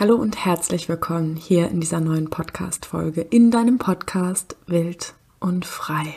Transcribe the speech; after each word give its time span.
Hallo 0.00 0.14
und 0.14 0.46
herzlich 0.46 0.88
willkommen 0.88 1.36
hier 1.36 1.68
in 1.68 1.78
dieser 1.78 2.00
neuen 2.00 2.30
Podcast-Folge 2.30 3.20
in 3.20 3.50
deinem 3.50 3.76
Podcast 3.76 4.56
Wild 4.66 5.12
und 5.40 5.66
Frei. 5.66 6.16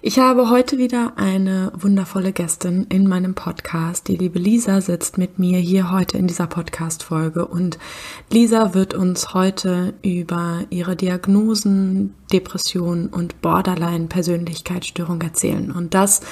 Ich 0.00 0.18
habe 0.18 0.48
heute 0.48 0.78
wieder 0.78 1.12
eine 1.16 1.72
wundervolle 1.78 2.32
Gästin 2.32 2.86
in 2.88 3.06
meinem 3.06 3.34
Podcast. 3.34 4.08
Die 4.08 4.16
liebe 4.16 4.38
Lisa 4.38 4.80
sitzt 4.80 5.18
mit 5.18 5.38
mir 5.38 5.58
hier 5.58 5.90
heute 5.90 6.16
in 6.16 6.26
dieser 6.26 6.46
Podcast-Folge 6.46 7.44
und 7.44 7.78
Lisa 8.30 8.72
wird 8.72 8.94
uns 8.94 9.34
heute 9.34 9.92
über 10.00 10.64
ihre 10.70 10.96
Diagnosen, 10.96 12.14
Depression 12.32 13.08
und 13.08 13.42
Borderline-Persönlichkeitsstörung 13.42 15.20
erzählen. 15.20 15.70
Und 15.70 15.92
das, 15.92 16.22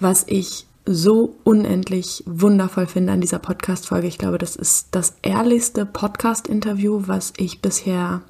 was 0.00 0.24
ich 0.26 0.66
so 0.86 1.36
unendlich 1.44 2.24
wundervoll 2.26 2.86
finde 2.86 3.12
an 3.12 3.20
dieser 3.20 3.38
Podcast-Folge. 3.38 4.06
Ich 4.06 4.18
glaube, 4.18 4.38
das 4.38 4.56
ist 4.56 4.88
das 4.92 5.14
ehrlichste 5.22 5.86
Podcast-Interview, 5.86 7.02
was 7.06 7.32
ich 7.36 7.60
bisher 7.60 8.22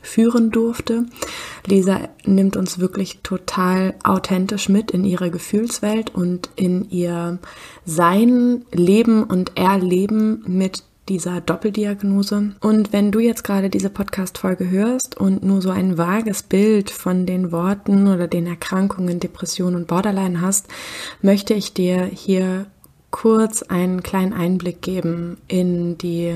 führen 0.00 0.50
durfte. 0.50 1.06
Lisa 1.66 2.08
nimmt 2.24 2.56
uns 2.56 2.78
wirklich 2.78 3.20
total 3.22 3.94
authentisch 4.04 4.68
mit 4.68 4.90
in 4.92 5.04
ihre 5.04 5.30
Gefühlswelt 5.30 6.14
und 6.14 6.48
in 6.56 6.88
ihr 6.90 7.38
Sein, 7.84 8.64
Leben 8.72 9.24
und 9.24 9.56
Erleben 9.56 10.44
mit 10.46 10.84
dieser 11.08 11.40
Doppeldiagnose. 11.40 12.54
Und 12.60 12.92
wenn 12.92 13.12
du 13.12 13.20
jetzt 13.20 13.44
gerade 13.44 13.70
diese 13.70 13.90
Podcast-Folge 13.90 14.68
hörst 14.70 15.16
und 15.16 15.44
nur 15.44 15.62
so 15.62 15.70
ein 15.70 15.98
vages 15.98 16.42
Bild 16.42 16.90
von 16.90 17.26
den 17.26 17.52
Worten 17.52 18.08
oder 18.08 18.26
den 18.26 18.46
Erkrankungen 18.46 19.20
Depression 19.20 19.74
und 19.74 19.86
Borderline 19.86 20.40
hast, 20.40 20.66
möchte 21.22 21.54
ich 21.54 21.72
dir 21.72 22.04
hier 22.04 22.66
kurz 23.10 23.62
einen 23.62 24.02
kleinen 24.02 24.32
Einblick 24.32 24.82
geben 24.82 25.38
in 25.48 25.96
die 25.98 26.34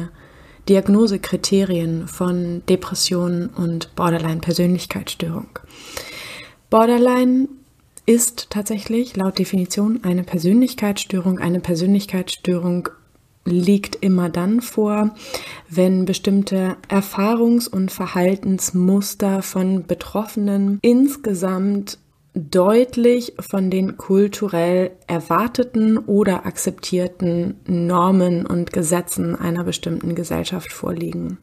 Diagnosekriterien 0.69 2.07
von 2.07 2.63
Depression 2.69 3.49
und 3.49 3.95
Borderline-Persönlichkeitsstörung. 3.97 5.49
Borderline 6.71 7.49
ist 8.07 8.51
tatsächlich 8.51 9.17
laut 9.17 9.39
Definition 9.39 10.01
eine 10.05 10.23
Persönlichkeitsstörung. 10.23 11.39
Eine 11.39 11.61
Persönlichkeitsstörung 11.61 12.89
liegt 13.45 13.97
immer 13.97 14.29
dann 14.29 14.61
vor, 14.61 15.15
wenn 15.69 16.05
bestimmte 16.05 16.77
Erfahrungs- 16.89 17.69
und 17.69 17.91
Verhaltensmuster 17.91 19.43
von 19.43 19.87
Betroffenen 19.87 20.79
insgesamt 20.83 21.99
deutlich 22.35 23.35
von 23.41 23.71
den 23.71 23.97
kulturell 23.97 24.93
erwarteten 25.07 25.99
oder 25.99 26.47
akzeptierten 26.47 27.57
Normen 27.67 28.47
und 28.47 28.73
Gesetzen 28.73 29.35
einer 29.35 29.65
bestimmten 29.65 30.15
Gesellschaft 30.15 30.73
vorliegen. 30.73 31.39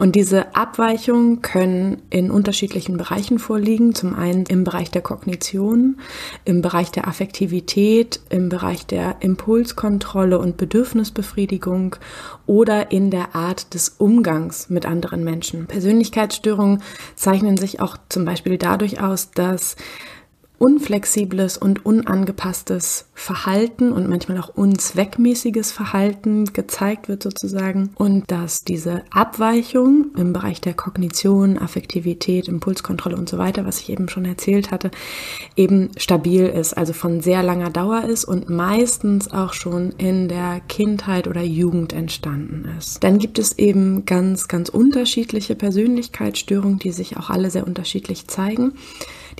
Und 0.00 0.16
diese 0.16 0.56
Abweichungen 0.56 1.42
können 1.42 2.00
in 2.08 2.30
unterschiedlichen 2.30 2.96
Bereichen 2.96 3.38
vorliegen. 3.38 3.94
Zum 3.94 4.14
einen 4.14 4.46
im 4.46 4.64
Bereich 4.64 4.90
der 4.90 5.02
Kognition, 5.02 5.98
im 6.46 6.62
Bereich 6.62 6.90
der 6.90 7.06
Affektivität, 7.06 8.18
im 8.30 8.48
Bereich 8.48 8.86
der 8.86 9.16
Impulskontrolle 9.20 10.38
und 10.38 10.56
Bedürfnisbefriedigung 10.56 11.96
oder 12.46 12.92
in 12.92 13.10
der 13.10 13.34
Art 13.34 13.74
des 13.74 13.90
Umgangs 13.98 14.70
mit 14.70 14.86
anderen 14.86 15.22
Menschen. 15.22 15.66
Persönlichkeitsstörungen 15.66 16.82
zeichnen 17.14 17.58
sich 17.58 17.80
auch 17.80 17.98
zum 18.08 18.24
Beispiel 18.24 18.56
dadurch 18.56 19.02
aus, 19.02 19.32
dass 19.32 19.76
unflexibles 20.60 21.56
und 21.56 21.86
unangepasstes 21.86 23.06
Verhalten 23.14 23.92
und 23.92 24.10
manchmal 24.10 24.38
auch 24.38 24.50
unzweckmäßiges 24.54 25.72
Verhalten 25.72 26.52
gezeigt 26.52 27.08
wird 27.08 27.22
sozusagen 27.22 27.90
und 27.94 28.30
dass 28.30 28.62
diese 28.62 29.02
Abweichung 29.10 30.10
im 30.18 30.34
Bereich 30.34 30.60
der 30.60 30.74
Kognition, 30.74 31.56
Affektivität, 31.56 32.46
Impulskontrolle 32.46 33.16
und 33.16 33.26
so 33.26 33.38
weiter, 33.38 33.64
was 33.64 33.80
ich 33.80 33.88
eben 33.88 34.10
schon 34.10 34.26
erzählt 34.26 34.70
hatte, 34.70 34.90
eben 35.56 35.92
stabil 35.96 36.44
ist, 36.44 36.76
also 36.76 36.92
von 36.92 37.22
sehr 37.22 37.42
langer 37.42 37.70
Dauer 37.70 38.04
ist 38.04 38.26
und 38.26 38.50
meistens 38.50 39.32
auch 39.32 39.54
schon 39.54 39.92
in 39.92 40.28
der 40.28 40.60
Kindheit 40.68 41.26
oder 41.26 41.40
Jugend 41.40 41.94
entstanden 41.94 42.68
ist. 42.78 43.02
Dann 43.02 43.18
gibt 43.18 43.38
es 43.38 43.56
eben 43.56 44.04
ganz, 44.04 44.46
ganz 44.46 44.68
unterschiedliche 44.68 45.54
Persönlichkeitsstörungen, 45.54 46.78
die 46.78 46.92
sich 46.92 47.16
auch 47.16 47.30
alle 47.30 47.50
sehr 47.50 47.66
unterschiedlich 47.66 48.28
zeigen. 48.28 48.74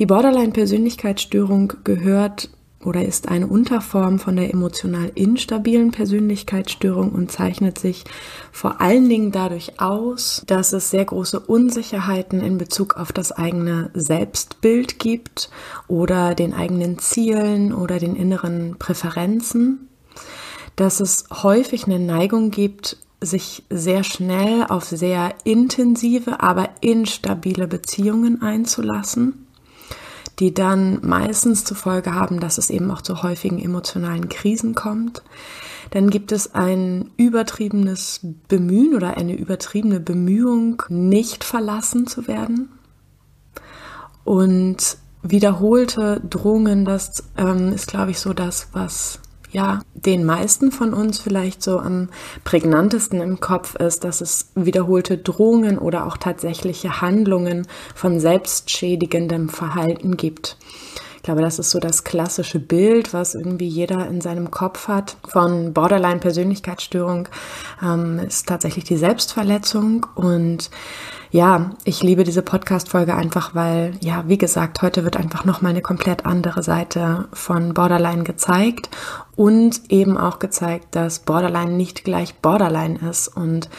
Die 0.01 0.07
Borderline-Persönlichkeitsstörung 0.07 1.75
gehört 1.85 2.49
oder 2.83 3.05
ist 3.05 3.29
eine 3.29 3.47
Unterform 3.47 4.19
von 4.19 4.35
der 4.35 4.51
emotional 4.51 5.13
instabilen 5.15 5.91
Persönlichkeitsstörung 5.91 7.13
und 7.13 7.31
zeichnet 7.31 7.79
sich 7.79 8.05
vor 8.51 8.81
allen 8.81 9.11
Dingen 9.11 9.31
dadurch 9.31 9.79
aus, 9.79 10.43
dass 10.47 10.73
es 10.73 10.89
sehr 10.89 11.05
große 11.05 11.39
Unsicherheiten 11.39 12.41
in 12.41 12.57
Bezug 12.57 12.97
auf 12.97 13.13
das 13.13 13.31
eigene 13.31 13.91
Selbstbild 13.93 14.99
gibt 14.99 15.51
oder 15.87 16.35
den 16.35 16.55
eigenen 16.55 16.99
Zielen 16.99 17.75
oder 17.75 17.99
den 17.99 18.17
inneren 18.17 18.77
Präferenzen, 18.79 19.87
dass 20.77 21.01
es 21.01 21.27
häufig 21.43 21.85
eine 21.85 21.99
Neigung 21.99 22.51
gibt, 22.51 22.97
sich 23.21 23.65
sehr 23.69 24.03
schnell 24.03 24.65
auf 24.67 24.85
sehr 24.85 25.35
intensive, 25.45 26.41
aber 26.41 26.71
instabile 26.81 27.69
Beziehungen 27.69 28.41
einzulassen 28.41 29.47
die 30.41 30.55
dann 30.55 30.99
meistens 31.03 31.65
zur 31.65 31.77
Folge 31.77 32.15
haben, 32.15 32.41
dass 32.41 32.59
es 32.59 32.71
eben 32.71 32.91
auch 32.91 33.03
zu 33.03 33.23
häufigen 33.23 33.59
emotionalen 33.59 34.29
Krisen 34.29 34.75
kommt. 34.75 35.23
Dann 35.91 36.09
gibt 36.09 36.33
es 36.33 36.55
ein 36.55 37.11
übertriebenes 37.17 38.21
Bemühen 38.49 38.95
oder 38.95 39.17
eine 39.17 39.37
übertriebene 39.37 40.01
Bemühung, 40.01 40.83
nicht 40.89 41.45
verlassen 41.45 42.07
zu 42.07 42.27
werden. 42.27 42.71
Und 44.25 44.97
wiederholte 45.23 46.23
Drohungen, 46.29 46.85
das 46.85 47.25
ähm, 47.37 47.73
ist, 47.73 47.89
glaube 47.89 48.13
ich, 48.13 48.19
so 48.19 48.33
das, 48.33 48.69
was 48.73 49.20
ja, 49.53 49.81
den 49.95 50.25
meisten 50.25 50.73
von 50.73 50.95
uns 50.95 51.19
vielleicht 51.19 51.63
so 51.63 51.79
am 51.79 52.09
prägnantesten 52.45 53.21
im 53.21 53.41
Kopf 53.41 53.75
ist, 53.75 54.05
dass 54.05 54.21
es 54.21 54.51
wiederholte 54.55 55.19
Drohungen 55.19 55.79
oder 55.79 56.07
auch 56.07 56.17
tatsächliche 56.17 57.01
Handlungen 57.01 57.67
von 57.95 58.21
selbstschädigendem 58.21 59.49
Verhalten 59.49 60.17
gibt. 60.17 60.57
Ich 61.21 61.25
glaube, 61.25 61.43
das 61.43 61.59
ist 61.59 61.71
so 61.71 61.81
das 61.81 62.05
klassische 62.05 62.59
Bild, 62.59 63.13
was 63.13 63.35
irgendwie 63.35 63.69
jeder 63.69 64.09
in 64.09 64.23
seinem 64.23 64.51
Kopf 64.51 64.89
hat 64.89 65.19
von 65.29 65.75
Borderline-Persönlichkeitsstörung, 65.75 67.29
ähm, 67.83 68.21
ist 68.21 68.49
tatsächlich 68.49 68.85
die 68.85 68.97
Selbstverletzung. 68.97 70.07
Und 70.15 70.71
ja, 71.31 71.73
ich 71.85 72.03
liebe 72.03 72.25
diese 72.25 72.41
Podcast-Folge 72.41 73.15
einfach, 73.15 73.55
weil, 73.55 73.99
ja, 74.01 74.25
wie 74.29 74.39
gesagt, 74.39 74.81
heute 74.81 75.05
wird 75.05 75.19
einfach 75.19 75.45
nochmal 75.45 75.73
eine 75.73 75.83
komplett 75.83 76.25
andere 76.25 76.63
Seite 76.63 77.29
von 77.35 77.75
Borderline 77.75 78.25
gezeigt 78.25 78.89
und 79.41 79.91
eben 79.91 80.19
auch 80.19 80.39
gezeigt, 80.39 80.95
dass 80.95 81.21
Borderline 81.21 81.73
nicht 81.73 82.05
gleich 82.05 82.35
Borderline 82.35 82.99
ist 83.09 83.27
und 83.27 83.71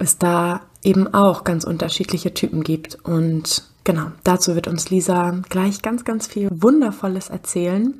es 0.00 0.18
da 0.18 0.62
eben 0.82 1.14
auch 1.14 1.44
ganz 1.44 1.62
unterschiedliche 1.62 2.34
Typen 2.34 2.64
gibt. 2.64 2.98
Und 3.04 3.62
genau, 3.84 4.10
dazu 4.24 4.56
wird 4.56 4.66
uns 4.66 4.90
Lisa 4.90 5.40
gleich 5.50 5.82
ganz, 5.82 6.04
ganz 6.04 6.26
viel 6.26 6.48
Wundervolles 6.50 7.28
erzählen. 7.28 7.94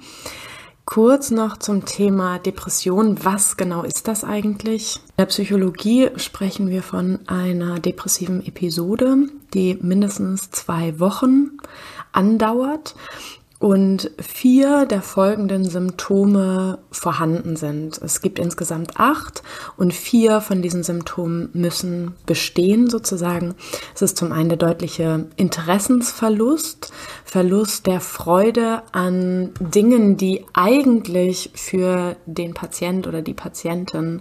Kurz 0.87 1.31
noch 1.31 1.56
zum 1.56 1.84
Thema 1.84 2.41
Depression. 2.41 3.25
Was 3.25 3.56
genau 3.56 3.84
ist 3.84 4.09
das 4.09 4.25
eigentlich? 4.25 4.97
In 4.97 5.15
der 5.19 5.26
Psychologie 5.26 6.10
sprechen 6.16 6.69
wir 6.69 6.82
von 6.82 7.21
einer 7.28 7.78
depressiven 7.78 8.44
Episode, 8.44 9.28
die 9.55 9.78
mindestens 9.81 10.50
zwei 10.50 10.99
Wochen 10.99 11.59
andauert 12.10 12.97
und 13.59 14.11
vier 14.21 14.84
der 14.84 15.00
folgenden 15.00 15.65
Symptome 15.65 16.78
vorhanden 16.91 17.56
sind. 17.56 17.99
Es 18.03 18.21
gibt 18.21 18.39
insgesamt 18.39 19.00
acht 19.00 19.43
und 19.78 19.94
vier 19.94 20.43
von 20.43 20.61
diesen 20.61 20.83
Symptomen 20.83 21.49
müssen 21.55 22.15
bestehen 22.27 22.91
sozusagen. 22.91 23.55
Es 23.94 24.03
ist 24.03 24.19
zum 24.19 24.32
einen 24.32 24.50
der 24.50 24.58
deutliche 24.58 25.26
Interessensverlust, 25.37 26.93
Verlust 27.25 27.87
der 27.87 28.00
Freude 28.00 28.82
an 28.93 29.53
Dingen, 29.58 30.19
die 30.19 30.44
eigentlich 30.53 31.50
für 31.55 32.17
den 32.26 32.53
Patient 32.53 33.06
oder 33.06 33.23
die 33.23 33.35
Patientin 33.35 34.20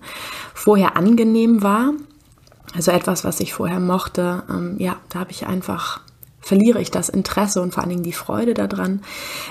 vorher 0.53 0.95
angenehm 0.95 1.61
war. 1.61 1.93
Also 2.73 2.91
etwas, 2.91 3.23
was 3.23 3.39
ich 3.39 3.53
vorher 3.53 3.79
mochte, 3.79 4.43
ähm, 4.49 4.75
ja, 4.79 4.97
da 5.09 5.19
habe 5.19 5.31
ich 5.31 5.45
einfach 5.45 6.01
verliere 6.45 6.79
ich 6.79 6.91
das 6.91 7.09
Interesse 7.09 7.59
und 7.59 7.73
vor 7.73 7.81
allen 7.81 7.89
Dingen 7.89 8.03
die 8.03 8.13
Freude 8.13 8.53
daran. 8.53 9.01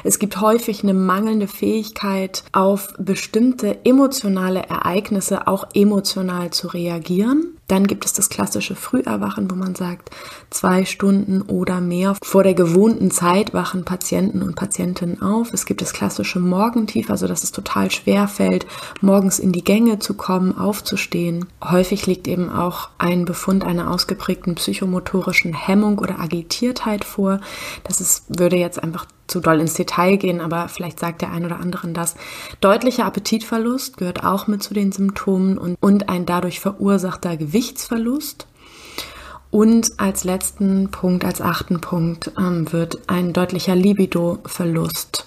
Es 0.05 0.21
gibt 0.21 0.41
häufig 0.41 0.85
eine 0.85 0.95
mangelnde 0.95 1.49
Fähigkeit, 1.49 2.45
auf 2.53 2.95
bestimmte 2.99 3.85
emotionale 3.85 4.61
Ereignisse 4.61 5.49
auch 5.49 5.67
emotional 5.75 6.51
zu 6.51 6.69
reagieren. 6.69 7.59
Dann 7.67 7.87
gibt 7.87 8.05
es 8.05 8.13
das 8.13 8.29
klassische 8.29 8.77
Früherwachen, 8.77 9.51
wo 9.51 9.55
man 9.55 9.75
sagt, 9.75 10.11
zwei 10.51 10.85
Stunden 10.85 11.43
oder 11.43 11.81
mehr 11.81 12.17
vor 12.23 12.43
der 12.43 12.55
gewohnten 12.55 13.11
Zeit 13.11 13.55
wachen 13.55 13.85
Patienten 13.85 14.43
und 14.43 14.55
Patientinnen 14.55 15.23
auf. 15.23 15.53
Es 15.53 15.65
gibt 15.65 15.81
das 15.81 15.93
klassische 15.93 16.41
Morgentief, 16.41 17.11
also 17.11 17.27
dass 17.27 17.43
es 17.43 17.53
total 17.53 17.91
schwer 17.91 18.29
fällt, 18.29 18.67
morgens 19.01 19.39
in 19.39 19.53
die 19.53 19.65
Gänge 19.65 19.99
zu 19.99 20.15
kommen, 20.15 20.57
aufzustehen. 20.57 21.47
Häufig 21.63 22.07
liegt 22.07 22.29
eben 22.29 22.51
auch 22.51 22.91
ein 22.99 23.25
Befund 23.25 23.65
einer 23.65 23.91
ausgeprägten 23.91 24.55
psychomotorischen 24.57 25.55
Hemmung 25.55 25.99
oder 25.99 26.21
Agitiertheit 26.21 27.05
vor. 27.05 27.41
Das 27.85 28.01
ist, 28.01 28.25
würde 28.29 28.57
jetzt 28.57 28.83
einfach 28.83 29.07
zu 29.27 29.41
doll 29.41 29.61
ins 29.61 29.75
Detail 29.75 30.17
gehen, 30.17 30.41
aber 30.41 30.69
vielleicht 30.69 31.01
sagt 31.01 31.23
der 31.23 31.33
ein 31.33 31.45
oder 31.45 31.61
anderen 31.61 31.95
das. 31.95 32.15
Deutlicher 32.61 33.07
Appetitverlust 33.07 33.97
gehört 33.97 34.25
auch 34.25 34.47
mit 34.47 34.63
zu 34.63 34.75
den 34.75 34.93
Symptomen 34.93 35.59
und, 35.59 35.77
und 35.81 36.09
ein 36.09 36.27
dadurch 36.27 36.61
verursachter 36.61 37.37
Gewichtsverlust. 37.37 38.47
Und 39.51 40.01
als 40.01 40.25
letzten 40.25 40.91
Punkt, 40.91 41.25
als 41.25 41.41
achten 41.41 41.81
Punkt, 41.81 42.33
ähm, 42.37 42.73
wird 42.73 43.09
ein 43.09 43.33
deutlicher 43.33 43.77
Libidoverlust 43.77 45.27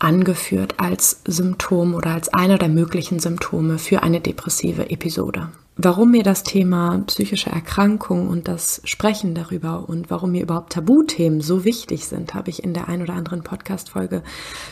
angeführt 0.00 0.74
als 0.78 1.20
Symptom 1.24 1.94
oder 1.94 2.10
als 2.10 2.28
einer 2.28 2.58
der 2.58 2.68
möglichen 2.68 3.20
Symptome 3.20 3.78
für 3.78 4.02
eine 4.02 4.20
depressive 4.20 4.90
Episode. 4.90 5.48
Warum 5.76 6.10
mir 6.10 6.22
das 6.22 6.42
Thema 6.42 7.02
psychische 7.06 7.48
Erkrankung 7.48 8.28
und 8.28 8.46
das 8.46 8.82
Sprechen 8.84 9.34
darüber 9.34 9.88
und 9.88 10.10
warum 10.10 10.32
mir 10.32 10.42
überhaupt 10.42 10.74
Tabuthemen 10.74 11.40
so 11.40 11.64
wichtig 11.64 12.06
sind, 12.06 12.34
habe 12.34 12.50
ich 12.50 12.62
in 12.62 12.74
der 12.74 12.88
ein 12.88 13.00
oder 13.00 13.14
anderen 13.14 13.42
Podcast-Folge 13.42 14.22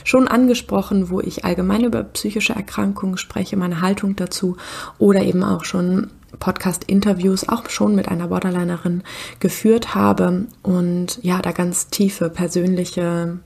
schon 0.04 0.28
angesprochen, 0.28 1.08
wo 1.08 1.20
ich 1.20 1.44
allgemein 1.46 1.84
über 1.84 2.02
psychische 2.04 2.52
Erkrankungen 2.52 3.16
spreche, 3.16 3.56
meine 3.56 3.80
Haltung 3.80 4.14
dazu 4.14 4.58
oder 4.98 5.22
eben 5.22 5.42
auch 5.42 5.64
schon 5.64 6.10
Podcast-Interviews 6.38 7.48
auch 7.48 7.70
schon 7.70 7.94
mit 7.94 8.08
einer 8.08 8.28
Borderlinerin 8.28 9.02
geführt 9.40 9.94
habe 9.94 10.46
und 10.62 11.18
ja, 11.22 11.40
da 11.40 11.52
ganz 11.52 11.88
tiefe 11.88 12.28
persönliche 12.28 13.40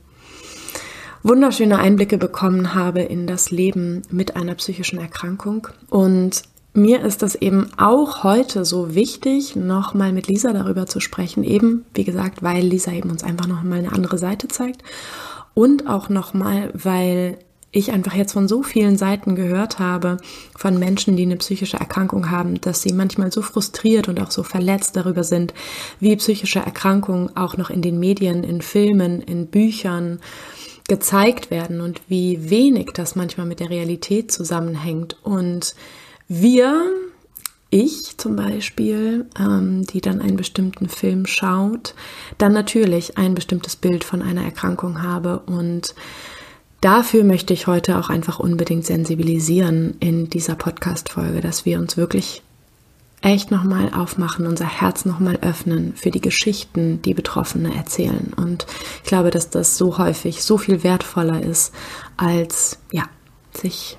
wunderschöne 1.23 1.79
Einblicke 1.79 2.17
bekommen 2.17 2.75
habe 2.75 3.01
in 3.01 3.27
das 3.27 3.49
Leben 3.49 4.01
mit 4.11 4.35
einer 4.35 4.55
psychischen 4.55 4.99
Erkrankung. 4.99 5.69
Und 5.89 6.43
mir 6.75 7.01
ist 7.01 7.23
es 7.23 7.35
eben 7.35 7.69
auch 7.77 8.23
heute 8.23 8.65
so 8.65 8.95
wichtig, 8.95 9.55
nochmal 9.55 10.11
mit 10.11 10.27
Lisa 10.27 10.53
darüber 10.53 10.85
zu 10.85 10.99
sprechen. 10.99 11.43
Eben, 11.43 11.85
wie 11.93 12.03
gesagt, 12.03 12.43
weil 12.43 12.63
Lisa 12.63 12.91
eben 12.91 13.09
uns 13.09 13.23
einfach 13.23 13.47
nochmal 13.47 13.79
eine 13.79 13.91
andere 13.91 14.17
Seite 14.17 14.47
zeigt. 14.47 14.83
Und 15.53 15.87
auch 15.87 16.09
nochmal, 16.09 16.71
weil 16.73 17.37
ich 17.71 17.91
einfach 17.91 18.13
jetzt 18.13 18.33
von 18.33 18.47
so 18.47 18.63
vielen 18.63 18.97
Seiten 18.97 19.35
gehört 19.35 19.79
habe, 19.79 20.17
von 20.55 20.79
Menschen, 20.79 21.17
die 21.17 21.23
eine 21.23 21.35
psychische 21.35 21.77
Erkrankung 21.77 22.31
haben, 22.31 22.61
dass 22.61 22.81
sie 22.81 22.93
manchmal 22.93 23.31
so 23.31 23.41
frustriert 23.41 24.07
und 24.07 24.21
auch 24.21 24.31
so 24.31 24.43
verletzt 24.43 24.95
darüber 24.95 25.23
sind, 25.23 25.53
wie 25.99 26.15
psychische 26.15 26.59
Erkrankungen 26.59 27.35
auch 27.35 27.57
noch 27.57 27.69
in 27.69 27.81
den 27.81 27.99
Medien, 27.99 28.43
in 28.43 28.61
Filmen, 28.61 29.21
in 29.21 29.47
Büchern 29.47 30.19
gezeigt 30.87 31.51
werden 31.51 31.81
und 31.81 32.01
wie 32.07 32.49
wenig 32.49 32.91
das 32.93 33.15
manchmal 33.15 33.45
mit 33.45 33.59
der 33.59 33.69
Realität 33.69 34.31
zusammenhängt. 34.31 35.17
Und 35.23 35.75
wir, 36.27 36.83
ich 37.69 38.17
zum 38.17 38.35
Beispiel, 38.35 39.25
ähm, 39.39 39.85
die 39.85 40.01
dann 40.01 40.21
einen 40.21 40.37
bestimmten 40.37 40.89
Film 40.89 41.25
schaut, 41.25 41.93
dann 42.37 42.53
natürlich 42.53 43.17
ein 43.17 43.35
bestimmtes 43.35 43.75
Bild 43.75 44.03
von 44.03 44.21
einer 44.21 44.43
Erkrankung 44.43 45.01
habe 45.01 45.39
und 45.39 45.95
Dafür 46.81 47.23
möchte 47.23 47.51
ich 47.51 47.65
heute 47.65 47.97
auch 47.97 48.09
einfach 48.09 48.39
unbedingt 48.39 48.85
sensibilisieren 48.85 49.95
in 49.99 50.29
dieser 50.29 50.53
Podcast-Folge, 50.53 51.41
dass 51.41 51.65
wir 51.65 51.79
uns 51.79 51.97
wirklich 51.97 52.43
echt 53.21 53.49
nochmal 53.49 53.91
aufmachen, 53.91 54.45
unser 54.45 54.67
Herz 54.67 55.03
nochmal 55.03 55.39
öffnen 55.41 55.95
für 55.95 56.11
die 56.11 56.21
Geschichten, 56.21 57.01
die 57.01 57.15
Betroffene 57.15 57.75
erzählen. 57.75 58.33
Und 58.35 58.67
ich 59.03 59.09
glaube, 59.09 59.31
dass 59.31 59.49
das 59.49 59.77
so 59.77 59.97
häufig 59.97 60.43
so 60.43 60.59
viel 60.59 60.83
wertvoller 60.83 61.41
ist, 61.41 61.73
als 62.17 62.77
ja, 62.91 63.05
sich 63.51 63.97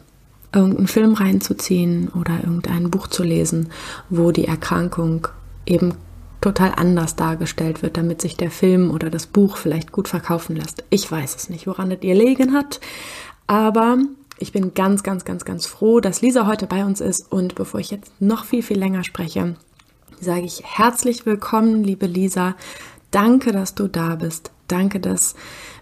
irgendeinen 0.52 0.88
Film 0.88 1.14
reinzuziehen 1.14 2.08
oder 2.08 2.38
irgendein 2.42 2.90
Buch 2.90 3.08
zu 3.08 3.22
lesen, 3.22 3.68
wo 4.08 4.30
die 4.30 4.46
Erkrankung 4.46 5.28
eben 5.66 5.94
total 6.40 6.72
anders 6.76 7.16
dargestellt 7.16 7.82
wird, 7.82 7.96
damit 7.96 8.20
sich 8.20 8.36
der 8.36 8.50
Film 8.50 8.90
oder 8.90 9.10
das 9.10 9.26
Buch 9.26 9.56
vielleicht 9.56 9.92
gut 9.92 10.08
verkaufen 10.08 10.56
lässt. 10.56 10.84
Ich 10.90 11.10
weiß 11.10 11.34
es 11.34 11.48
nicht, 11.48 11.66
woran 11.66 11.90
es 11.90 12.02
ihr 12.02 12.14
legen 12.14 12.52
hat, 12.52 12.80
aber 13.46 13.98
ich 14.38 14.52
bin 14.52 14.74
ganz, 14.74 15.02
ganz, 15.02 15.24
ganz, 15.24 15.44
ganz 15.44 15.66
froh, 15.66 16.00
dass 16.00 16.20
Lisa 16.20 16.46
heute 16.46 16.66
bei 16.66 16.84
uns 16.84 17.00
ist 17.00 17.32
und 17.32 17.54
bevor 17.54 17.80
ich 17.80 17.90
jetzt 17.90 18.12
noch 18.20 18.44
viel, 18.44 18.62
viel 18.62 18.78
länger 18.78 19.02
spreche, 19.02 19.56
sage 20.20 20.44
ich 20.44 20.62
herzlich 20.64 21.26
willkommen, 21.26 21.82
liebe 21.82 22.06
Lisa. 22.06 22.54
Danke, 23.10 23.52
dass 23.52 23.74
du 23.74 23.88
da 23.88 24.16
bist. 24.16 24.52
Danke, 24.68 25.00
dass 25.00 25.34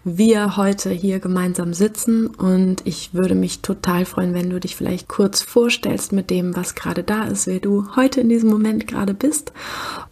wir 0.04 0.58
heute 0.58 0.90
hier 0.90 1.18
gemeinsam 1.18 1.72
sitzen 1.72 2.26
und 2.26 2.86
ich 2.86 3.14
würde 3.14 3.34
mich 3.34 3.62
total 3.62 4.04
freuen, 4.04 4.34
wenn 4.34 4.50
du 4.50 4.60
dich 4.60 4.76
vielleicht 4.76 5.08
kurz 5.08 5.40
vorstellst 5.40 6.12
mit 6.12 6.28
dem, 6.28 6.54
was 6.54 6.74
gerade 6.74 7.02
da 7.02 7.24
ist, 7.24 7.46
wer 7.46 7.58
du 7.58 7.96
heute 7.96 8.20
in 8.20 8.28
diesem 8.28 8.50
Moment 8.50 8.86
gerade 8.86 9.14
bist 9.14 9.52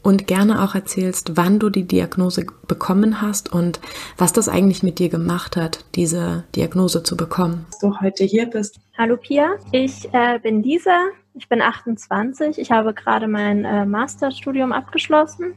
und 0.02 0.26
gerne 0.26 0.62
auch 0.64 0.74
erzählst, 0.74 1.36
wann 1.36 1.58
du 1.58 1.68
die 1.68 1.86
Diagnose 1.86 2.46
bekommen 2.66 3.20
hast 3.20 3.52
und 3.52 3.80
was 4.16 4.32
das 4.32 4.48
eigentlich 4.48 4.82
mit 4.82 4.98
dir 4.98 5.10
gemacht 5.10 5.56
hat, 5.56 5.84
diese 5.94 6.44
Diagnose 6.56 7.02
zu 7.02 7.16
bekommen. 7.16 7.66
Dass 7.70 7.80
du 7.80 8.00
heute 8.00 8.24
hier 8.24 8.46
bist. 8.46 8.80
Hallo 8.96 9.18
Pia, 9.18 9.56
ich 9.72 10.08
äh, 10.12 10.38
bin 10.38 10.62
Lisa, 10.62 11.08
ich 11.34 11.48
bin 11.48 11.60
28, 11.60 12.58
ich 12.58 12.70
habe 12.70 12.94
gerade 12.94 13.28
mein 13.28 13.64
äh, 13.66 13.84
Masterstudium 13.84 14.72
abgeschlossen 14.72 15.54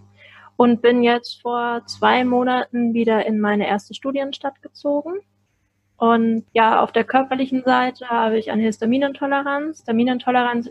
und 0.57 0.81
bin 0.81 1.03
jetzt 1.03 1.41
vor 1.41 1.83
zwei 1.85 2.23
Monaten 2.23 2.93
wieder 2.93 3.25
in 3.25 3.39
meine 3.39 3.67
erste 3.67 3.93
Studienstadt 3.93 4.61
gezogen. 4.61 5.19
Und 5.97 6.45
ja, 6.53 6.81
auf 6.81 6.91
der 6.91 7.03
körperlichen 7.03 7.63
Seite 7.63 8.09
habe 8.09 8.37
ich 8.37 8.51
eine 8.51 8.63
Histaminintoleranz. 8.63 9.77
Histaminintoleranz 9.77 10.69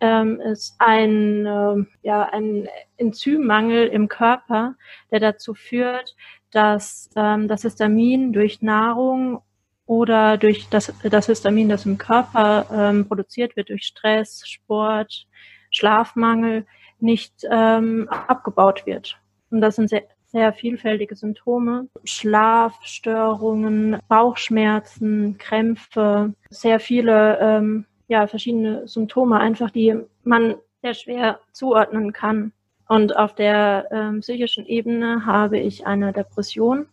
ähm, 0.00 0.40
ist 0.40 0.74
ein, 0.78 1.46
äh, 1.46 1.84
ja, 2.02 2.24
ein 2.24 2.68
Enzymmangel 2.96 3.86
im 3.86 4.08
Körper, 4.08 4.74
der 5.10 5.20
dazu 5.20 5.54
führt, 5.54 6.14
dass 6.50 7.10
ähm, 7.16 7.48
das 7.48 7.62
Histamin 7.62 8.32
durch 8.32 8.60
Nahrung 8.60 9.42
oder 9.86 10.36
durch 10.38 10.68
das, 10.68 10.92
das 11.02 11.26
Histamin, 11.26 11.68
das 11.68 11.86
im 11.86 11.98
Körper 11.98 12.66
ähm, 12.72 13.08
produziert 13.08 13.56
wird, 13.56 13.70
durch 13.70 13.84
Stress, 13.84 14.42
Sport, 14.46 15.26
Schlafmangel, 15.70 16.66
nicht 17.02 17.46
ähm, 17.50 18.08
abgebaut 18.08 18.86
wird. 18.86 19.18
Und 19.50 19.60
das 19.60 19.76
sind 19.76 19.88
sehr, 19.88 20.04
sehr 20.26 20.52
vielfältige 20.52 21.14
Symptome. 21.14 21.88
Schlafstörungen, 22.04 23.98
Bauchschmerzen, 24.08 25.36
Krämpfe, 25.38 26.32
sehr 26.48 26.80
viele 26.80 27.38
ähm, 27.38 27.84
ja, 28.08 28.26
verschiedene 28.26 28.86
Symptome, 28.88 29.38
einfach 29.38 29.70
die 29.70 29.96
man 30.24 30.54
sehr 30.82 30.94
schwer 30.94 31.40
zuordnen 31.52 32.12
kann. 32.12 32.52
Und 32.88 33.16
auf 33.16 33.34
der 33.34 33.88
ähm, 33.90 34.20
psychischen 34.20 34.66
Ebene 34.66 35.24
habe 35.24 35.58
ich 35.58 35.86
eine 35.86 36.12
Depression 36.12 36.86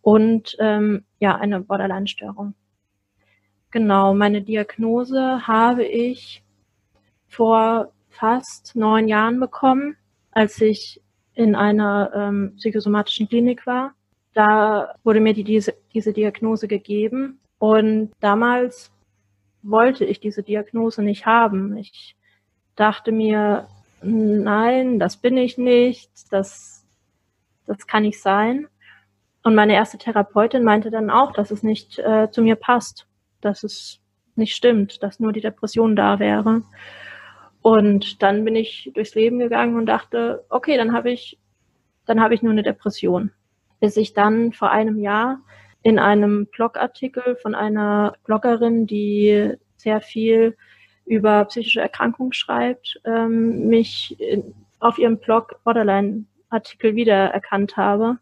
und 0.00 0.56
ähm, 0.60 1.04
ja, 1.18 1.36
eine 1.36 1.60
Borderline-Störung. 1.60 2.54
Genau, 3.70 4.14
meine 4.14 4.40
Diagnose 4.40 5.46
habe 5.46 5.84
ich 5.84 6.42
vor 7.26 7.92
fast 8.16 8.76
neun 8.76 9.08
Jahren 9.08 9.40
bekommen, 9.40 9.96
als 10.32 10.60
ich 10.60 11.00
in 11.34 11.54
einer 11.54 12.10
ähm, 12.14 12.54
psychosomatischen 12.56 13.28
Klinik 13.28 13.66
war. 13.66 13.92
Da 14.34 14.94
wurde 15.04 15.20
mir 15.20 15.34
die, 15.34 15.44
diese, 15.44 15.74
diese 15.94 16.12
Diagnose 16.12 16.68
gegeben 16.68 17.38
und 17.58 18.10
damals 18.20 18.90
wollte 19.62 20.04
ich 20.04 20.20
diese 20.20 20.42
Diagnose 20.42 21.02
nicht 21.02 21.26
haben. 21.26 21.76
Ich 21.76 22.16
dachte 22.74 23.12
mir, 23.12 23.68
nein, 24.02 24.98
das 24.98 25.16
bin 25.16 25.36
ich 25.36 25.58
nicht, 25.58 26.10
das, 26.30 26.84
das 27.66 27.86
kann 27.86 28.02
nicht 28.02 28.20
sein. 28.20 28.68
Und 29.42 29.54
meine 29.54 29.74
erste 29.74 29.98
Therapeutin 29.98 30.64
meinte 30.64 30.90
dann 30.90 31.10
auch, 31.10 31.32
dass 31.32 31.50
es 31.50 31.62
nicht 31.62 31.98
äh, 31.98 32.30
zu 32.30 32.42
mir 32.42 32.56
passt, 32.56 33.06
dass 33.40 33.62
es 33.62 34.00
nicht 34.34 34.54
stimmt, 34.54 35.02
dass 35.02 35.20
nur 35.20 35.32
die 35.32 35.40
Depression 35.40 35.96
da 35.96 36.18
wäre. 36.18 36.62
Und 37.66 38.22
dann 38.22 38.44
bin 38.44 38.54
ich 38.54 38.92
durchs 38.94 39.16
Leben 39.16 39.40
gegangen 39.40 39.76
und 39.76 39.86
dachte, 39.86 40.44
okay, 40.50 40.76
dann 40.76 40.92
habe 40.92 41.10
ich, 41.10 41.36
dann 42.04 42.20
habe 42.20 42.32
ich 42.32 42.40
nur 42.40 42.52
eine 42.52 42.62
Depression. 42.62 43.32
Bis 43.80 43.96
ich 43.96 44.12
dann 44.12 44.52
vor 44.52 44.70
einem 44.70 45.00
Jahr 45.00 45.40
in 45.82 45.98
einem 45.98 46.46
Blogartikel 46.46 47.34
von 47.34 47.56
einer 47.56 48.12
Bloggerin, 48.22 48.86
die 48.86 49.54
sehr 49.78 50.00
viel 50.00 50.56
über 51.06 51.44
psychische 51.46 51.80
Erkrankungen 51.80 52.32
schreibt, 52.32 53.00
ähm, 53.04 53.66
mich 53.66 54.16
auf 54.78 54.96
ihrem 54.96 55.18
Blog 55.18 55.58
Borderline-Artikel 55.64 56.94
wiedererkannt 56.94 57.76
habe. 57.76 58.18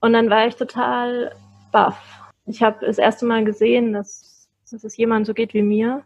Und 0.00 0.12
dann 0.12 0.28
war 0.28 0.48
ich 0.48 0.56
total 0.56 1.36
baff. 1.70 2.02
Ich 2.46 2.64
habe 2.64 2.84
das 2.84 2.98
erste 2.98 3.26
Mal 3.26 3.44
gesehen, 3.44 3.92
dass, 3.92 4.48
dass 4.68 4.82
es 4.82 4.96
jemand 4.96 5.24
so 5.28 5.34
geht 5.34 5.54
wie 5.54 5.62
mir 5.62 6.02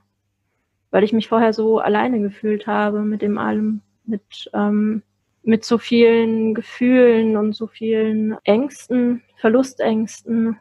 weil 0.93 1.03
ich 1.03 1.13
mich 1.13 1.29
vorher 1.29 1.53
so 1.53 1.81
alleine 1.81 2.21
gefühlt 2.21 2.69
habe 2.69 3.01
mit 3.01 3.23
dem 3.23 3.39
allem, 3.39 3.81
mit, 4.05 4.49
ähm, 4.55 5.03
mit 5.43 5.65
so 5.65 5.79
vielen 5.79 6.55
Gefühlen 6.55 7.37
und 7.37 7.55
so 7.55 7.67
vielen 7.67 8.37
Ängsten, 8.45 9.23
Verlustängsten. 9.37 10.57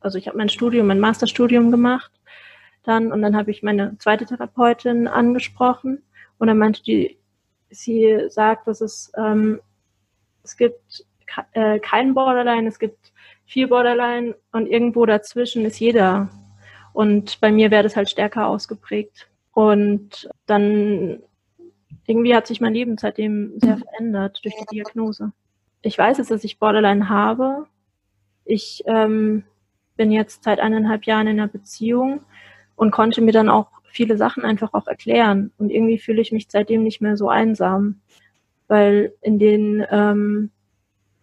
Also 0.00 0.18
ich 0.18 0.26
habe 0.26 0.38
mein 0.38 0.48
Studium, 0.48 0.88
mein 0.88 0.98
Masterstudium 0.98 1.70
gemacht 1.70 2.10
dann 2.82 3.12
und 3.12 3.22
dann 3.22 3.36
habe 3.36 3.50
ich 3.50 3.62
meine 3.62 3.96
zweite 3.98 4.24
Therapeutin 4.26 5.06
angesprochen 5.06 6.02
und 6.38 6.48
dann 6.48 6.58
meinte 6.58 6.82
die, 6.82 7.18
sie 7.70 8.24
sagt, 8.28 8.66
dass 8.66 8.80
es 8.80 9.12
ähm, 9.16 9.60
es 10.42 10.56
gibt 10.56 11.04
äh, 11.52 11.78
kein 11.78 12.14
Borderline, 12.14 12.66
es 12.66 12.78
gibt 12.78 13.12
viel 13.44 13.68
Borderline 13.68 14.34
und 14.52 14.66
irgendwo 14.66 15.04
dazwischen 15.04 15.66
ist 15.66 15.78
jeder. 15.78 16.30
Und 16.94 17.38
bei 17.40 17.52
mir 17.52 17.70
wäre 17.70 17.82
das 17.82 17.96
halt 17.96 18.08
stärker 18.08 18.46
ausgeprägt. 18.46 19.28
Und 19.58 20.30
dann 20.46 21.18
irgendwie 22.06 22.32
hat 22.32 22.46
sich 22.46 22.60
mein 22.60 22.74
Leben 22.74 22.96
seitdem 22.96 23.58
sehr 23.58 23.76
verändert 23.78 24.38
durch 24.44 24.54
die 24.54 24.76
Diagnose. 24.76 25.32
Ich 25.82 25.98
weiß 25.98 26.18
jetzt, 26.18 26.30
dass 26.30 26.44
ich 26.44 26.60
Borderline 26.60 27.08
habe. 27.08 27.66
Ich 28.44 28.84
ähm, 28.86 29.42
bin 29.96 30.12
jetzt 30.12 30.44
seit 30.44 30.60
eineinhalb 30.60 31.06
Jahren 31.06 31.26
in 31.26 31.40
einer 31.40 31.48
Beziehung 31.48 32.20
und 32.76 32.92
konnte 32.92 33.20
mir 33.20 33.32
dann 33.32 33.48
auch 33.48 33.66
viele 33.82 34.16
Sachen 34.16 34.44
einfach 34.44 34.74
auch 34.74 34.86
erklären. 34.86 35.50
Und 35.58 35.70
irgendwie 35.70 35.98
fühle 35.98 36.22
ich 36.22 36.30
mich 36.30 36.46
seitdem 36.48 36.84
nicht 36.84 37.00
mehr 37.00 37.16
so 37.16 37.28
einsam, 37.28 37.98
weil 38.68 39.12
in 39.22 39.40
den 39.40 39.84
ähm, 39.90 40.52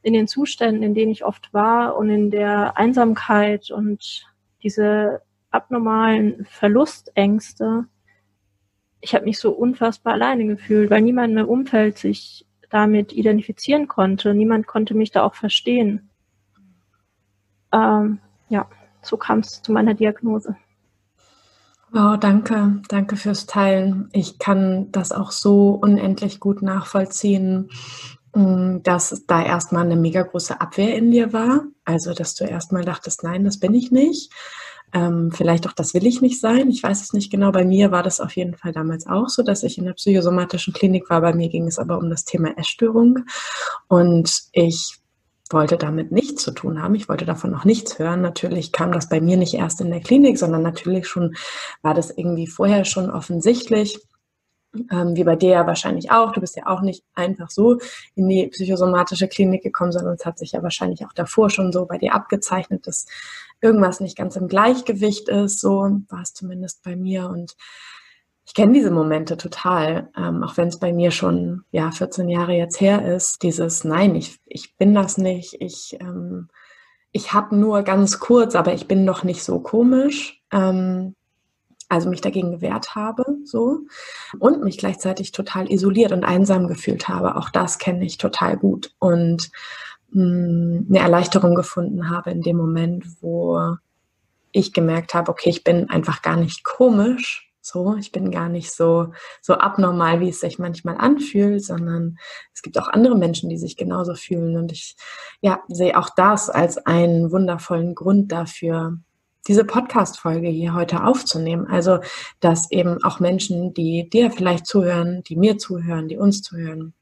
in 0.01 0.11
den 0.11 0.27
Zuständen, 0.27 0.83
in 0.83 0.93
denen 0.93 1.13
ich 1.13 1.23
oft 1.23 1.53
war 1.53 1.95
und 1.95 2.09
in 2.09 2.31
der 2.31 2.77
Einsamkeit 2.77 3.71
und 3.71 4.25
diese 4.61 5.21
abnormalen 5.51 6.43
Verlustängste, 6.43 7.87
ich 9.05 9.13
habe 9.13 9.25
mich 9.25 9.39
so 9.39 9.51
unfassbar 9.51 10.13
alleine 10.13 10.47
gefühlt, 10.47 10.89
weil 10.89 11.01
niemand 11.01 11.29
in 11.29 11.35
meinem 11.35 11.47
Umfeld 11.47 11.99
sich 11.99 12.45
damit 12.71 13.13
identifizieren 13.13 13.87
konnte. 13.87 14.33
Niemand 14.33 14.65
konnte 14.65 14.95
mich 14.95 15.11
da 15.11 15.23
auch 15.23 15.35
verstehen. 15.35 16.09
Ähm, 17.71 18.19
ja, 18.49 18.67
so 19.03 19.15
kam 19.15 19.39
es 19.39 19.61
zu 19.61 19.71
meiner 19.71 19.93
Diagnose. 19.93 20.55
Wow, 21.91 22.19
danke, 22.19 22.81
danke 22.89 23.15
fürs 23.15 23.45
Teilen. 23.45 24.09
Ich 24.11 24.39
kann 24.39 24.91
das 24.91 25.11
auch 25.11 25.31
so 25.31 25.69
unendlich 25.69 26.39
gut 26.39 26.63
nachvollziehen, 26.63 27.69
Mm, 28.35 28.83
dass 28.83 29.23
da 29.27 29.41
erstmal 29.43 29.85
eine 29.85 29.95
mega 29.95 30.21
große 30.21 30.59
Abwehr 30.59 30.95
in 30.97 31.09
dir 31.09 31.31
war. 31.31 31.63
Also, 31.85 32.13
dass 32.13 32.35
du 32.35 32.43
erstmal 32.43 32.83
dachtest, 32.83 33.23
nein, 33.23 33.45
das 33.45 33.59
bin 33.59 33.73
ich 33.73 33.91
nicht. 33.91 34.31
Ähm, 34.93 35.31
vielleicht 35.31 35.67
auch, 35.67 35.73
das 35.73 35.93
will 35.93 36.05
ich 36.05 36.21
nicht 36.21 36.39
sein. 36.39 36.69
Ich 36.69 36.81
weiß 36.81 37.01
es 37.01 37.13
nicht 37.13 37.31
genau. 37.31 37.51
Bei 37.51 37.65
mir 37.65 37.91
war 37.91 38.03
das 38.03 38.21
auf 38.21 38.35
jeden 38.35 38.55
Fall 38.55 38.71
damals 38.71 39.07
auch 39.07 39.29
so, 39.29 39.43
dass 39.43 39.63
ich 39.63 39.77
in 39.77 39.85
der 39.85 39.93
psychosomatischen 39.93 40.73
Klinik 40.73 41.09
war. 41.09 41.21
Bei 41.21 41.33
mir 41.33 41.49
ging 41.49 41.67
es 41.67 41.79
aber 41.79 41.97
um 41.97 42.09
das 42.09 42.25
Thema 42.25 42.57
Essstörung. 42.57 43.25
Und 43.87 44.43
ich 44.53 44.97
wollte 45.49 45.77
damit 45.77 46.11
nichts 46.11 46.43
zu 46.43 46.51
tun 46.51 46.81
haben. 46.81 46.95
Ich 46.95 47.07
wollte 47.07 47.25
davon 47.25 47.51
noch 47.51 47.65
nichts 47.65 47.99
hören. 47.99 48.21
Natürlich 48.21 48.71
kam 48.71 48.91
das 48.91 49.09
bei 49.09 49.21
mir 49.21 49.37
nicht 49.37 49.53
erst 49.53 49.81
in 49.81 49.91
der 49.91 50.01
Klinik, 50.01 50.37
sondern 50.37 50.63
natürlich 50.63 51.07
schon 51.07 51.35
war 51.81 51.93
das 51.93 52.09
irgendwie 52.09 52.47
vorher 52.47 52.85
schon 52.85 53.11
offensichtlich 53.11 53.99
ähm, 54.91 55.15
wie 55.15 55.23
bei 55.23 55.35
dir 55.35 55.51
ja 55.51 55.67
wahrscheinlich 55.67 56.11
auch. 56.11 56.31
Du 56.31 56.41
bist 56.41 56.55
ja 56.55 56.67
auch 56.67 56.81
nicht 56.81 57.03
einfach 57.13 57.49
so 57.49 57.79
in 58.15 58.27
die 58.27 58.47
psychosomatische 58.47 59.27
Klinik 59.27 59.63
gekommen, 59.63 59.91
sondern 59.91 60.15
es 60.15 60.25
hat 60.25 60.37
sich 60.37 60.53
ja 60.53 60.63
wahrscheinlich 60.63 61.05
auch 61.05 61.13
davor 61.13 61.49
schon 61.49 61.71
so 61.71 61.85
bei 61.85 61.97
dir 61.97 62.13
abgezeichnet, 62.13 62.87
dass 62.87 63.05
irgendwas 63.61 63.99
nicht 63.99 64.17
ganz 64.17 64.35
im 64.35 64.47
Gleichgewicht 64.47 65.29
ist. 65.29 65.59
So 65.59 66.01
war 66.09 66.21
es 66.21 66.33
zumindest 66.33 66.83
bei 66.83 66.95
mir. 66.95 67.29
Und 67.29 67.55
ich 68.45 68.53
kenne 68.53 68.73
diese 68.73 68.91
Momente 68.91 69.37
total, 69.37 70.09
ähm, 70.17 70.43
auch 70.43 70.57
wenn 70.57 70.67
es 70.67 70.79
bei 70.79 70.93
mir 70.93 71.11
schon 71.11 71.63
ja 71.71 71.91
14 71.91 72.29
Jahre 72.29 72.53
jetzt 72.53 72.79
her 72.79 73.05
ist. 73.15 73.43
Dieses 73.43 73.83
Nein, 73.83 74.15
ich, 74.15 74.39
ich 74.45 74.77
bin 74.77 74.93
das 74.93 75.17
nicht. 75.17 75.57
Ich 75.59 75.97
ähm, 75.99 76.49
ich 77.15 77.31
habe 77.31 77.55
nur 77.55 77.83
ganz 77.83 78.19
kurz, 78.19 78.55
aber 78.55 78.73
ich 78.73 78.89
bin 78.89 79.05
noch 79.05 79.23
nicht 79.23 79.41
so 79.41 79.61
komisch. 79.61 80.43
Ähm, 80.51 81.15
also 81.95 82.09
mich 82.09 82.21
dagegen 82.21 82.51
gewehrt 82.51 82.95
habe, 82.95 83.25
so 83.43 83.79
und 84.39 84.63
mich 84.63 84.77
gleichzeitig 84.77 85.31
total 85.31 85.71
isoliert 85.71 86.11
und 86.11 86.23
einsam 86.23 86.67
gefühlt 86.67 87.07
habe. 87.07 87.35
Auch 87.35 87.49
das 87.49 87.79
kenne 87.79 88.05
ich 88.05 88.17
total 88.17 88.57
gut. 88.57 88.93
Und 88.99 89.49
mh, 90.11 90.23
mm, 90.23 90.85
eine 90.89 90.99
Erleichterung 90.99 91.55
gefunden 91.55 92.09
habe 92.09 92.31
in 92.31 92.41
dem 92.41 92.57
Moment, 92.57 93.05
wo 93.21 93.77
ich 94.51 94.73
gemerkt 94.73 95.13
habe, 95.13 95.31
okay, 95.31 95.49
ich 95.49 95.63
bin 95.63 95.89
einfach 95.89 96.21
gar 96.21 96.37
nicht 96.37 96.63
komisch, 96.63 97.45
so, 97.61 97.95
ich 97.95 98.11
bin 98.11 98.29
gar 98.29 98.47
nicht 98.47 98.71
so 98.71 99.11
so 99.41 99.55
abnormal, 99.55 100.19
wie 100.19 100.29
es 100.29 100.39
sich 100.39 100.59
manchmal 100.59 100.97
anfühlt, 100.97 101.65
sondern 101.65 102.19
es 102.53 102.61
gibt 102.61 102.77
auch 102.77 102.87
andere 102.87 103.17
Menschen, 103.17 103.49
die 103.49 103.57
sich 103.57 103.75
genauso 103.75 104.13
fühlen. 104.13 104.55
Und 104.55 104.71
ich 104.71 104.95
ja 105.41 105.59
sehe 105.67 105.97
auch 105.97 106.09
das 106.15 106.51
als 106.51 106.77
einen 106.77 107.31
wundervollen 107.31 107.95
Grund 107.95 108.31
dafür, 108.31 108.99
diese 109.47 109.63
Podcast-Folge 109.63 110.47
hier 110.47 110.73
heute 110.73 111.03
aufzunehmen. 111.03 111.67
Also, 111.67 111.99
dass 112.39 112.71
eben 112.71 113.03
auch 113.03 113.19
Menschen, 113.19 113.73
die 113.73 114.09
dir 114.09 114.31
vielleicht 114.31 114.65
zuhören, 114.65 115.23
die 115.23 115.35
mir 115.35 115.57
zuhören, 115.57 116.07
die 116.07 116.17
uns 116.17 116.41
zuhören, 116.41 116.93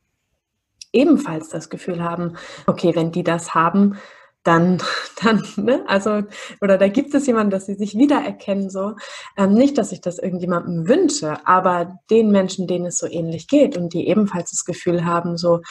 ebenfalls 0.92 1.50
das 1.50 1.70
Gefühl 1.70 2.04
haben, 2.04 2.38
okay, 2.68 2.96
wenn 2.96 3.12
die 3.12 3.24
das 3.24 3.54
haben, 3.54 3.98
dann, 4.44 4.82
dann, 5.24 5.44
ne, 5.56 5.84
also, 5.88 6.24
oder 6.62 6.78
da 6.78 6.88
gibt 6.88 7.14
es 7.14 7.26
jemanden, 7.28 7.52
dass 7.52 7.66
sie 7.66 7.76
sich 7.76 7.96
wiedererkennen, 7.96 8.70
so. 8.70 8.96
Ähm, 9.38 9.54
nicht, 9.54 9.78
dass 9.78 9.92
ich 9.92 10.02
das 10.02 10.20
irgendjemandem 10.20 10.88
wünsche, 10.88 11.46
aber 11.48 12.00
den 12.10 12.32
Menschen, 12.32 12.68
denen 12.68 12.86
es 12.86 12.98
so 12.98 13.08
ähnlich 13.08 13.48
geht 13.48 13.78
und 13.78 13.94
die 13.94 14.08
ebenfalls 14.08 14.52
das 14.52 14.66
Gefühl 14.66 15.06
haben, 15.06 15.38
so, 15.38 15.62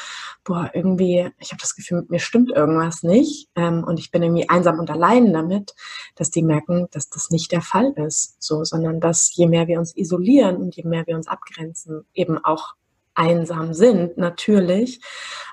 boah, 0.45 0.71
irgendwie, 0.75 1.31
ich 1.39 1.53
habe 1.53 1.61
das 1.61 1.75
Gefühl, 1.75 2.01
mit 2.01 2.11
mir 2.11 2.19
stimmt 2.19 2.51
irgendwas 2.51 3.03
nicht 3.03 3.49
ähm, 3.57 3.85
und 3.85 3.99
ich 3.99 4.11
bin 4.11 4.23
irgendwie 4.23 4.49
einsam 4.49 4.79
und 4.79 4.91
allein 4.91 5.33
damit, 5.33 5.75
dass 6.17 6.31
die 6.31 6.43
merken, 6.43 6.89
dass 6.91 7.09
das 7.11 7.31
nicht 7.31 7.53
der 7.53 7.63
Fall 7.63 7.93
ist, 7.97 8.43
so, 8.43 8.65
sondern 8.65 9.01
dass 9.01 9.35
je 9.35 9.47
mehr 9.47 9.69
wir 9.69 9.79
uns 9.79 9.97
isolieren 9.97 10.57
und 10.57 10.77
je 10.77 10.85
mehr 10.85 11.07
wir 11.07 11.17
uns 11.17 11.29
abgrenzen, 11.29 12.05
eben 12.15 12.39
auch 12.43 12.75
einsam 13.15 13.75
sind, 13.75 14.17
natürlich. 14.17 15.01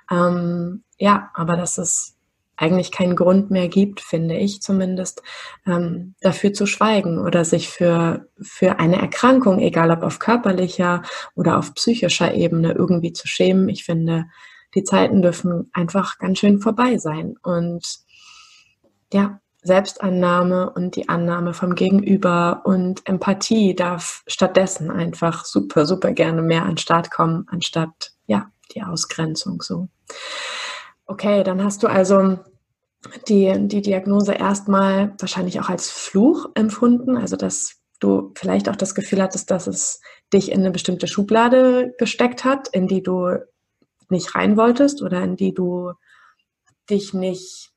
Ähm, 0.10 0.84
ja, 0.98 1.30
aber 1.34 1.58
dass 1.58 1.78
es 1.78 2.16
eigentlich 2.60 2.92
keinen 2.92 3.16
Grund 3.16 3.52
mehr 3.52 3.70
gibt, 3.70 4.02
finde 4.02 4.38
ich 4.38 4.62
zumindest, 4.62 5.24
ähm, 5.66 6.16
dafür 6.22 6.54
zu 6.54 6.66
schweigen 6.66 7.20
oder 7.20 7.46
sich 7.46 7.70
für, 7.70 8.28
für 8.42 8.80
eine 8.80 9.02
Erkrankung, 9.02 9.60
egal 9.60 9.92
ob 9.92 10.04
auf 10.04 10.20
körperlicher 10.20 11.04
oder 11.36 11.58
auf 11.58 11.74
psychischer 11.76 12.34
Ebene, 12.34 12.74
irgendwie 12.74 13.14
zu 13.14 13.28
schämen. 13.28 13.70
Ich 13.70 13.86
finde, 13.86 14.26
die 14.76 14.84
Zeiten 14.84 15.22
dürfen 15.22 15.70
einfach 15.74 16.18
ganz 16.20 16.40
schön 16.40 16.60
vorbei 16.60 16.98
sein. 16.98 17.36
Und 17.42 18.00
ja, 19.14 19.40
Selbstannahme 19.62 20.70
und 20.70 20.96
die 20.96 21.10
Annahme 21.10 21.54
vom 21.54 21.76
Gegenüber 21.76 22.62
und 22.66 23.08
Empathie 23.08 23.76
darf 23.76 24.24
stattdessen 24.28 24.92
einfach 24.92 25.46
super, 25.46 25.86
super 25.86 26.12
gerne 26.12 26.42
mehr 26.42 26.64
an 26.64 26.72
den 26.72 26.78
Start 26.78 27.12
kommen, 27.12 27.46
anstatt 27.50 28.12
ja, 28.26 28.52
die 28.74 28.84
Ausgrenzung 28.84 29.62
so. 29.62 29.90
Okay, 31.10 31.44
dann 31.44 31.64
hast 31.64 31.82
du 31.82 31.88
also 31.88 32.38
die, 33.28 33.52
die 33.68 33.82
Diagnose 33.82 34.34
erstmal 34.34 35.16
wahrscheinlich 35.18 35.60
auch 35.60 35.68
als 35.68 35.90
Fluch 35.90 36.52
empfunden, 36.54 37.18
also 37.18 37.36
dass 37.36 37.80
du 38.00 38.32
vielleicht 38.38 38.70
auch 38.70 38.76
das 38.76 38.94
Gefühl 38.94 39.20
hattest, 39.20 39.50
dass 39.50 39.66
es 39.66 40.02
dich 40.32 40.52
in 40.52 40.60
eine 40.60 40.70
bestimmte 40.70 41.08
Schublade 41.08 41.96
gesteckt 41.98 42.46
hat, 42.46 42.68
in 42.68 42.88
die 42.88 43.02
du 43.02 43.40
nicht 44.10 44.36
rein 44.36 44.56
wolltest 44.56 45.02
oder 45.02 45.24
in 45.24 45.36
die 45.36 45.52
du 45.52 45.94
dich 46.92 47.16
nicht, 47.16 47.72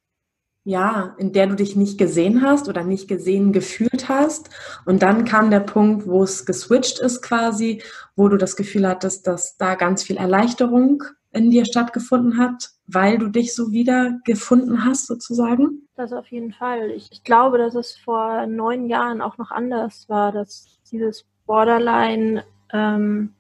ja, 0.65 1.17
in 1.17 1.33
der 1.33 1.47
du 1.47 1.55
dich 1.55 1.75
nicht 1.75 1.97
gesehen 1.97 2.43
hast 2.43 2.69
oder 2.69 2.85
nicht 2.85 3.09
gesehen 3.09 3.55
gefühlt 3.55 4.11
hast. 4.11 4.51
Und 4.85 5.03
dann 5.03 5.25
kam 5.25 5.51
der 5.51 5.61
Punkt, 5.61 6.07
wo 6.07 6.23
es 6.23 6.45
geswitcht 6.45 6.99
ist 6.99 7.23
quasi, 7.23 7.83
wo 8.15 8.29
du 8.29 8.37
das 8.37 8.57
Gefühl 8.57 8.87
hattest, 8.87 9.27
dass 9.27 9.57
da 9.57 9.75
ganz 9.75 10.03
viel 10.03 10.19
Erleichterung 10.19 11.03
in 11.33 11.51
dir 11.51 11.65
stattgefunden 11.65 12.37
hat, 12.37 12.71
weil 12.93 13.19
du 13.19 13.29
dich 13.29 13.55
so 13.55 13.73
wieder 13.73 14.19
gefunden 14.25 14.85
hast, 14.85 15.07
sozusagen? 15.07 15.89
Das 15.97 16.13
auf 16.13 16.29
jeden 16.29 16.53
Fall. 16.53 16.91
Ich, 16.91 17.09
ich 17.11 17.25
glaube, 17.25 17.59
dass 17.59 17.75
es 17.75 17.97
vor 17.97 18.47
neun 18.47 18.89
Jahren 18.89 19.21
auch 19.21 19.39
noch 19.39 19.51
anders 19.51 20.09
war, 20.09 20.33
dass 20.33 20.81
dieses 20.91 21.25
Borderline-Bild 21.47 22.45
ähm, 22.75 23.35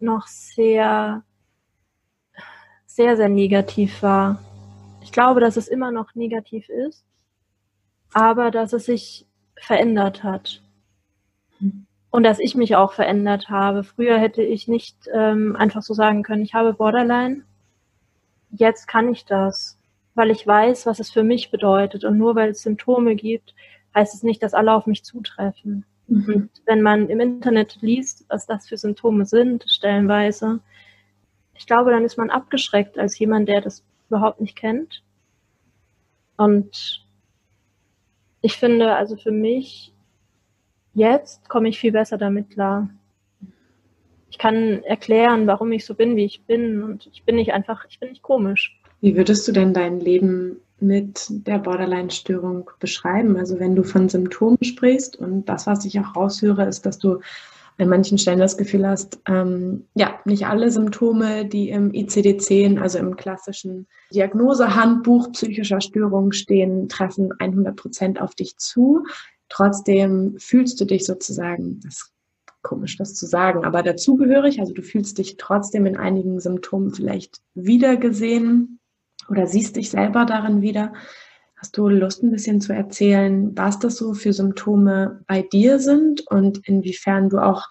noch 0.00 0.26
sehr, 0.26 1.22
sehr, 2.86 3.16
sehr 3.16 3.28
negativ 3.28 4.02
war. 4.02 4.42
Ich 5.02 5.12
glaube, 5.12 5.40
dass 5.40 5.56
es 5.56 5.68
immer 5.68 5.90
noch 5.90 6.14
negativ 6.14 6.68
ist, 6.68 7.04
aber 8.12 8.50
dass 8.50 8.72
es 8.72 8.86
sich 8.86 9.26
verändert 9.56 10.22
hat. 10.22 10.62
Hm. 11.58 11.86
Und 12.10 12.24
dass 12.24 12.38
ich 12.38 12.54
mich 12.54 12.76
auch 12.76 12.92
verändert 12.92 13.48
habe. 13.48 13.84
Früher 13.84 14.18
hätte 14.18 14.42
ich 14.42 14.68
nicht 14.68 14.96
ähm, 15.12 15.56
einfach 15.56 15.82
so 15.82 15.94
sagen 15.94 16.22
können, 16.22 16.42
ich 16.42 16.52
habe 16.52 16.74
Borderline. 16.74 17.44
Jetzt 18.52 18.86
kann 18.86 19.10
ich 19.10 19.24
das, 19.24 19.78
weil 20.14 20.30
ich 20.30 20.46
weiß, 20.46 20.86
was 20.86 21.00
es 21.00 21.10
für 21.10 21.22
mich 21.24 21.50
bedeutet. 21.50 22.04
Und 22.04 22.18
nur 22.18 22.34
weil 22.36 22.50
es 22.50 22.62
Symptome 22.62 23.16
gibt, 23.16 23.54
heißt 23.94 24.14
es 24.14 24.22
nicht, 24.22 24.42
dass 24.42 24.54
alle 24.54 24.72
auf 24.74 24.86
mich 24.86 25.04
zutreffen. 25.04 25.84
Mhm. 26.06 26.34
Und 26.34 26.50
wenn 26.66 26.82
man 26.82 27.08
im 27.08 27.20
Internet 27.20 27.78
liest, 27.80 28.26
was 28.28 28.46
das 28.46 28.68
für 28.68 28.76
Symptome 28.76 29.24
sind, 29.24 29.64
stellenweise, 29.68 30.60
ich 31.54 31.66
glaube, 31.66 31.90
dann 31.90 32.04
ist 32.04 32.18
man 32.18 32.30
abgeschreckt 32.30 32.98
als 32.98 33.18
jemand, 33.18 33.48
der 33.48 33.60
das 33.60 33.84
überhaupt 34.08 34.40
nicht 34.40 34.56
kennt. 34.56 35.02
Und 36.36 37.06
ich 38.42 38.56
finde, 38.56 38.94
also 38.94 39.16
für 39.16 39.30
mich, 39.30 39.94
jetzt 40.94 41.48
komme 41.48 41.68
ich 41.68 41.78
viel 41.78 41.92
besser 41.92 42.18
damit 42.18 42.50
klar. 42.50 42.90
Ich 44.32 44.38
kann 44.38 44.82
erklären, 44.84 45.46
warum 45.46 45.72
ich 45.72 45.84
so 45.84 45.94
bin, 45.94 46.16
wie 46.16 46.24
ich 46.24 46.46
bin. 46.46 46.82
Und 46.82 47.06
ich 47.12 47.22
bin 47.24 47.36
nicht 47.36 47.52
einfach, 47.52 47.84
ich 47.90 48.00
bin 48.00 48.08
nicht 48.08 48.22
komisch. 48.22 48.80
Wie 49.02 49.14
würdest 49.14 49.46
du 49.46 49.52
denn 49.52 49.74
dein 49.74 50.00
Leben 50.00 50.56
mit 50.80 51.26
der 51.28 51.58
Borderline-Störung 51.58 52.70
beschreiben? 52.80 53.36
Also 53.36 53.60
wenn 53.60 53.76
du 53.76 53.82
von 53.82 54.08
Symptomen 54.08 54.56
sprichst 54.62 55.16
und 55.16 55.44
das, 55.50 55.66
was 55.66 55.84
ich 55.84 56.00
auch 56.00 56.16
raushöre, 56.16 56.64
ist, 56.64 56.86
dass 56.86 56.98
du 56.98 57.20
an 57.76 57.88
manchen 57.90 58.16
Stellen 58.16 58.38
das 58.38 58.56
Gefühl 58.56 58.88
hast, 58.88 59.20
ähm, 59.28 59.84
ja, 59.94 60.18
nicht 60.24 60.46
alle 60.46 60.70
Symptome, 60.70 61.44
die 61.44 61.68
im 61.68 61.92
ICD-10, 61.92 62.80
also 62.80 62.98
im 62.98 63.16
klassischen 63.16 63.86
Diagnosehandbuch 64.14 65.32
psychischer 65.32 65.82
Störungen 65.82 66.32
stehen, 66.32 66.88
treffen 66.88 67.32
100 67.38 67.76
Prozent 67.76 68.18
auf 68.18 68.34
dich 68.34 68.56
zu. 68.56 69.04
Trotzdem 69.50 70.36
fühlst 70.38 70.80
du 70.80 70.86
dich 70.86 71.04
sozusagen, 71.04 71.80
das 71.84 72.12
komisch, 72.62 72.96
das 72.96 73.14
zu 73.14 73.26
sagen, 73.26 73.64
aber 73.64 73.82
dazugehörig, 73.82 74.60
also 74.60 74.72
du 74.72 74.82
fühlst 74.82 75.18
dich 75.18 75.36
trotzdem 75.36 75.86
in 75.86 75.96
einigen 75.96 76.40
Symptomen 76.40 76.94
vielleicht 76.94 77.40
wiedergesehen 77.54 78.78
oder 79.28 79.46
siehst 79.46 79.76
dich 79.76 79.90
selber 79.90 80.24
darin 80.24 80.62
wieder. 80.62 80.92
Hast 81.56 81.76
du 81.76 81.88
Lust, 81.88 82.22
ein 82.22 82.32
bisschen 82.32 82.60
zu 82.60 82.72
erzählen, 82.72 83.56
was 83.56 83.78
das 83.78 83.96
so 83.96 84.14
für 84.14 84.32
Symptome 84.32 85.22
bei 85.26 85.42
dir 85.42 85.78
sind 85.78 86.26
und 86.28 86.66
inwiefern 86.66 87.28
du 87.28 87.38
auch 87.38 87.68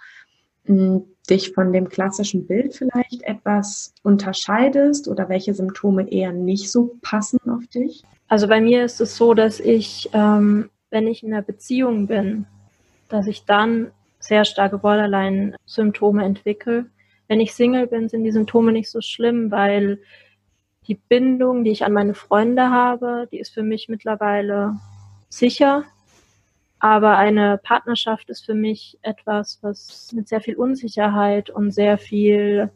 hm, 0.66 1.04
dich 1.30 1.52
von 1.52 1.74
dem 1.74 1.90
klassischen 1.90 2.48
Bild 2.48 2.76
vielleicht 2.76 3.24
etwas 3.24 3.94
unterscheidest 4.04 5.08
oder 5.08 5.30
welche 5.30 5.54
Symptome 5.54 6.10
eher 6.10 6.32
nicht 6.32 6.72
so 6.72 6.98
passen 7.02 7.40
auf 7.50 7.68
dich? 7.68 8.04
Also 8.28 8.48
bei 8.48 8.62
mir 8.62 8.86
ist 8.86 9.02
es 9.02 9.18
so, 9.18 9.34
dass 9.34 9.60
ich, 9.60 10.10
ähm, 10.14 10.70
wenn 10.90 11.08
ich 11.08 11.24
in 11.24 11.34
einer 11.34 11.42
Beziehung 11.42 12.08
bin, 12.08 12.46
dass 13.10 13.28
ich 13.28 13.44
dann 13.46 13.92
sehr 14.22 14.46
starke 14.46 14.78
Borderline-Symptome 14.78 16.24
entwickle. 16.24 16.86
Wenn 17.28 17.42
ich 17.42 17.54
Single 17.54 17.88
bin, 17.88 18.08
sind 18.08 18.24
die 18.24 18.32
Symptome 18.32 18.72
nicht 18.72 18.90
so 18.90 19.02
schlimm, 19.02 19.52
weil 19.52 20.00
die 20.88 20.96
Bindung, 20.96 21.64
die 21.64 21.72
ich 21.72 21.86
an 21.86 21.94
meine 21.94 22.14
Freunde 22.14 22.70
habe, 22.70 23.28
die 23.32 23.40
ist 23.40 23.54
für 23.54 23.64
mich 23.64 23.90
mittlerweile 23.90 24.76
sicher. 25.30 25.84
Aber 26.80 27.18
eine 27.18 27.60
Partnerschaft 27.60 28.30
ist 28.30 28.46
für 28.46 28.56
mich 28.56 28.98
etwas, 29.02 29.60
was 29.62 30.12
mit 30.14 30.28
sehr 30.28 30.42
viel 30.42 30.56
Unsicherheit 30.56 31.50
und 31.50 31.72
sehr 31.72 31.98
viel 31.98 32.72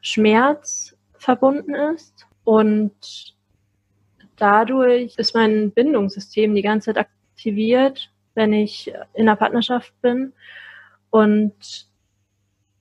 Schmerz 0.00 0.96
verbunden 1.14 1.74
ist. 1.74 2.26
Und 2.44 3.36
dadurch 4.36 5.14
ist 5.16 5.34
mein 5.34 5.70
Bindungssystem 5.70 6.54
die 6.54 6.62
ganze 6.62 6.86
Zeit 6.86 7.06
aktiviert, 7.06 8.10
wenn 8.38 8.52
ich 8.52 8.94
in 9.14 9.28
einer 9.28 9.36
Partnerschaft 9.36 9.92
bin. 10.00 10.32
Und 11.10 11.88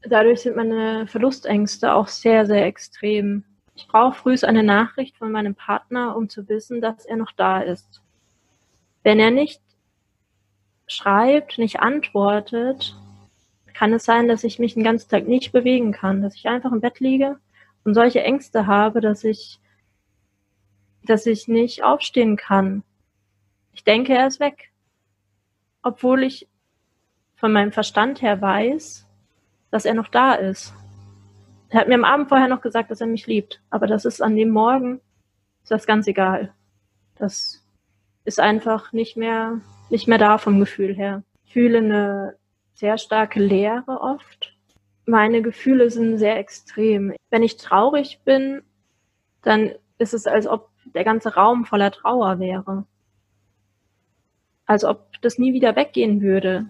dadurch 0.04 0.42
sind 0.42 0.56
meine 0.56 1.08
Verlustängste 1.08 1.94
auch 1.94 2.08
sehr, 2.08 2.46
sehr 2.46 2.66
extrem. 2.66 3.44
Ich 3.76 3.88
brauche 3.88 4.18
früh 4.18 4.36
eine 4.44 4.64
Nachricht 4.64 5.18
von 5.18 5.32
meinem 5.32 5.56
Partner, 5.56 6.16
um 6.16 6.30
zu 6.30 6.48
wissen, 6.48 6.80
dass 6.80 7.06
er 7.06 7.18
noch 7.18 7.32
da 7.32 7.60
ist. 7.60 8.02
Wenn 9.02 9.20
er 9.20 9.32
nicht 9.32 9.62
schreibt, 10.88 11.58
nicht 11.58 11.80
antwortet, 11.80 12.96
kann 13.74 13.94
es 13.94 14.06
sein, 14.06 14.28
dass 14.28 14.44
ich 14.44 14.60
mich 14.60 14.76
den 14.76 14.84
ganzen 14.84 15.10
Tag 15.10 15.28
nicht 15.28 15.52
bewegen 15.52 15.92
kann, 15.92 16.22
dass 16.22 16.36
ich 16.36 16.48
einfach 16.48 16.72
im 16.72 16.82
Bett 16.82 17.00
liege 17.00 17.40
und 17.84 17.96
solche 17.96 18.22
Ängste 18.22 18.68
habe, 18.68 19.02
dass 19.02 19.24
ich, 19.24 19.60
dass 21.04 21.26
ich 21.26 21.48
nicht 21.48 21.84
aufstehen 21.84 22.38
kann. 22.38 22.84
Ich 23.74 23.84
denke, 23.84 24.14
er 24.14 24.28
ist 24.28 24.40
weg. 24.40 24.72
Obwohl 25.88 26.24
ich 26.24 26.50
von 27.38 27.53
meinem 27.53 27.72
Verstand 27.72 28.22
her 28.22 28.41
weiß, 28.41 29.08
dass 29.72 29.86
er 29.86 29.94
noch 29.94 30.10
da 30.10 30.34
ist. 30.34 30.74
Er 31.70 31.79
hat 31.79 31.88
mir 31.88 31.96
am 31.96 32.03
Abend 32.03 32.27
vorher 32.27 32.50
noch 32.50 32.62
gesagt, 32.62 32.91
dass 32.91 33.00
er 33.00 33.08
mich 33.08 33.25
liebt. 33.25 33.62
Aber 33.70 33.88
das 33.88 34.03
ist 34.03 34.22
an 34.22 34.36
dem 34.36 34.50
Morgen, 34.50 35.00
ist 35.63 35.72
das 35.72 35.88
ganz 35.88 36.06
egal. 36.08 36.54
Das 37.15 37.65
ist 38.26 38.41
einfach 38.41 38.91
nicht 38.91 39.15
mehr, 39.15 39.62
nicht 39.89 40.10
mehr 40.10 40.17
da 40.17 40.38
vom 40.38 40.60
Gefühl 40.60 40.93
her. 40.93 41.23
Ich 41.45 41.54
fühle 41.54 41.78
eine 41.78 42.36
sehr 42.73 42.97
starke 42.97 43.39
Leere 43.39 44.02
oft. 44.02 44.58
Meine 45.06 45.41
Gefühle 45.41 45.89
sind 45.89 46.17
sehr 46.17 46.38
extrem. 46.38 47.13
Wenn 47.30 47.43
ich 47.43 47.56
traurig 47.56 48.19
bin, 48.26 48.62
dann 49.41 49.71
ist 50.00 50.13
es, 50.13 50.28
als 50.28 50.47
ob 50.47 50.69
der 50.93 51.06
ganze 51.06 51.36
Raum 51.36 51.63
voller 51.63 51.91
Trauer 51.91 52.39
wäre. 52.39 52.86
Als 54.67 54.84
ob 54.84 55.19
das 55.21 55.39
nie 55.39 55.53
wieder 55.53 55.75
weggehen 55.75 56.21
würde. 56.21 56.67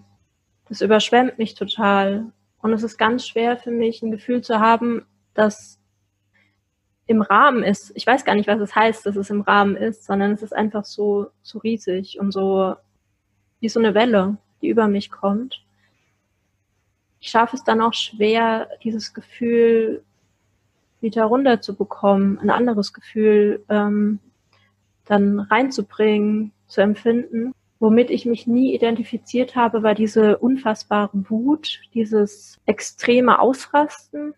Das 0.70 0.80
überschwemmt 0.80 1.38
mich 1.38 1.56
total. 1.56 2.32
Und 2.62 2.72
es 2.72 2.84
ist 2.84 2.98
ganz 2.98 3.28
schwer 3.28 3.58
für 3.58 3.72
mich, 3.72 4.02
ein 4.02 4.12
Gefühl 4.12 4.42
zu 4.42 4.60
haben, 4.60 5.06
das 5.34 5.80
im 7.08 7.22
Rahmen 7.22 7.64
ist. 7.64 7.92
Ich 7.96 8.06
weiß 8.06 8.26
gar 8.26 8.36
nicht, 8.36 8.48
was 8.48 8.60
es 8.60 8.76
heißt, 8.76 9.06
dass 9.06 9.16
es 9.16 9.30
im 9.30 9.42
Rahmen 9.42 9.76
ist, 9.76 10.06
sondern 10.06 10.32
es 10.32 10.44
ist 10.44 10.56
einfach 10.56 10.86
so, 10.86 11.28
so 11.42 11.60
riesig 11.60 12.20
und 12.20 12.32
so 12.32 12.76
wie 13.60 13.70
so 13.70 13.80
eine 13.80 13.94
Welle, 13.94 14.38
die 14.62 14.70
über 14.70 14.88
mich 14.88 15.10
kommt. 15.10 15.64
Ich 17.20 17.30
schaffe 17.30 17.56
es 17.56 17.64
dann 17.64 17.82
auch 17.82 17.94
schwer, 17.94 18.70
dieses 18.84 19.14
Gefühl 19.14 20.04
wieder 21.00 21.26
runterzubekommen, 21.26 22.40
ein 22.40 22.50
anderes 22.50 22.94
Gefühl 22.94 23.64
ähm, 23.70 24.20
dann 25.06 25.40
reinzubringen, 25.40 26.52
zu 26.68 26.82
empfinden. 26.82 27.54
Womit 27.80 28.10
ich 28.10 28.26
mich 28.26 28.48
nie 28.48 28.74
identifiziert 28.74 29.56
habe, 29.56 29.84
war 29.84 29.94
diese 29.94 30.38
unfassbare 30.38 31.12
Wut, 31.30 31.82
dieses 31.94 32.58
extreme 32.66 33.40
Ausrasten. 33.40 34.34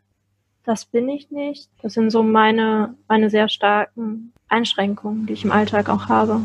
Das 0.65 0.85
bin 0.85 1.07
ich 1.07 1.31
nicht. 1.31 1.69
Das 1.81 1.93
sind 1.93 2.11
so 2.11 2.21
meine, 2.21 2.95
meine 3.07 3.29
sehr 3.29 3.47
starken 3.47 4.33
Einschränkungen, 4.49 5.25
die 5.25 5.33
ich 5.33 5.45
im 5.45 5.51
Alltag 5.51 5.89
auch 5.89 6.09
habe. 6.09 6.41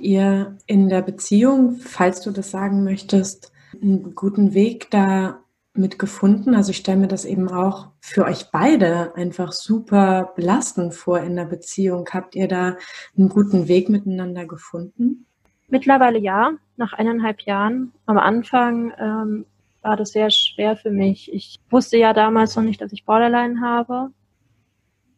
Ihr 0.00 0.56
in 0.66 0.88
der 0.88 1.02
Beziehung, 1.02 1.76
falls 1.76 2.20
du 2.20 2.30
das 2.30 2.50
sagen 2.50 2.84
möchtest, 2.84 3.52
einen 3.80 4.14
guten 4.14 4.54
Weg 4.54 4.90
da 4.90 5.40
mit 5.78 5.98
gefunden? 5.98 6.54
Also 6.54 6.70
ich 6.70 6.78
stelle 6.78 6.98
mir 6.98 7.08
das 7.08 7.24
eben 7.24 7.48
auch 7.48 7.88
für 8.00 8.24
euch 8.24 8.50
beide 8.50 9.14
einfach 9.14 9.52
super 9.52 10.32
belastend 10.36 10.94
vor 10.94 11.20
in 11.20 11.36
der 11.36 11.44
Beziehung. 11.44 12.08
Habt 12.12 12.34
ihr 12.34 12.48
da 12.48 12.76
einen 13.16 13.28
guten 13.28 13.68
Weg 13.68 13.88
miteinander 13.88 14.44
gefunden? 14.44 15.27
Mittlerweile 15.68 16.18
ja, 16.18 16.52
nach 16.76 16.94
eineinhalb 16.94 17.42
Jahren. 17.42 17.92
Am 18.06 18.18
Anfang 18.18 18.92
ähm, 18.98 19.46
war 19.82 19.96
das 19.96 20.10
sehr 20.12 20.30
schwer 20.30 20.76
für 20.76 20.90
mich. 20.90 21.32
Ich 21.32 21.58
wusste 21.70 21.98
ja 21.98 22.12
damals 22.12 22.56
noch 22.56 22.62
nicht, 22.62 22.80
dass 22.80 22.92
ich 22.92 23.04
Borderline 23.04 23.60
habe. 23.60 24.10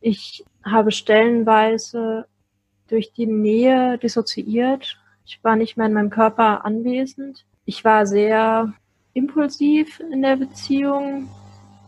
Ich 0.01 0.45
habe 0.65 0.91
stellenweise 0.91 2.27
durch 2.89 3.13
die 3.13 3.27
Nähe 3.27 3.99
dissoziiert. 3.99 4.99
Ich 5.25 5.43
war 5.43 5.57
nicht 5.57 5.77
mehr 5.77 5.87
in 5.87 5.93
meinem 5.93 6.11
Körper 6.11 6.65
anwesend. 6.65 7.45
Ich 7.65 7.85
war 7.85 8.07
sehr 8.07 8.73
impulsiv 9.15 10.01
in 10.01 10.23
der 10.23 10.37
Beziehung. 10.37 11.29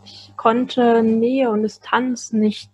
Ich 0.05 0.33
konnte 0.37 1.03
Nähe 1.03 1.51
und 1.51 1.63
Distanz 1.63 2.33
nicht 2.33 2.71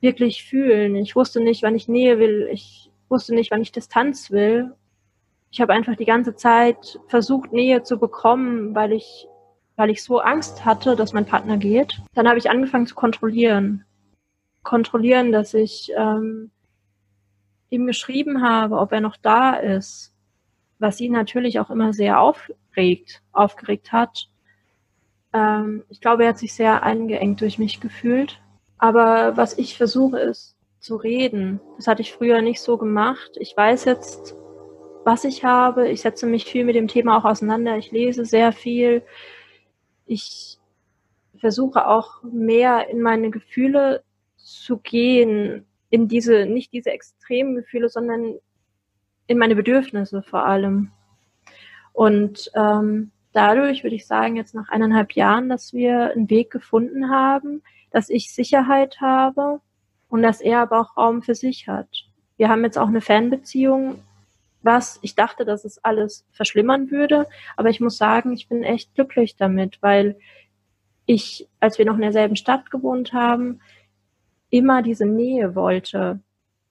wirklich 0.00 0.44
fühlen. 0.44 0.94
Ich 0.96 1.16
wusste 1.16 1.40
nicht, 1.40 1.62
wann 1.62 1.74
ich 1.74 1.88
Nähe 1.88 2.18
will. 2.18 2.48
Ich 2.52 2.90
wusste 3.08 3.34
nicht, 3.34 3.50
wann 3.50 3.62
ich 3.62 3.72
Distanz 3.72 4.30
will. 4.30 4.74
Ich 5.50 5.60
habe 5.60 5.72
einfach 5.72 5.96
die 5.96 6.04
ganze 6.04 6.34
Zeit 6.34 6.98
versucht, 7.06 7.52
Nähe 7.52 7.82
zu 7.82 7.98
bekommen, 7.98 8.74
weil 8.74 8.92
ich, 8.92 9.28
weil 9.76 9.90
ich 9.90 10.02
so 10.02 10.18
Angst 10.18 10.64
hatte, 10.64 10.96
dass 10.96 11.12
mein 11.12 11.26
Partner 11.26 11.56
geht. 11.56 12.00
Dann 12.14 12.28
habe 12.28 12.38
ich 12.38 12.50
angefangen 12.50 12.86
zu 12.86 12.94
kontrollieren. 12.94 13.84
Kontrollieren, 14.62 15.30
dass 15.30 15.54
ich 15.54 15.92
ähm, 15.96 16.50
ihm 17.70 17.86
geschrieben 17.86 18.42
habe, 18.42 18.78
ob 18.78 18.92
er 18.92 19.00
noch 19.00 19.16
da 19.16 19.54
ist, 19.54 20.14
was 20.78 21.00
ihn 21.00 21.12
natürlich 21.12 21.60
auch 21.60 21.70
immer 21.70 21.92
sehr 21.92 22.20
aufregt, 22.20 23.22
aufgeregt 23.32 23.92
hat. 23.92 24.28
Ähm, 25.32 25.84
ich 25.88 26.00
glaube, 26.00 26.24
er 26.24 26.30
hat 26.30 26.38
sich 26.38 26.54
sehr 26.54 26.82
eingeengt 26.82 27.40
durch 27.40 27.58
mich 27.58 27.80
gefühlt. 27.80 28.40
Aber 28.78 29.36
was 29.36 29.56
ich 29.56 29.76
versuche, 29.76 30.18
ist 30.18 30.53
zu 30.84 30.96
reden. 30.96 31.60
Das 31.76 31.86
hatte 31.86 32.02
ich 32.02 32.12
früher 32.12 32.42
nicht 32.42 32.60
so 32.60 32.76
gemacht. 32.76 33.32
Ich 33.40 33.56
weiß 33.56 33.86
jetzt, 33.86 34.36
was 35.04 35.24
ich 35.24 35.42
habe. 35.42 35.88
Ich 35.88 36.02
setze 36.02 36.26
mich 36.26 36.44
viel 36.44 36.64
mit 36.64 36.76
dem 36.76 36.88
Thema 36.88 37.16
auch 37.16 37.24
auseinander. 37.24 37.78
Ich 37.78 37.90
lese 37.90 38.26
sehr 38.26 38.52
viel. 38.52 39.02
Ich 40.04 40.58
versuche 41.38 41.88
auch 41.88 42.22
mehr 42.22 42.88
in 42.90 43.00
meine 43.00 43.30
Gefühle 43.30 44.04
zu 44.36 44.76
gehen, 44.76 45.64
in 45.88 46.06
diese, 46.06 46.44
nicht 46.44 46.72
diese 46.74 46.90
extremen 46.90 47.54
Gefühle, 47.54 47.88
sondern 47.88 48.34
in 49.26 49.38
meine 49.38 49.56
Bedürfnisse 49.56 50.22
vor 50.22 50.44
allem. 50.44 50.90
Und 51.94 52.50
ähm, 52.54 53.10
dadurch 53.32 53.84
würde 53.84 53.96
ich 53.96 54.06
sagen, 54.06 54.36
jetzt 54.36 54.54
nach 54.54 54.68
eineinhalb 54.68 55.12
Jahren, 55.12 55.48
dass 55.48 55.72
wir 55.72 56.10
einen 56.10 56.28
Weg 56.28 56.50
gefunden 56.50 57.08
haben, 57.08 57.62
dass 57.90 58.10
ich 58.10 58.34
Sicherheit 58.34 59.00
habe 59.00 59.62
und 60.14 60.22
dass 60.22 60.40
er 60.40 60.60
aber 60.60 60.80
auch 60.80 60.96
Raum 60.96 61.22
für 61.22 61.34
sich 61.34 61.66
hat. 61.66 61.88
Wir 62.36 62.48
haben 62.48 62.62
jetzt 62.62 62.78
auch 62.78 62.86
eine 62.86 63.00
Fanbeziehung, 63.00 64.00
was 64.62 65.00
ich 65.02 65.16
dachte, 65.16 65.44
dass 65.44 65.64
es 65.64 65.82
alles 65.84 66.24
verschlimmern 66.30 66.92
würde, 66.92 67.26
aber 67.56 67.68
ich 67.68 67.80
muss 67.80 67.96
sagen, 67.96 68.32
ich 68.32 68.48
bin 68.48 68.62
echt 68.62 68.94
glücklich 68.94 69.34
damit, 69.34 69.82
weil 69.82 70.16
ich, 71.04 71.48
als 71.58 71.78
wir 71.78 71.84
noch 71.84 71.96
in 71.96 72.02
derselben 72.02 72.36
Stadt 72.36 72.70
gewohnt 72.70 73.12
haben, 73.12 73.58
immer 74.50 74.82
diese 74.82 75.04
Nähe 75.04 75.56
wollte, 75.56 76.20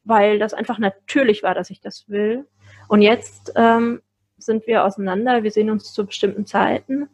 weil 0.06 0.40
das 0.40 0.54
einfach 0.54 0.80
natürlich 0.80 1.44
war, 1.44 1.54
dass 1.54 1.70
ich 1.70 1.82
das 1.82 2.08
will. 2.08 2.48
Und 2.88 3.02
jetzt 3.02 3.52
ähm, 3.58 4.02
sind 4.38 4.68
wir 4.68 4.86
auseinander, 4.86 5.44
wir 5.44 5.52
sehen 5.52 5.70
uns 5.70 5.92
zu 5.92 6.06
bestimmten 6.06 6.46
Zeiten. 6.46 7.10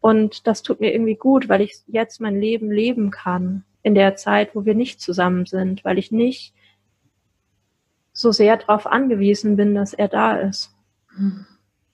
Und 0.00 0.48
das 0.48 0.64
tut 0.64 0.80
mir 0.80 0.92
irgendwie 0.92 1.14
gut, 1.14 1.48
weil 1.48 1.60
ich 1.60 1.76
jetzt 1.86 2.20
mein 2.20 2.40
Leben 2.40 2.72
leben 2.72 3.12
kann 3.12 3.64
in 3.84 3.94
der 3.94 4.16
Zeit, 4.16 4.56
wo 4.56 4.64
wir 4.64 4.74
nicht 4.74 5.00
zusammen 5.00 5.46
sind, 5.46 5.84
weil 5.84 5.98
ich 5.98 6.10
nicht 6.10 6.54
so 8.12 8.32
sehr 8.32 8.56
darauf 8.56 8.86
angewiesen 8.86 9.56
bin, 9.56 9.74
dass 9.74 9.92
er 9.92 10.08
da 10.08 10.36
ist. 10.36 10.74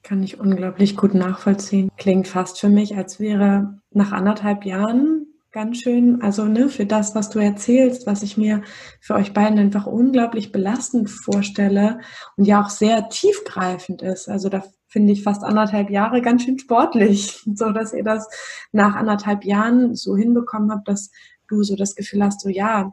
Kann 0.02 0.22
ich 0.22 0.38
unglaublich 0.38 0.96
gut 0.96 1.14
nachvollziehen. 1.14 1.90
Klingt 1.98 2.28
fast 2.28 2.60
für 2.60 2.68
mich, 2.68 2.96
als 2.96 3.20
wäre 3.20 3.80
nach 3.90 4.12
anderthalb 4.12 4.64
Jahren 4.64 5.26
ganz 5.52 5.78
schön, 5.78 6.22
also 6.22 6.44
ne, 6.44 6.68
für 6.68 6.86
das, 6.86 7.14
was 7.16 7.28
du 7.28 7.40
erzählst, 7.40 8.06
was 8.06 8.22
ich 8.22 8.36
mir 8.36 8.62
für 9.00 9.14
euch 9.14 9.32
beiden 9.32 9.58
einfach 9.58 9.86
unglaublich 9.86 10.52
belastend 10.52 11.10
vorstelle 11.10 11.98
und 12.36 12.44
ja 12.44 12.62
auch 12.62 12.70
sehr 12.70 13.08
tiefgreifend 13.08 14.02
ist. 14.02 14.28
Also 14.28 14.48
da 14.48 14.62
finde 14.86 15.12
ich 15.12 15.22
fast 15.22 15.42
anderthalb 15.42 15.90
Jahre 15.90 16.22
ganz 16.22 16.44
schön 16.44 16.58
sportlich, 16.58 17.42
so 17.54 17.70
dass 17.70 17.92
ihr 17.92 18.04
das 18.04 18.28
nach 18.70 18.94
anderthalb 18.94 19.44
Jahren 19.44 19.96
so 19.96 20.16
hinbekommen 20.16 20.70
habt, 20.70 20.86
dass 20.86 21.10
du 21.50 21.62
so 21.62 21.76
das 21.76 21.94
Gefühl 21.94 22.24
hast, 22.24 22.40
so 22.40 22.48
ja, 22.48 22.92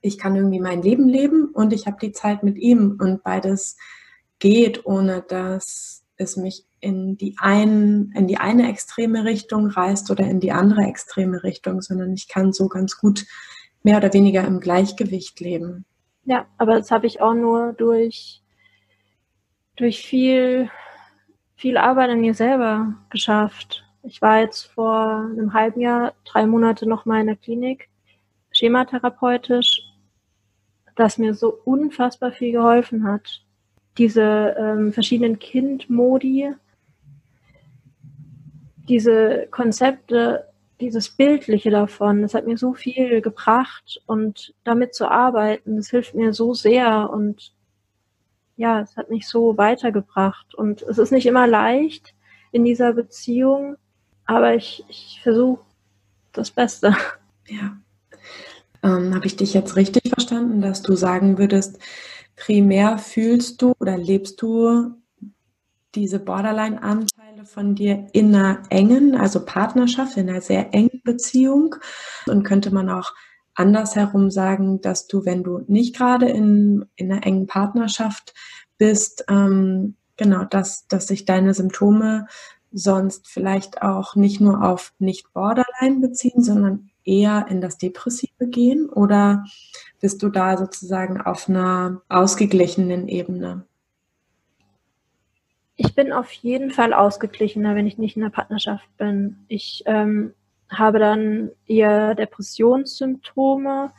ich 0.00 0.18
kann 0.18 0.36
irgendwie 0.36 0.60
mein 0.60 0.82
Leben 0.82 1.08
leben 1.08 1.50
und 1.52 1.72
ich 1.72 1.86
habe 1.86 1.98
die 2.00 2.12
Zeit 2.12 2.42
mit 2.42 2.56
ihm 2.56 2.98
und 3.00 3.22
beides 3.22 3.76
geht, 4.38 4.86
ohne 4.86 5.22
dass 5.22 6.04
es 6.16 6.36
mich 6.36 6.64
in 6.80 7.16
die, 7.16 7.36
ein, 7.38 8.12
in 8.14 8.26
die 8.26 8.38
eine 8.38 8.70
extreme 8.70 9.24
Richtung 9.24 9.66
reißt 9.66 10.10
oder 10.10 10.24
in 10.24 10.40
die 10.40 10.52
andere 10.52 10.82
extreme 10.82 11.42
Richtung, 11.42 11.82
sondern 11.82 12.14
ich 12.14 12.28
kann 12.28 12.52
so 12.52 12.68
ganz 12.68 12.98
gut 12.98 13.26
mehr 13.82 13.98
oder 13.98 14.12
weniger 14.12 14.44
im 14.44 14.60
Gleichgewicht 14.60 15.40
leben. 15.40 15.84
Ja, 16.24 16.46
aber 16.58 16.76
das 16.76 16.90
habe 16.90 17.06
ich 17.06 17.20
auch 17.20 17.34
nur 17.34 17.72
durch, 17.72 18.42
durch 19.76 20.04
viel, 20.04 20.70
viel 21.54 21.76
Arbeit 21.76 22.10
an 22.10 22.20
mir 22.20 22.34
selber 22.34 22.94
geschafft. 23.10 23.85
Ich 24.08 24.22
war 24.22 24.38
jetzt 24.38 24.66
vor 24.66 25.26
einem 25.32 25.52
halben 25.52 25.80
Jahr, 25.80 26.14
drei 26.24 26.46
Monate 26.46 26.88
noch 26.88 27.06
mal 27.06 27.20
in 27.20 27.26
der 27.26 27.34
Klinik, 27.34 27.88
schematherapeutisch, 28.52 29.82
das 30.94 31.18
mir 31.18 31.34
so 31.34 31.58
unfassbar 31.64 32.30
viel 32.30 32.52
geholfen 32.52 33.02
hat. 33.02 33.42
Diese 33.98 34.54
ähm, 34.56 34.92
verschiedenen 34.92 35.40
Kindmodi, 35.40 36.52
diese 38.88 39.48
Konzepte, 39.50 40.52
dieses 40.80 41.10
Bildliche 41.10 41.70
davon, 41.70 42.22
das 42.22 42.34
hat 42.34 42.46
mir 42.46 42.58
so 42.58 42.74
viel 42.74 43.20
gebracht 43.20 44.00
und 44.06 44.54
damit 44.62 44.94
zu 44.94 45.10
arbeiten, 45.10 45.76
das 45.78 45.90
hilft 45.90 46.14
mir 46.14 46.32
so 46.32 46.54
sehr 46.54 47.10
und 47.10 47.52
ja, 48.56 48.82
es 48.82 48.96
hat 48.96 49.10
mich 49.10 49.26
so 49.26 49.58
weitergebracht 49.58 50.54
und 50.54 50.82
es 50.82 50.98
ist 50.98 51.10
nicht 51.10 51.26
immer 51.26 51.48
leicht 51.48 52.14
in 52.52 52.64
dieser 52.64 52.92
Beziehung, 52.92 53.76
aber 54.26 54.54
ich, 54.54 54.84
ich 54.88 55.20
versuche 55.22 55.64
das 56.32 56.50
Beste. 56.50 56.94
Ja. 57.48 57.76
Ähm, 58.82 59.14
Habe 59.14 59.26
ich 59.26 59.36
dich 59.36 59.54
jetzt 59.54 59.76
richtig 59.76 60.08
verstanden, 60.08 60.60
dass 60.60 60.82
du 60.82 60.96
sagen 60.96 61.38
würdest, 61.38 61.78
primär 62.34 62.98
fühlst 62.98 63.62
du 63.62 63.72
oder 63.78 63.96
lebst 63.96 64.42
du 64.42 64.94
diese 65.94 66.18
Borderline-Anteile 66.18 67.44
von 67.44 67.74
dir 67.74 68.06
in 68.12 68.34
einer 68.34 68.62
engen, 68.68 69.16
also 69.16 69.44
Partnerschaft, 69.44 70.16
in 70.16 70.28
einer 70.28 70.42
sehr 70.42 70.74
engen 70.74 71.00
Beziehung. 71.04 71.76
Und 72.26 72.42
könnte 72.42 72.72
man 72.72 72.90
auch 72.90 73.14
andersherum 73.54 74.30
sagen, 74.30 74.80
dass 74.82 75.06
du, 75.06 75.24
wenn 75.24 75.42
du 75.42 75.64
nicht 75.66 75.96
gerade 75.96 76.28
in, 76.28 76.84
in 76.96 77.10
einer 77.10 77.26
engen 77.26 77.46
Partnerschaft 77.46 78.34
bist, 78.76 79.24
ähm, 79.28 79.96
genau, 80.16 80.44
dass, 80.44 80.86
dass 80.88 81.06
sich 81.06 81.24
deine 81.24 81.54
Symptome 81.54 82.26
sonst 82.76 83.26
vielleicht 83.26 83.80
auch 83.80 84.16
nicht 84.16 84.40
nur 84.40 84.62
auf 84.62 84.92
nicht 84.98 85.32
Borderline 85.32 86.00
beziehen, 86.00 86.42
sondern 86.42 86.90
eher 87.04 87.46
in 87.48 87.62
das 87.62 87.78
Depressive 87.78 88.46
gehen? 88.48 88.88
Oder 88.90 89.44
bist 90.00 90.22
du 90.22 90.28
da 90.28 90.58
sozusagen 90.58 91.20
auf 91.20 91.48
einer 91.48 92.02
ausgeglichenen 92.08 93.08
Ebene? 93.08 93.64
Ich 95.76 95.94
bin 95.94 96.12
auf 96.12 96.30
jeden 96.32 96.70
Fall 96.70 96.92
ausgeglichener, 96.92 97.74
wenn 97.74 97.86
ich 97.86 97.96
nicht 97.96 98.16
in 98.16 98.22
einer 98.22 98.30
Partnerschaft 98.30 98.88
bin. 98.98 99.44
Ich 99.48 99.82
ähm, 99.86 100.34
habe 100.68 100.98
dann 100.98 101.50
eher 101.66 102.14
Depressionssymptome. 102.14 103.90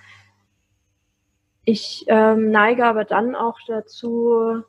Ich 1.65 2.05
ähm, 2.07 2.51
neige 2.51 2.85
aber 2.85 3.05
dann 3.05 3.35
auch 3.35 3.57
dazu, 3.67 4.63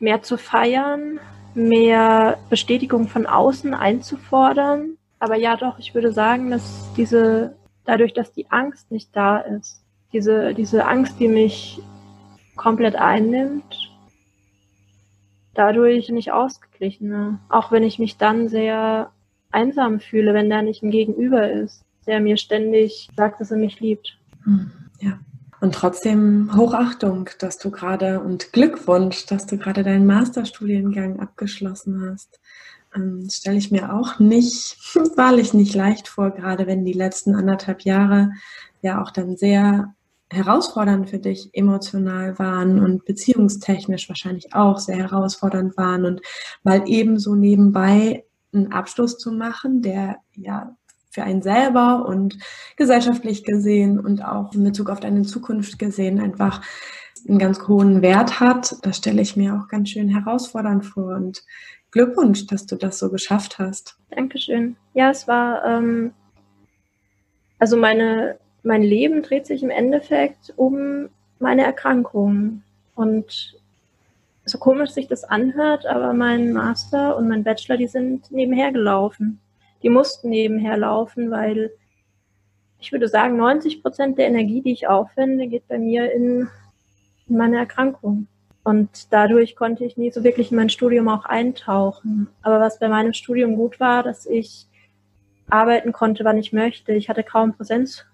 mehr 0.00 0.22
zu 0.22 0.36
feiern, 0.36 1.20
mehr 1.54 2.38
Bestätigung 2.48 3.08
von 3.08 3.26
außen 3.26 3.74
einzufordern. 3.74 4.96
Aber 5.18 5.36
ja, 5.36 5.56
doch, 5.56 5.78
ich 5.78 5.94
würde 5.94 6.12
sagen, 6.12 6.50
dass 6.50 6.92
diese, 6.96 7.56
dadurch, 7.84 8.14
dass 8.14 8.32
die 8.32 8.50
Angst 8.50 8.90
nicht 8.90 9.14
da 9.14 9.38
ist, 9.38 9.82
diese, 10.12 10.54
diese 10.54 10.86
Angst, 10.86 11.20
die 11.20 11.28
mich 11.28 11.80
komplett 12.56 12.96
einnimmt, 12.96 13.90
dadurch 15.54 16.08
nicht 16.08 16.32
ausgeglichener. 16.32 17.38
Auch 17.48 17.70
wenn 17.72 17.82
ich 17.82 17.98
mich 17.98 18.16
dann 18.16 18.48
sehr 18.48 19.10
einsam 19.50 20.00
fühle, 20.00 20.34
wenn 20.34 20.50
da 20.50 20.62
nicht 20.62 20.82
ein 20.82 20.90
Gegenüber 20.90 21.50
ist, 21.50 21.84
der 22.06 22.20
mir 22.20 22.36
ständig 22.36 23.08
sagt, 23.16 23.40
dass 23.40 23.50
er 23.50 23.58
mich 23.58 23.80
liebt. 23.80 24.18
Hm, 24.44 24.70
ja. 25.00 25.18
Und 25.60 25.74
trotzdem 25.74 26.50
Hochachtung, 26.56 27.28
dass 27.38 27.58
du 27.58 27.70
gerade 27.70 28.20
und 28.20 28.52
Glückwunsch, 28.52 29.26
dass 29.26 29.46
du 29.46 29.58
gerade 29.58 29.82
deinen 29.82 30.06
Masterstudiengang 30.06 31.20
abgeschlossen 31.20 32.10
hast. 32.10 32.40
Ähm, 32.94 33.28
stelle 33.30 33.58
ich 33.58 33.70
mir 33.70 33.94
auch 33.94 34.18
nicht, 34.18 34.78
wahrlich 35.16 35.52
nicht 35.52 35.74
leicht 35.74 36.08
vor, 36.08 36.30
gerade 36.30 36.66
wenn 36.66 36.84
die 36.84 36.94
letzten 36.94 37.34
anderthalb 37.34 37.82
Jahre 37.82 38.30
ja 38.80 39.02
auch 39.02 39.10
dann 39.10 39.36
sehr 39.36 39.94
herausfordernd 40.32 41.10
für 41.10 41.18
dich 41.18 41.50
emotional 41.52 42.38
waren 42.38 42.78
und 42.78 43.04
beziehungstechnisch 43.04 44.08
wahrscheinlich 44.08 44.54
auch 44.54 44.78
sehr 44.78 44.96
herausfordernd 44.96 45.76
waren 45.76 46.04
und 46.04 46.22
mal 46.62 46.84
ebenso 46.86 47.34
nebenbei 47.34 48.24
einen 48.52 48.72
Abschluss 48.72 49.18
zu 49.18 49.32
machen, 49.32 49.82
der 49.82 50.16
ja 50.34 50.76
für 51.10 51.22
einen 51.22 51.42
selber 51.42 52.06
und 52.06 52.38
gesellschaftlich 52.76 53.44
gesehen 53.44 53.98
und 53.98 54.24
auch 54.24 54.54
in 54.54 54.64
Bezug 54.64 54.90
auf 54.90 55.00
deine 55.00 55.22
Zukunft 55.22 55.78
gesehen 55.78 56.20
einfach 56.20 56.62
einen 57.28 57.38
ganz 57.38 57.66
hohen 57.68 58.00
Wert 58.00 58.40
hat. 58.40 58.76
Das 58.82 58.96
stelle 58.96 59.20
ich 59.20 59.36
mir 59.36 59.54
auch 59.54 59.68
ganz 59.68 59.90
schön 59.90 60.08
herausfordernd 60.08 60.86
vor 60.86 61.14
und 61.16 61.42
Glückwunsch, 61.90 62.46
dass 62.46 62.66
du 62.66 62.76
das 62.76 62.98
so 62.98 63.10
geschafft 63.10 63.58
hast. 63.58 63.98
Dankeschön. 64.10 64.76
Ja, 64.94 65.10
es 65.10 65.26
war 65.26 65.64
ähm, 65.64 66.12
also 67.58 67.76
meine 67.76 68.38
mein 68.62 68.82
Leben 68.82 69.22
dreht 69.22 69.46
sich 69.46 69.62
im 69.62 69.70
Endeffekt 69.70 70.52
um 70.56 71.08
meine 71.38 71.64
Erkrankung. 71.64 72.62
Und 72.94 73.56
so 74.44 74.58
komisch 74.58 74.90
sich 74.90 75.06
das 75.08 75.24
anhört, 75.24 75.86
aber 75.86 76.12
mein 76.12 76.52
Master 76.52 77.16
und 77.16 77.28
mein 77.28 77.44
Bachelor, 77.44 77.76
die 77.76 77.86
sind 77.86 78.30
nebenher 78.30 78.72
gelaufen. 78.72 79.40
Die 79.82 79.88
mussten 79.88 80.30
nebenher 80.30 80.76
laufen, 80.76 81.30
weil 81.30 81.72
ich 82.80 82.92
würde 82.92 83.08
sagen, 83.08 83.36
90 83.36 83.82
Prozent 83.82 84.18
der 84.18 84.26
Energie, 84.26 84.62
die 84.62 84.72
ich 84.72 84.88
aufwende, 84.88 85.46
geht 85.46 85.68
bei 85.68 85.78
mir 85.78 86.12
in, 86.12 86.48
in 87.28 87.36
meine 87.36 87.58
Erkrankung. 87.58 88.26
Und 88.62 89.12
dadurch 89.12 89.56
konnte 89.56 89.84
ich 89.84 89.96
nie 89.96 90.10
so 90.10 90.22
wirklich 90.22 90.50
in 90.50 90.56
mein 90.56 90.68
Studium 90.68 91.08
auch 91.08 91.24
eintauchen. 91.24 92.28
Aber 92.42 92.60
was 92.60 92.78
bei 92.78 92.88
meinem 92.88 93.12
Studium 93.12 93.56
gut 93.56 93.80
war, 93.80 94.02
dass 94.02 94.26
ich 94.26 94.66
arbeiten 95.48 95.92
konnte, 95.92 96.24
wann 96.24 96.38
ich 96.38 96.52
möchte. 96.52 96.92
Ich 96.92 97.08
hatte 97.08 97.22
kaum 97.22 97.54
Präsenz 97.54 98.04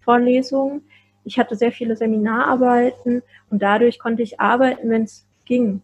Vorlesungen. 0.00 0.82
Ich 1.24 1.38
hatte 1.38 1.56
sehr 1.56 1.72
viele 1.72 1.96
Seminararbeiten 1.96 3.22
und 3.50 3.60
dadurch 3.60 3.98
konnte 3.98 4.22
ich 4.22 4.40
arbeiten, 4.40 4.88
wenn 4.88 5.02
es 5.02 5.26
ging. 5.44 5.82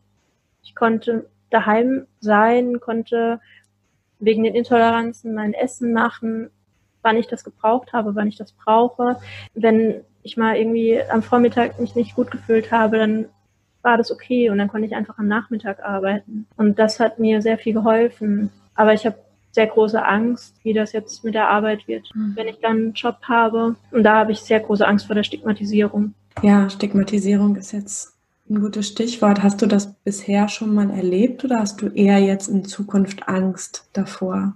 Ich 0.63 0.75
konnte 0.75 1.29
daheim 1.51 2.07
sein, 2.21 2.81
konnte 2.81 3.41
wegen 4.19 4.45
den 4.45 4.55
Intoleranzen 4.55 5.35
mein 5.35 5.55
Essen 5.55 5.93
machen, 5.93 6.51
wann 7.03 7.17
ich 7.17 7.27
das 7.27 7.45
gebraucht 7.45 7.93
habe, 7.93 8.15
wann 8.15 8.29
ich 8.29 8.37
das 8.37 8.53
brauche. 8.53 9.17
Wenn 9.55 10.03
ich 10.23 10.37
mal 10.37 10.57
irgendwie 10.57 11.01
am 11.03 11.23
Vormittag 11.23 11.79
mich 11.79 11.95
nicht 11.95 12.15
gut 12.15 12.31
gefühlt 12.31 12.73
habe, 12.73 12.99
dann 12.99 13.27
war 13.83 13.99
das 13.99 14.11
okay 14.11 14.49
und 14.51 14.59
dann 14.59 14.69
konnte 14.69 14.87
ich 14.87 14.95
einfach 14.95 15.19
am 15.19 15.29
Nachmittag 15.29 15.85
arbeiten. 15.85 16.47
Und 16.57 16.79
das 16.79 16.99
hat 16.99 17.19
mir 17.19 17.43
sehr 17.43 17.59
viel 17.59 17.75
geholfen. 17.75 18.51
Aber 18.75 18.95
ich 18.95 19.05
habe 19.05 19.19
sehr 19.53 19.67
große 19.67 20.05
Angst, 20.05 20.57
wie 20.65 20.73
das 20.73 20.93
jetzt 20.93 21.23
mit 21.23 21.35
der 21.35 21.49
Arbeit 21.49 21.87
wird, 21.87 22.11
mhm. 22.15 22.33
wenn 22.35 22.49
ich 22.49 22.59
dann 22.61 22.77
einen 22.77 22.93
Job 22.95 23.19
habe. 23.23 23.77
Und 23.93 24.03
da 24.03 24.17
habe 24.17 24.33
ich 24.33 24.41
sehr 24.41 24.61
große 24.61 24.87
Angst 24.87 25.07
vor 25.07 25.15
der 25.15 25.23
Stigmatisierung. 25.23 26.15
Ja, 26.43 26.69
Stigmatisierung 26.69 27.55
ist 27.55 27.73
jetzt 27.73 28.14
ein 28.49 28.61
gutes 28.61 28.89
Stichwort. 28.89 29.43
Hast 29.43 29.63
du 29.63 29.67
das 29.67 29.95
bisher 29.95 30.49
schon 30.49 30.75
mal 30.75 30.91
erlebt 30.91 31.45
oder 31.45 31.61
hast 31.61 31.81
du 31.81 31.89
eher 31.89 32.19
jetzt 32.19 32.49
in 32.49 32.65
Zukunft 32.65 33.29
Angst 33.29 33.89
davor 33.93 34.55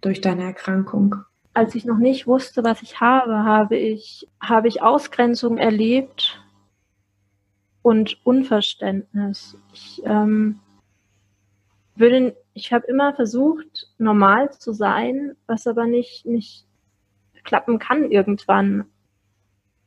durch 0.00 0.20
deine 0.20 0.44
Erkrankung? 0.44 1.16
Als 1.54 1.74
ich 1.74 1.84
noch 1.84 1.98
nicht 1.98 2.26
wusste, 2.26 2.64
was 2.64 2.82
ich 2.82 3.00
habe, 3.00 3.44
habe 3.44 3.76
ich, 3.76 4.26
habe 4.40 4.68
ich 4.68 4.82
Ausgrenzung 4.82 5.58
erlebt 5.58 6.40
und 7.82 8.18
Unverständnis. 8.24 9.56
Ich 9.72 10.02
ähm, 10.04 10.60
würde 11.96 12.36
ich 12.54 12.72
habe 12.72 12.86
immer 12.86 13.14
versucht, 13.14 13.88
normal 13.98 14.52
zu 14.52 14.72
sein, 14.72 15.36
was 15.46 15.66
aber 15.66 15.86
nicht, 15.86 16.26
nicht 16.26 16.66
klappen 17.44 17.78
kann 17.78 18.10
irgendwann. 18.10 18.86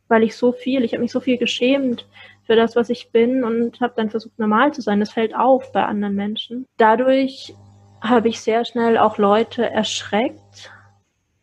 Weil 0.07 0.23
ich 0.23 0.35
so 0.35 0.51
viel, 0.51 0.83
ich 0.83 0.93
habe 0.93 1.01
mich 1.01 1.11
so 1.11 1.19
viel 1.19 1.37
geschämt 1.37 2.07
für 2.45 2.55
das, 2.55 2.75
was 2.75 2.89
ich 2.89 3.11
bin 3.11 3.43
und 3.43 3.79
habe 3.81 3.93
dann 3.95 4.09
versucht, 4.09 4.37
normal 4.37 4.73
zu 4.73 4.81
sein. 4.81 4.99
Das 4.99 5.13
fällt 5.13 5.35
auf 5.35 5.71
bei 5.71 5.85
anderen 5.85 6.15
Menschen. 6.15 6.65
Dadurch 6.77 7.55
habe 8.01 8.27
ich 8.27 8.41
sehr 8.41 8.65
schnell 8.65 8.97
auch 8.97 9.17
Leute 9.17 9.69
erschreckt, 9.69 10.71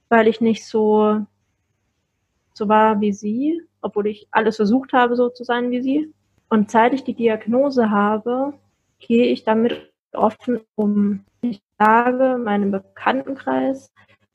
weil 0.09 0.29
ich 0.29 0.41
nicht 0.41 0.67
so, 0.67 1.25
so 2.53 2.69
war 2.69 3.01
wie 3.01 3.13
sie, 3.13 3.63
obwohl 3.81 4.09
ich 4.09 4.29
alles 4.31 4.57
versucht 4.57 4.93
habe, 4.93 5.17
so 5.17 5.31
zu 5.31 5.45
sein 5.45 5.71
wie 5.71 5.81
sie. 5.81 6.13
Und 6.51 6.71
seit 6.71 6.93
ich 6.93 7.05
die 7.05 7.15
Diagnose 7.15 7.91
habe, 7.91 8.53
gehe 8.99 9.27
ich 9.27 9.45
damit 9.45 9.93
offen 10.13 10.61
um. 10.75 11.25
Ich 11.41 11.63
sage 11.79 12.37
meinem 12.37 12.71
Bekanntenkreis, 12.73 13.93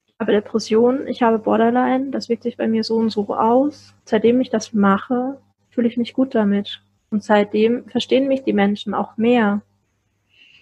ich 0.08 0.16
habe 0.20 0.32
Depressionen, 0.32 1.08
ich 1.08 1.22
habe 1.22 1.40
Borderline, 1.40 2.10
das 2.10 2.30
wirkt 2.30 2.44
sich 2.44 2.58
bei 2.58 2.68
mir 2.68 2.84
so 2.84 2.96
und 2.96 3.10
so 3.10 3.28
aus. 3.36 3.94
Seitdem 4.06 4.42
ich 4.42 4.50
das 4.50 4.74
mache, 4.74 5.38
fühle 5.76 5.88
ich 5.88 5.98
mich 5.98 6.14
gut 6.14 6.34
damit. 6.34 6.82
Und 7.12 7.24
seitdem 7.24 7.88
verstehen 7.90 8.28
mich 8.28 8.44
die 8.44 8.54
Menschen 8.54 8.94
auch 8.94 9.18
mehr. 9.18 9.62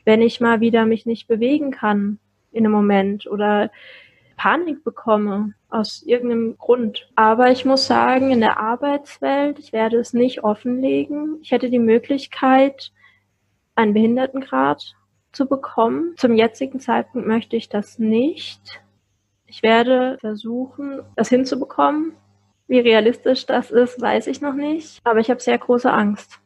Wenn 0.03 0.21
ich 0.21 0.41
mal 0.41 0.59
wieder 0.59 0.85
mich 0.85 1.05
nicht 1.05 1.27
bewegen 1.27 1.71
kann 1.71 2.19
in 2.51 2.65
einem 2.65 2.73
Moment 2.73 3.27
oder 3.27 3.71
Panik 4.35 4.83
bekomme 4.83 5.53
aus 5.69 6.03
irgendeinem 6.03 6.57
Grund. 6.57 7.09
Aber 7.15 7.51
ich 7.51 7.63
muss 7.63 7.87
sagen, 7.87 8.31
in 8.31 8.41
der 8.41 8.59
Arbeitswelt, 8.59 9.59
ich 9.59 9.71
werde 9.71 9.97
es 9.97 10.13
nicht 10.13 10.43
offenlegen. 10.43 11.37
Ich 11.41 11.51
hätte 11.51 11.69
die 11.69 11.79
Möglichkeit, 11.79 12.91
einen 13.75 13.93
Behindertengrad 13.93 14.95
zu 15.31 15.47
bekommen. 15.47 16.15
Zum 16.17 16.35
jetzigen 16.35 16.79
Zeitpunkt 16.79 17.27
möchte 17.27 17.55
ich 17.55 17.69
das 17.69 17.99
nicht. 17.99 18.81
Ich 19.45 19.63
werde 19.63 20.17
versuchen, 20.19 21.01
das 21.15 21.29
hinzubekommen. 21.29 22.13
Wie 22.67 22.79
realistisch 22.79 23.45
das 23.45 23.71
ist, 23.71 24.01
weiß 24.01 24.27
ich 24.27 24.41
noch 24.41 24.53
nicht. 24.53 24.99
Aber 25.03 25.19
ich 25.19 25.29
habe 25.29 25.39
sehr 25.39 25.57
große 25.57 25.91
Angst. 25.91 26.39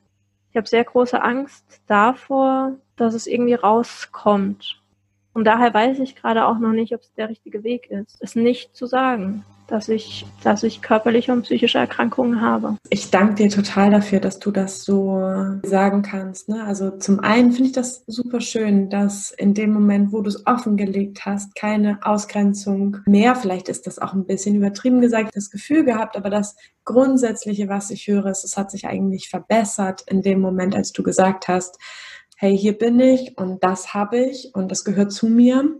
Ich 0.51 0.58
habe 0.58 0.67
sehr 0.67 0.84
große 0.84 1.21
Angst 1.21 1.82
davor, 1.88 2.75
dass 2.95 3.13
es 3.13 3.27
irgendwie 3.27 3.53
rauskommt. 3.53 4.82
Und 5.34 5.43
daher 5.43 5.73
weiß 5.73 5.99
ich 5.99 6.15
gerade 6.15 6.45
auch 6.47 6.58
noch 6.58 6.71
nicht, 6.71 6.95
ob 6.95 7.01
es 7.01 7.13
der 7.13 7.30
richtige 7.30 7.63
Weg 7.63 7.91
ist, 7.91 8.17
es 8.21 8.36
nicht 8.36 8.75
zu 8.75 8.88
sagen 8.88 9.45
dass 9.67 9.89
ich, 9.89 10.25
dass 10.43 10.63
ich 10.63 10.82
körperliche 10.82 11.32
und 11.32 11.43
psychische 11.43 11.77
Erkrankungen 11.77 12.41
habe. 12.41 12.77
Ich 12.89 13.12
danke 13.12 13.36
dir 13.36 13.49
total 13.49 13.91
dafür, 13.91 14.19
dass 14.19 14.39
du 14.39 14.51
das 14.51 14.84
so 14.84 15.19
sagen 15.63 16.01
kannst. 16.01 16.49
Ne? 16.49 16.63
Also 16.63 16.91
zum 16.91 17.19
einen 17.19 17.51
finde 17.51 17.69
ich 17.69 17.75
das 17.75 18.03
super 18.08 18.41
schön, 18.41 18.89
dass 18.89 19.32
in 19.32 19.53
dem 19.53 19.73
Moment, 19.73 20.12
wo 20.12 20.21
du 20.21 20.30
es 20.30 20.45
offengelegt 20.47 21.25
hast, 21.25 21.56
keine 21.56 21.99
Ausgrenzung 22.01 22.97
mehr, 23.06 23.36
vielleicht 23.36 23.69
ist 23.69 23.88
das 23.88 23.99
auch 23.99 24.13
ein 24.13 24.25
bisschen 24.25 24.56
übertrieben 24.56 25.01
gesagt, 25.01 25.36
das 25.36 25.51
Gefühl 25.51 25.84
gehabt, 25.84 26.15
aber 26.15 26.30
das 26.30 26.56
Grundsätzliche, 26.86 27.67
was 27.67 27.91
ich 27.91 28.08
höre, 28.08 28.27
ist, 28.27 28.45
es 28.45 28.58
hat 28.58 28.71
sich 28.71 28.88
eigentlich 28.88 29.30
verbessert 29.30 30.03
in 30.08 30.21
dem 30.21 30.39
Moment, 30.39 30.75
als 30.75 30.93
du 30.93 31.03
gesagt 31.03 31.47
hast, 31.47 31.77
hey, 32.38 32.58
hier 32.58 32.77
bin 32.77 32.99
ich 32.99 33.38
und 33.38 33.63
das 33.63 33.93
habe 33.93 34.19
ich 34.19 34.51
und 34.53 34.71
das 34.71 34.86
gehört 34.86 35.12
zu 35.12 35.27
mir 35.27 35.75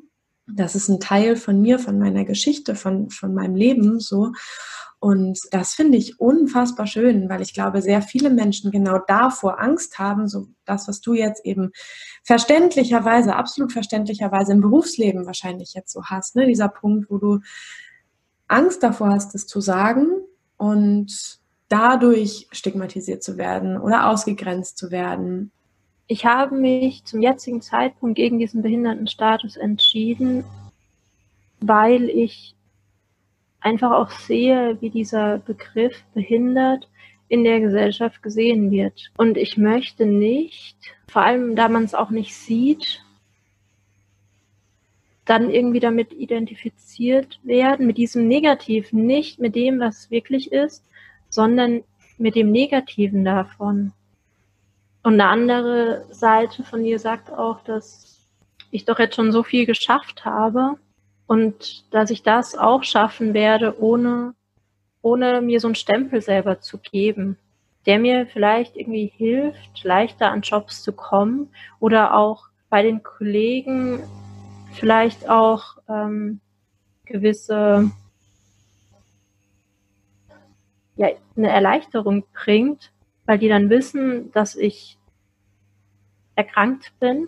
das 0.48 0.76
ist 0.76 0.88
ein 0.88 1.00
Teil 1.00 1.36
von 1.36 1.62
mir, 1.62 1.80
von 1.80 2.00
meiner 2.00 2.26
Geschichte, 2.26 2.76
von, 2.76 3.10
von 3.10 3.34
meinem 3.34 3.56
Leben 3.56 4.00
so. 4.00 4.32
Und 5.00 5.40
das 5.52 5.76
finde 5.76 5.98
ich 5.98 6.20
unfassbar 6.20 6.88
schön, 6.88 7.30
weil 7.30 7.42
ich 7.42 7.54
glaube, 7.54 7.84
sehr 7.84 8.02
viele 8.02 8.32
Menschen 8.32 8.72
genau 8.72 9.00
davor 9.06 9.60
Angst 9.60 10.00
haben, 10.00 10.28
so 10.28 10.48
das, 10.66 10.88
was 10.88 11.02
du 11.02 11.14
jetzt 11.14 11.46
eben 11.46 11.72
verständlicherweise, 12.24 13.36
absolut 13.36 13.72
verständlicherweise 13.72 14.54
im 14.54 14.62
Berufsleben 14.62 15.28
wahrscheinlich 15.28 15.74
jetzt 15.76 15.94
so 15.94 16.04
hast, 16.06 16.36
ne? 16.36 16.48
dieser 16.48 16.70
Punkt, 16.70 17.12
wo 17.12 17.20
du 17.20 17.40
Angst 18.48 18.82
davor 18.82 19.10
hast, 19.10 19.36
es 19.36 19.46
zu 19.46 19.62
sagen 19.62 20.08
und 20.58 21.40
dadurch 21.70 22.48
stigmatisiert 22.52 23.22
zu 23.22 23.38
werden 23.38 23.78
oder 23.78 24.08
ausgegrenzt 24.08 24.78
zu 24.78 24.90
werden 24.90 25.52
ich 26.08 26.26
habe 26.26 26.56
mich 26.56 27.04
zum 27.04 27.22
jetzigen 27.22 27.62
Zeitpunkt 27.62 28.16
gegen 28.16 28.40
diesen 28.40 28.62
Behindertenstatus 28.62 29.58
entschieden, 29.58 30.46
weil 31.60 32.10
ich 32.10 32.56
einfach 33.60 33.92
auch 33.92 34.10
sehe, 34.12 34.78
wie 34.80 34.90
dieser 34.90 35.40
Begriff 35.40 36.04
behindert 36.14 36.88
in 37.28 37.44
der 37.44 37.60
Gesellschaft 37.60 38.24
gesehen 38.24 38.72
wird. 38.72 39.12
Und 39.18 39.38
ich 39.38 39.58
möchte 39.58 40.06
nicht, 40.06 40.78
vor 41.10 41.24
allem 41.24 41.56
da 41.58 41.68
man 41.68 41.84
es 41.84 41.94
auch 41.94 42.10
nicht 42.10 42.34
sieht, 42.34 43.04
dann 45.26 45.50
irgendwie 45.50 45.82
damit 45.82 46.14
identifiziert 46.14 47.42
werden, 47.44 47.86
mit 47.86 47.98
diesem 47.98 48.30
Negativen, 48.30 49.06
nicht 49.06 49.40
mit 49.40 49.56
dem, 49.56 49.82
was 49.82 50.10
wirklich 50.10 50.54
ist, 50.54 50.86
sondern 51.28 51.84
mit 52.18 52.36
dem 52.36 52.50
Negativen 52.52 53.26
davon. 53.26 53.92
Und 55.08 55.22
eine 55.22 55.30
andere 55.30 56.06
Seite 56.12 56.66
von 56.66 56.84
ihr 56.84 57.00
sagt 57.00 57.32
auch, 57.32 57.64
dass 57.64 58.28
ich 58.72 58.84
doch 58.84 59.00
jetzt 59.00 59.16
schon 59.16 59.32
so 59.32 59.42
viel 59.42 59.66
geschafft 59.66 60.26
habe 60.26 60.74
und 61.28 61.86
dass 61.94 62.10
ich 62.10 62.24
das 62.24 62.58
auch 62.58 62.84
schaffen 62.84 63.34
werde, 63.34 63.82
ohne, 63.82 64.36
ohne 65.02 65.40
mir 65.40 65.62
so 65.62 65.70
einen 65.70 65.76
Stempel 65.76 66.22
selber 66.22 66.60
zu 66.60 66.78
geben, 66.78 67.38
der 67.86 68.00
mir 68.00 68.28
vielleicht 68.28 68.76
irgendwie 68.76 69.10
hilft, 69.16 69.82
leichter 69.86 70.30
an 70.30 70.42
Jobs 70.42 70.84
zu 70.84 70.92
kommen 70.92 71.54
oder 71.80 72.14
auch 72.14 72.48
bei 72.70 72.84
den 72.84 73.02
Kollegen 73.02 74.04
vielleicht 74.74 75.30
auch 75.30 75.78
ähm, 75.88 76.42
gewisse 77.06 77.90
ja, 80.98 81.12
eine 81.38 81.50
Erleichterung 81.50 82.26
bringt, 82.34 82.92
weil 83.28 83.38
die 83.38 83.50
dann 83.50 83.70
wissen, 83.70 84.32
dass 84.32 84.56
ich 84.56 84.98
erkrankt 86.36 86.94
bin. 87.00 87.28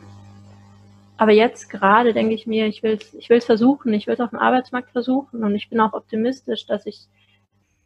Aber 1.17 1.33
jetzt 1.33 1.69
gerade 1.69 2.13
denke 2.13 2.33
ich 2.33 2.47
mir, 2.47 2.65
ich 2.65 2.81
will 2.81 2.93
es 2.93 3.13
ich 3.13 3.29
will's 3.29 3.45
versuchen, 3.45 3.93
ich 3.93 4.07
will 4.07 4.13
es 4.13 4.21
auf 4.21 4.29
dem 4.29 4.39
Arbeitsmarkt 4.39 4.91
versuchen 4.91 5.43
und 5.43 5.53
ich 5.53 5.69
bin 5.69 5.79
auch 5.81 5.93
optimistisch, 5.93 6.65
dass 6.65 6.85
ich 6.85 7.07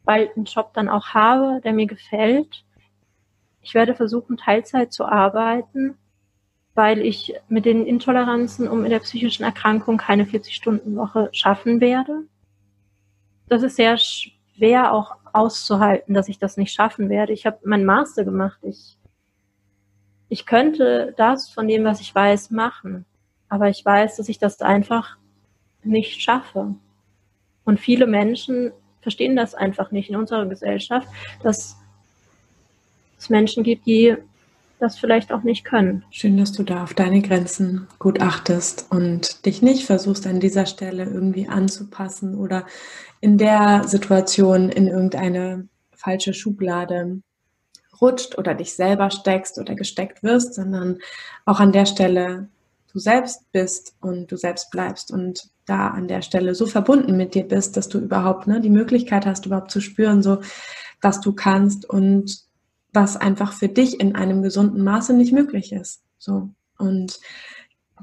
bald 0.04 0.36
einen 0.36 0.44
Job 0.44 0.72
dann 0.74 0.88
auch 0.88 1.08
habe, 1.08 1.60
der 1.64 1.72
mir 1.72 1.86
gefällt. 1.86 2.64
Ich 3.60 3.74
werde 3.74 3.94
versuchen, 3.94 4.36
Teilzeit 4.36 4.92
zu 4.92 5.04
arbeiten, 5.04 5.96
weil 6.74 7.00
ich 7.00 7.34
mit 7.48 7.64
den 7.64 7.84
Intoleranzen 7.84 8.68
und 8.68 8.82
mit 8.82 8.92
der 8.92 9.00
psychischen 9.00 9.42
Erkrankung 9.42 9.96
keine 9.96 10.24
40-Stunden-Woche 10.24 11.30
schaffen 11.32 11.80
werde. 11.80 12.24
Das 13.48 13.62
ist 13.64 13.76
sehr 13.76 13.96
schwer 13.98 14.92
auch 14.92 15.16
auszuhalten, 15.34 16.14
dass 16.14 16.28
ich 16.28 16.38
das 16.38 16.56
nicht 16.56 16.72
schaffen 16.72 17.08
werde. 17.08 17.32
Ich 17.32 17.44
habe 17.46 17.58
meinen 17.64 17.84
Master 17.84 18.24
gemacht. 18.24 18.58
Ich 18.62 18.96
ich 20.28 20.46
könnte 20.46 21.14
das 21.16 21.48
von 21.48 21.68
dem, 21.68 21.84
was 21.84 22.00
ich 22.00 22.14
weiß, 22.14 22.50
machen. 22.50 23.04
Aber 23.48 23.68
ich 23.68 23.84
weiß, 23.84 24.16
dass 24.16 24.28
ich 24.28 24.38
das 24.38 24.60
einfach 24.60 25.16
nicht 25.82 26.20
schaffe. 26.20 26.74
Und 27.64 27.78
viele 27.78 28.06
Menschen 28.06 28.72
verstehen 29.00 29.36
das 29.36 29.54
einfach 29.54 29.90
nicht 29.90 30.10
in 30.10 30.16
unserer 30.16 30.46
Gesellschaft, 30.46 31.06
dass 31.42 31.76
es 33.18 33.28
Menschen 33.28 33.62
gibt, 33.62 33.86
die 33.86 34.16
das 34.78 34.98
vielleicht 34.98 35.32
auch 35.32 35.42
nicht 35.42 35.64
können. 35.64 36.04
Schön, 36.10 36.36
dass 36.36 36.52
du 36.52 36.62
da 36.62 36.82
auf 36.82 36.94
deine 36.94 37.22
Grenzen 37.22 37.86
gut 37.98 38.20
achtest 38.20 38.86
und 38.90 39.46
dich 39.46 39.62
nicht 39.62 39.86
versuchst 39.86 40.26
an 40.26 40.40
dieser 40.40 40.66
Stelle 40.66 41.04
irgendwie 41.04 41.48
anzupassen 41.48 42.34
oder 42.36 42.66
in 43.20 43.38
der 43.38 43.84
Situation 43.86 44.68
in 44.68 44.88
irgendeine 44.88 45.68
falsche 45.92 46.34
Schublade 46.34 47.22
rutscht 48.00 48.36
oder 48.36 48.54
dich 48.54 48.74
selber 48.74 49.10
steckst 49.10 49.58
oder 49.58 49.74
gesteckt 49.74 50.22
wirst, 50.22 50.54
sondern 50.54 50.98
auch 51.44 51.60
an 51.60 51.72
der 51.72 51.86
Stelle 51.86 52.48
du 52.92 52.98
selbst 52.98 53.50
bist 53.50 53.96
und 54.00 54.30
du 54.30 54.36
selbst 54.36 54.70
bleibst 54.70 55.10
und 55.10 55.50
da 55.66 55.88
an 55.88 56.06
der 56.06 56.22
Stelle 56.22 56.54
so 56.54 56.66
verbunden 56.66 57.16
mit 57.16 57.34
dir 57.34 57.44
bist, 57.44 57.76
dass 57.76 57.88
du 57.88 57.98
überhaupt 57.98 58.46
ne, 58.46 58.60
die 58.60 58.70
Möglichkeit 58.70 59.26
hast, 59.26 59.46
überhaupt 59.46 59.70
zu 59.70 59.80
spüren, 59.80 60.22
so 60.22 60.40
was 61.00 61.20
du 61.20 61.32
kannst 61.32 61.88
und 61.88 62.44
was 62.94 63.16
einfach 63.16 63.52
für 63.52 63.68
dich 63.68 64.00
in 64.00 64.14
einem 64.14 64.42
gesunden 64.42 64.82
Maße 64.82 65.12
nicht 65.12 65.32
möglich 65.32 65.72
ist. 65.72 66.02
So 66.18 66.50
und 66.78 67.18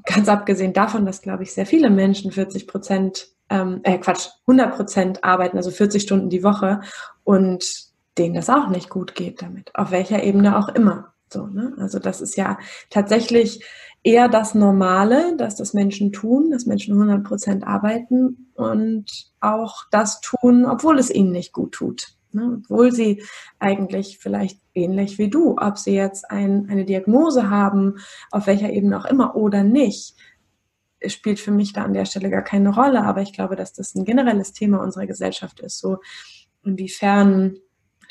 ganz 0.06 0.30
abgesehen 0.30 0.74
davon, 0.74 1.06
dass, 1.06 1.22
glaube 1.22 1.44
ich, 1.44 1.54
sehr 1.54 1.66
viele 1.66 1.90
Menschen 1.90 2.32
40 2.32 2.68
Prozent, 2.68 3.30
ähm, 3.50 3.82
äh, 3.84 3.98
Quatsch, 3.98 4.28
100 4.48 4.76
Prozent 4.76 5.24
arbeiten, 5.24 5.58
also 5.58 5.72
40 5.72 6.02
Stunden 6.02 6.30
die 6.30 6.44
Woche 6.44 6.82
und 7.24 7.66
denen 8.18 8.36
das 8.36 8.50
auch 8.50 8.70
nicht 8.70 8.90
gut 8.90 9.16
geht 9.16 9.42
damit, 9.42 9.74
auf 9.76 9.92
welcher 9.92 10.24
Ebene 10.24 10.58
auch 10.58 10.70
immer. 10.70 11.14
So, 11.32 11.48
ne? 11.48 11.74
Also 11.78 12.00
das 12.00 12.22
ist 12.22 12.36
ja 12.36 12.58
tatsächlich 12.90 13.66
eher 14.04 14.28
das 14.28 14.56
Normale, 14.56 15.36
dass 15.38 15.56
das 15.56 15.74
Menschen 15.74 16.12
tun, 16.12 16.52
dass 16.52 16.66
Menschen 16.66 16.94
100 16.94 17.24
Prozent 17.24 17.64
arbeiten 17.66 18.52
und 18.56 19.06
auch 19.40 19.84
das 19.92 20.22
tun, 20.22 20.66
obwohl 20.66 21.00
es 21.00 21.10
ihnen 21.10 21.32
nicht 21.32 21.54
gut 21.54 21.74
tut. 21.74 22.16
Ne? 22.34 22.60
Obwohl 22.60 22.92
sie 22.92 23.24
eigentlich 23.60 24.20
vielleicht 24.20 24.60
ähnlich 24.74 25.18
wie 25.18 25.30
du, 25.30 25.58
ob 25.58 25.78
sie 25.78 25.96
jetzt 25.96 26.30
ein, 26.30 26.68
eine 26.70 26.86
Diagnose 26.86 27.50
haben, 27.50 27.96
auf 28.32 28.48
welcher 28.48 28.72
Ebene 28.72 28.98
auch 28.98 29.06
immer 29.06 29.36
oder 29.36 29.64
nicht, 29.64 30.16
spielt 31.08 31.40
für 31.40 31.52
mich 31.52 31.74
da 31.74 31.84
an 31.84 31.94
der 31.94 32.06
Stelle 32.06 32.30
gar 32.30 32.44
keine 32.44 32.74
Rolle. 32.74 33.04
Aber 33.04 33.22
ich 33.22 33.34
glaube, 33.34 33.56
dass 33.56 33.74
das 33.74 33.96
ein 33.96 34.06
generelles 34.06 34.54
Thema 34.54 34.82
unserer 34.82 35.08
Gesellschaft 35.08 35.60
ist. 35.60 35.80
So 35.80 35.98
inwiefern 36.64 37.58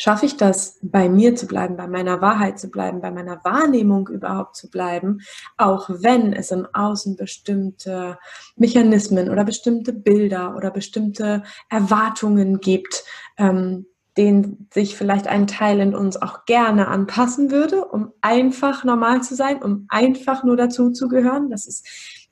schaffe 0.00 0.24
ich 0.24 0.38
das, 0.38 0.78
bei 0.83 1.11
mir 1.11 1.37
zu 1.37 1.46
bleiben, 1.46 1.76
bei 1.76 1.87
meiner 1.87 2.22
Wahrheit 2.22 2.59
zu 2.59 2.70
bleiben, 2.70 3.02
bei 3.02 3.11
meiner 3.11 3.44
Wahrnehmung 3.44 4.09
überhaupt 4.09 4.56
zu 4.56 4.70
bleiben, 4.70 5.20
auch 5.59 5.90
wenn 5.90 6.33
es 6.33 6.50
im 6.50 6.66
Außen 6.72 7.16
bestimmte 7.16 8.18
Mechanismen 8.56 9.28
oder 9.28 9.44
bestimmte 9.44 9.92
Bilder 9.92 10.56
oder 10.56 10.70
bestimmte 10.70 11.42
Erwartungen 11.68 12.61
gibt, 12.61 13.04
ähm, 13.37 13.87
den 14.16 14.68
sich 14.73 14.96
vielleicht 14.96 15.29
ein 15.29 15.46
Teil 15.46 15.81
in 15.81 15.94
uns 15.94 16.20
auch 16.20 16.44
gerne 16.44 16.88
anpassen 16.88 17.51
würde, 17.51 17.85
um 17.85 18.12
einfach 18.20 18.85
normal 18.85 19.23
zu 19.23 19.35
sein, 19.35 19.62
um 19.62 19.87
einfach 19.88 20.44
nur 20.44 20.57
dazu 20.57 20.90
zu 20.90 21.09
gehören. 21.09 21.51
Das 21.51 21.66
ist, 21.66 21.87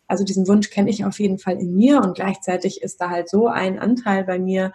also 0.06 0.24
diesen 0.24 0.48
Wunsch 0.48 0.70
kenne 0.70 0.90
ich 0.90 1.04
auf 1.04 1.20
jeden 1.20 1.38
Fall 1.38 1.58
in 1.60 1.74
mir 1.74 2.00
und 2.00 2.14
gleichzeitig 2.14 2.82
ist 2.82 3.00
da 3.00 3.10
halt 3.10 3.28
so 3.28 3.46
ein 3.46 3.78
Anteil 3.78 4.24
bei 4.24 4.38
mir 4.38 4.72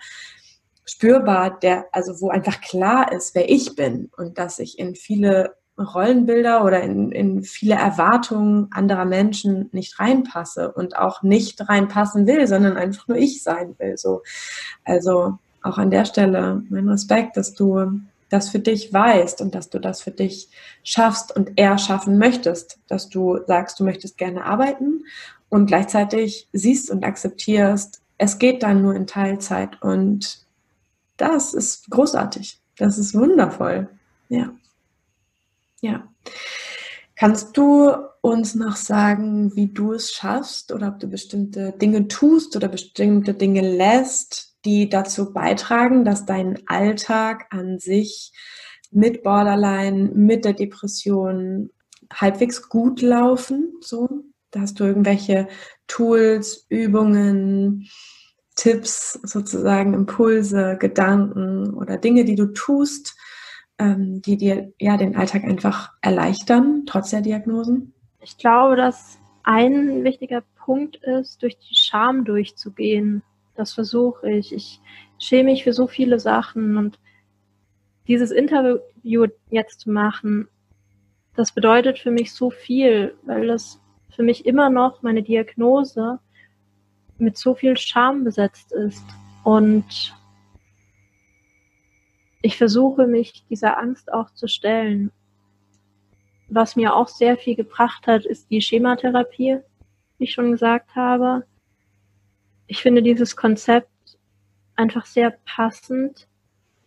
spürbar, 0.86 1.60
der, 1.60 1.86
also 1.92 2.20
wo 2.22 2.30
einfach 2.30 2.62
klar 2.62 3.12
ist, 3.12 3.36
wer 3.36 3.50
ich 3.50 3.76
bin 3.76 4.10
und 4.18 4.38
dass 4.38 4.60
ich 4.60 4.80
in 4.80 4.96
viele 4.96 5.56
Rollenbilder 5.78 6.64
oder 6.64 6.82
in, 6.82 7.12
in 7.12 7.44
viele 7.44 7.76
Erwartungen 7.76 8.68
anderer 8.72 9.06
Menschen 9.06 9.70
nicht 9.72 10.00
reinpasse 10.00 10.72
und 10.72 10.96
auch 10.96 11.24
nicht 11.24 11.68
reinpassen 11.68 12.28
will, 12.28 12.46
sondern 12.48 12.78
einfach 12.78 13.08
nur 13.08 13.18
ich 13.18 13.42
sein 13.42 13.76
will. 13.80 13.98
So. 13.98 14.22
Also 14.84 15.40
auch 15.64 15.78
an 15.78 15.92
der 15.92 16.06
Stelle 16.06 16.64
mein 16.70 16.90
Respekt, 16.90 17.38
dass 17.38 17.54
du 17.54 18.02
das 18.30 18.50
für 18.50 18.60
dich 18.60 18.92
weißt 18.92 19.42
und 19.42 19.54
dass 19.54 19.70
du 19.70 19.80
das 19.80 20.02
für 20.02 20.12
dich 20.12 20.50
schaffst 20.84 21.36
und 21.36 21.52
eher 21.56 21.78
schaffen 21.78 22.18
möchtest, 22.18 22.80
dass 22.88 23.10
du 23.10 23.40
sagst, 23.46 23.80
du 23.80 23.84
möchtest 23.84 24.18
gerne 24.18 24.44
arbeiten 24.44 25.04
und 25.50 25.68
gleichzeitig 25.68 26.48
siehst 26.52 26.90
und 26.90 27.06
akzeptierst, 27.06 28.02
es 28.18 28.40
geht 28.40 28.64
dann 28.64 28.82
nur 28.82 28.96
in 28.96 29.06
Teilzeit 29.06 29.82
und 29.82 30.46
das 31.18 31.54
ist 31.54 31.90
großartig. 31.92 32.60
Das 32.78 32.98
ist 32.98 33.14
wundervoll. 33.14 33.88
Ja. 34.30 34.50
Ja. 35.82 36.08
Kannst 37.24 37.56
du 37.56 37.90
uns 38.20 38.54
noch 38.54 38.76
sagen, 38.76 39.56
wie 39.56 39.72
du 39.72 39.94
es 39.94 40.12
schaffst 40.12 40.74
oder 40.74 40.90
ob 40.90 41.00
du 41.00 41.08
bestimmte 41.08 41.72
Dinge 41.72 42.10
tust 42.10 42.54
oder 42.58 42.68
bestimmte 42.68 43.34
Dinge 43.34 43.62
lässt, 43.62 44.58
die 44.66 44.90
dazu 44.90 45.32
beitragen, 45.32 46.04
dass 46.04 46.26
dein 46.26 46.60
Alltag 46.68 47.46
an 47.50 47.80
sich 47.80 48.34
mit 48.92 49.24
Borderline, 49.24 50.12
mit 50.14 50.44
der 50.44 50.52
Depression 50.52 51.70
halbwegs 52.14 52.68
gut 52.68 53.02
laufen. 53.02 53.72
So, 53.80 54.26
da 54.52 54.60
hast 54.60 54.82
du 54.82 54.84
irgendwelche 54.84 55.48
Tools, 55.88 56.66
Übungen, 56.68 57.88
Tipps, 58.58 59.18
sozusagen 59.24 59.94
Impulse, 59.94 60.76
Gedanken 60.78 61.74
oder 61.74 61.96
Dinge, 61.96 62.26
die 62.26 62.36
du 62.36 62.48
tust, 62.48 63.16
ähm, 63.80 64.22
die 64.22 64.38
dir 64.38 64.72
ja 64.80 64.98
den 64.98 65.16
Alltag 65.16 65.44
einfach 65.44 65.92
erleichtern, 66.02 66.84
trotz 66.86 67.10
der 67.10 67.22
Diagnosen? 67.22 67.94
Ich 68.22 68.38
glaube, 68.38 68.76
dass 68.76 69.20
ein 69.44 70.04
wichtiger 70.04 70.44
Punkt 70.56 70.98
ist, 70.98 71.42
durch 71.42 71.58
die 71.58 71.76
Scham 71.76 72.24
durchzugehen. 72.24 73.22
Das 73.56 73.74
versuche 73.74 74.32
ich. 74.32 74.54
Ich 74.54 74.80
schäme 75.20 75.52
mich 75.52 75.64
für 75.64 75.74
so 75.74 75.88
viele 75.88 76.20
Sachen 76.20 76.78
und 76.78 77.00
dieses 78.08 78.32
Interview 78.32 79.28
jetzt 79.50 79.82
zu 79.82 79.92
machen, 79.92 80.48
das 81.36 81.52
bedeutet 81.52 82.00
für 82.00 82.12
mich 82.12 82.34
so 82.34 82.52
viel, 82.52 83.16
weil 83.24 83.48
das 83.48 83.80
für 84.16 84.24
mich 84.24 84.46
immer 84.46 84.70
noch 84.70 85.02
meine 85.02 85.24
Diagnose 85.24 86.20
mit 87.18 87.38
so 87.38 87.56
viel 87.56 87.78
Scham 87.78 88.24
besetzt 88.24 88.72
ist. 88.72 89.04
Und 89.44 90.16
ich 92.44 92.58
versuche 92.58 93.08
mich 93.08 93.44
dieser 93.50 93.80
Angst 93.80 94.14
auch 94.14 94.30
zu 94.36 94.48
stellen. 94.48 95.12
Was 96.50 96.76
mir 96.76 96.96
auch 96.96 97.08
sehr 97.08 97.38
viel 97.38 97.56
gebracht 97.56 98.06
hat, 98.06 98.26
ist 98.26 98.52
die 98.52 98.62
Schematherapie, 98.62 99.58
wie 100.20 100.24
ich 100.24 100.34
schon 100.34 100.52
gesagt 100.52 100.96
habe 100.96 101.44
ich 102.68 102.82
finde 102.82 103.04
dieses 103.04 103.36
Konzept 103.36 103.90
einfach 104.76 105.06
sehr 105.06 105.36
passend. 105.46 106.28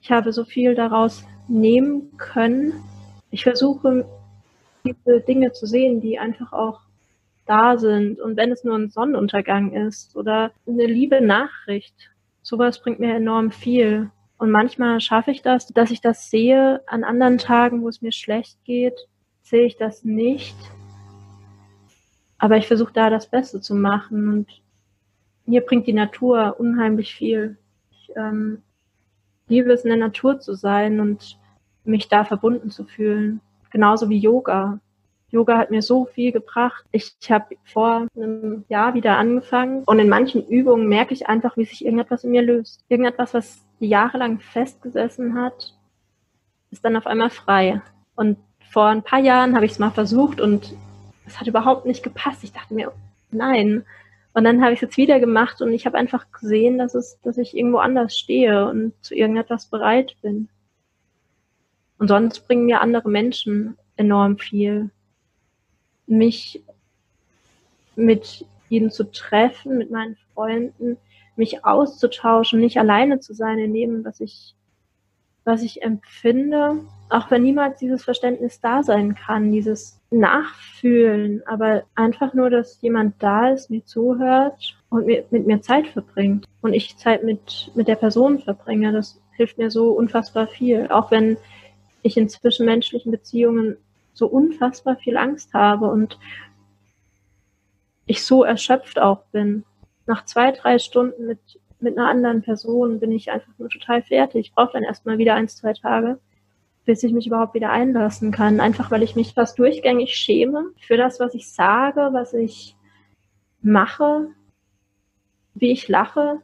Ich 0.00 0.10
habe 0.10 0.32
so 0.32 0.44
viel 0.44 0.74
daraus 0.74 1.24
nehmen 1.48 2.16
können. 2.16 2.72
Ich 3.30 3.44
versuche, 3.44 4.04
diese 4.84 5.20
Dinge 5.20 5.52
zu 5.52 5.66
sehen, 5.66 6.00
die 6.00 6.18
einfach 6.18 6.52
auch 6.52 6.80
da 7.46 7.78
sind. 7.78 8.20
Und 8.20 8.36
wenn 8.36 8.50
es 8.50 8.64
nur 8.64 8.76
ein 8.76 8.90
Sonnenuntergang 8.90 9.72
ist 9.72 10.16
oder 10.16 10.50
eine 10.66 10.86
liebe 10.86 11.20
Nachricht, 11.20 11.94
sowas 12.42 12.80
bringt 12.80 12.98
mir 12.98 13.14
enorm 13.14 13.50
viel. 13.50 14.10
Und 14.38 14.50
manchmal 14.50 15.00
schaffe 15.00 15.30
ich 15.30 15.42
das, 15.42 15.68
dass 15.68 15.90
ich 15.90 16.00
das 16.00 16.30
sehe. 16.30 16.82
An 16.86 17.04
anderen 17.04 17.38
Tagen, 17.38 17.82
wo 17.82 17.88
es 17.88 18.02
mir 18.02 18.12
schlecht 18.12 18.62
geht, 18.64 19.08
sehe 19.42 19.64
ich 19.64 19.76
das 19.76 20.04
nicht. 20.04 20.56
Aber 22.38 22.56
ich 22.56 22.66
versuche 22.66 22.92
da 22.92 23.08
das 23.08 23.28
Beste 23.28 23.60
zu 23.60 23.74
machen 23.74 24.28
und 24.28 24.62
mir 25.46 25.62
bringt 25.62 25.86
die 25.86 25.92
Natur 25.92 26.56
unheimlich 26.58 27.14
viel. 27.14 27.56
Ich 27.90 28.10
ähm, 28.16 28.62
liebe 29.48 29.72
es, 29.72 29.84
in 29.84 29.90
der 29.90 29.98
Natur 29.98 30.40
zu 30.40 30.54
sein 30.54 31.00
und 31.00 31.38
mich 31.84 32.08
da 32.08 32.24
verbunden 32.24 32.70
zu 32.70 32.84
fühlen. 32.84 33.40
Genauso 33.70 34.10
wie 34.10 34.18
Yoga. 34.18 34.80
Yoga 35.30 35.58
hat 35.58 35.70
mir 35.70 35.82
so 35.82 36.04
viel 36.04 36.32
gebracht. 36.32 36.84
Ich, 36.92 37.14
ich 37.20 37.30
habe 37.30 37.56
vor 37.64 38.06
einem 38.16 38.64
Jahr 38.68 38.94
wieder 38.94 39.18
angefangen 39.18 39.82
und 39.84 39.98
in 39.98 40.08
manchen 40.08 40.46
Übungen 40.46 40.88
merke 40.88 41.14
ich 41.14 41.28
einfach, 41.28 41.56
wie 41.56 41.64
sich 41.64 41.84
irgendetwas 41.84 42.24
in 42.24 42.30
mir 42.30 42.42
löst. 42.42 42.84
Irgendetwas, 42.88 43.34
was 43.34 43.64
jahrelang 43.80 44.38
festgesessen 44.38 45.34
hat, 45.34 45.74
ist 46.70 46.84
dann 46.84 46.96
auf 46.96 47.06
einmal 47.06 47.30
frei. 47.30 47.82
Und 48.14 48.38
vor 48.70 48.86
ein 48.86 49.02
paar 49.02 49.20
Jahren 49.20 49.54
habe 49.54 49.66
ich 49.66 49.72
es 49.72 49.78
mal 49.78 49.90
versucht 49.90 50.40
und 50.40 50.74
es 51.26 51.40
hat 51.40 51.46
überhaupt 51.46 51.86
nicht 51.86 52.02
gepasst. 52.02 52.44
Ich 52.44 52.52
dachte 52.52 52.74
mir, 52.74 52.92
nein, 53.30 53.84
und 54.36 54.44
dann 54.44 54.62
habe 54.62 54.74
ich 54.74 54.78
es 54.78 54.82
jetzt 54.82 54.96
wieder 54.98 55.18
gemacht 55.18 55.62
und 55.62 55.72
ich 55.72 55.86
habe 55.86 55.96
einfach 55.96 56.30
gesehen, 56.30 56.76
dass 56.76 56.94
es, 56.94 57.18
dass 57.22 57.38
ich 57.38 57.56
irgendwo 57.56 57.78
anders 57.78 58.18
stehe 58.18 58.68
und 58.68 58.92
zu 59.00 59.14
irgendetwas 59.14 59.64
bereit 59.70 60.14
bin. 60.20 60.50
Und 61.98 62.08
sonst 62.08 62.46
bringen 62.46 62.66
mir 62.66 62.82
andere 62.82 63.08
Menschen 63.08 63.78
enorm 63.96 64.36
viel. 64.36 64.90
Mich 66.06 66.62
mit 67.96 68.44
ihnen 68.68 68.90
zu 68.90 69.04
treffen, 69.04 69.78
mit 69.78 69.90
meinen 69.90 70.16
Freunden, 70.34 70.98
mich 71.36 71.64
auszutauschen, 71.64 72.60
nicht 72.60 72.78
alleine 72.78 73.20
zu 73.20 73.34
sein 73.34 73.58
in 73.58 73.74
dem, 73.74 74.04
was 74.04 74.20
ich, 74.20 74.54
was 75.44 75.62
ich 75.62 75.82
empfinde, 75.82 76.78
auch 77.08 77.30
wenn 77.30 77.42
niemals 77.42 77.78
dieses 77.78 78.04
Verständnis 78.04 78.60
da 78.60 78.82
sein 78.82 79.14
kann, 79.14 79.52
dieses 79.52 80.00
Nachfühlen, 80.10 81.42
aber 81.46 81.84
einfach 81.94 82.34
nur, 82.34 82.50
dass 82.50 82.80
jemand 82.80 83.22
da 83.22 83.50
ist, 83.50 83.70
mir 83.70 83.84
zuhört 83.84 84.76
und 84.88 85.06
mir, 85.06 85.24
mit 85.30 85.46
mir 85.46 85.60
Zeit 85.60 85.86
verbringt 85.88 86.46
und 86.62 86.72
ich 86.72 86.96
Zeit 86.96 87.22
mit, 87.22 87.70
mit 87.74 87.86
der 87.86 87.96
Person 87.96 88.40
verbringe, 88.40 88.92
das 88.92 89.20
hilft 89.32 89.58
mir 89.58 89.70
so 89.70 89.90
unfassbar 89.90 90.48
viel. 90.48 90.88
Auch 90.88 91.10
wenn 91.10 91.36
ich 92.02 92.16
in 92.16 92.28
zwischenmenschlichen 92.28 93.12
Beziehungen 93.12 93.76
so 94.16 94.26
unfassbar 94.26 94.96
viel 94.96 95.16
Angst 95.16 95.54
habe 95.54 95.86
und 95.86 96.18
ich 98.06 98.24
so 98.24 98.44
erschöpft 98.44 98.98
auch 98.98 99.24
bin. 99.26 99.64
Nach 100.06 100.24
zwei, 100.24 100.52
drei 100.52 100.78
Stunden 100.78 101.26
mit, 101.26 101.38
mit 101.80 101.98
einer 101.98 102.08
anderen 102.08 102.42
Person 102.42 103.00
bin 103.00 103.12
ich 103.12 103.30
einfach 103.30 103.52
nur 103.58 103.68
total 103.68 104.02
fertig. 104.02 104.46
Ich 104.46 104.54
brauche 104.54 104.72
dann 104.72 104.84
erstmal 104.84 105.18
wieder 105.18 105.34
eins, 105.34 105.56
zwei 105.56 105.72
Tage 105.72 106.18
bis 106.86 107.02
ich 107.02 107.12
mich 107.12 107.26
überhaupt 107.26 107.54
wieder 107.54 107.70
einlassen 107.70 108.30
kann. 108.30 108.60
Einfach 108.60 108.90
weil 108.90 109.02
ich 109.02 109.16
mich 109.16 109.34
fast 109.34 109.58
durchgängig 109.58 110.14
schäme 110.14 110.70
für 110.80 110.96
das, 110.96 111.20
was 111.20 111.34
ich 111.34 111.52
sage, 111.52 112.08
was 112.12 112.32
ich 112.32 112.76
mache, 113.60 114.28
wie 115.54 115.72
ich 115.72 115.88
lache. 115.88 116.40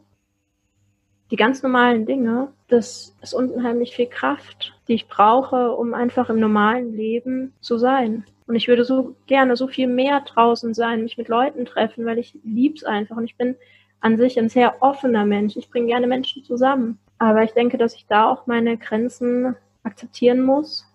Die 1.33 1.37
ganz 1.37 1.62
normalen 1.62 2.05
Dinge, 2.05 2.53
das 2.68 3.16
ist 3.22 3.33
unheimlich 3.33 3.97
viel 3.97 4.07
Kraft, 4.07 4.74
die 4.87 4.93
ich 4.93 5.09
brauche, 5.09 5.72
um 5.72 5.95
einfach 5.95 6.28
im 6.28 6.39
normalen 6.39 6.95
Leben 6.95 7.55
zu 7.62 7.78
sein. 7.78 8.26
Und 8.47 8.55
ich 8.55 8.68
würde 8.68 8.85
so 8.85 9.16
gerne 9.26 9.57
so 9.57 9.66
viel 9.66 9.87
mehr 9.87 10.20
draußen 10.20 10.74
sein, 10.74 11.03
mich 11.03 11.16
mit 11.16 11.28
Leuten 11.28 11.64
treffen, 11.64 12.05
weil 12.05 12.18
ich 12.18 12.39
lieb's 12.45 12.85
einfach. 12.85 13.16
Und 13.16 13.24
ich 13.24 13.39
bin 13.39 13.57
an 14.01 14.18
sich 14.18 14.39
ein 14.39 14.51
sehr 14.51 14.83
offener 14.83 15.24
Mensch. 15.24 15.57
Ich 15.57 15.70
bringe 15.70 15.87
gerne 15.87 16.07
Menschen 16.07 16.45
zusammen. 16.45 16.99
Aber 17.16 17.43
ich 17.43 17.53
denke, 17.53 17.78
dass 17.78 17.95
ich 17.95 18.05
da 18.07 18.28
auch 18.28 18.47
meine 18.47 18.76
Grenzen 18.76 19.57
akzeptieren 19.85 20.43
muss 20.43 20.87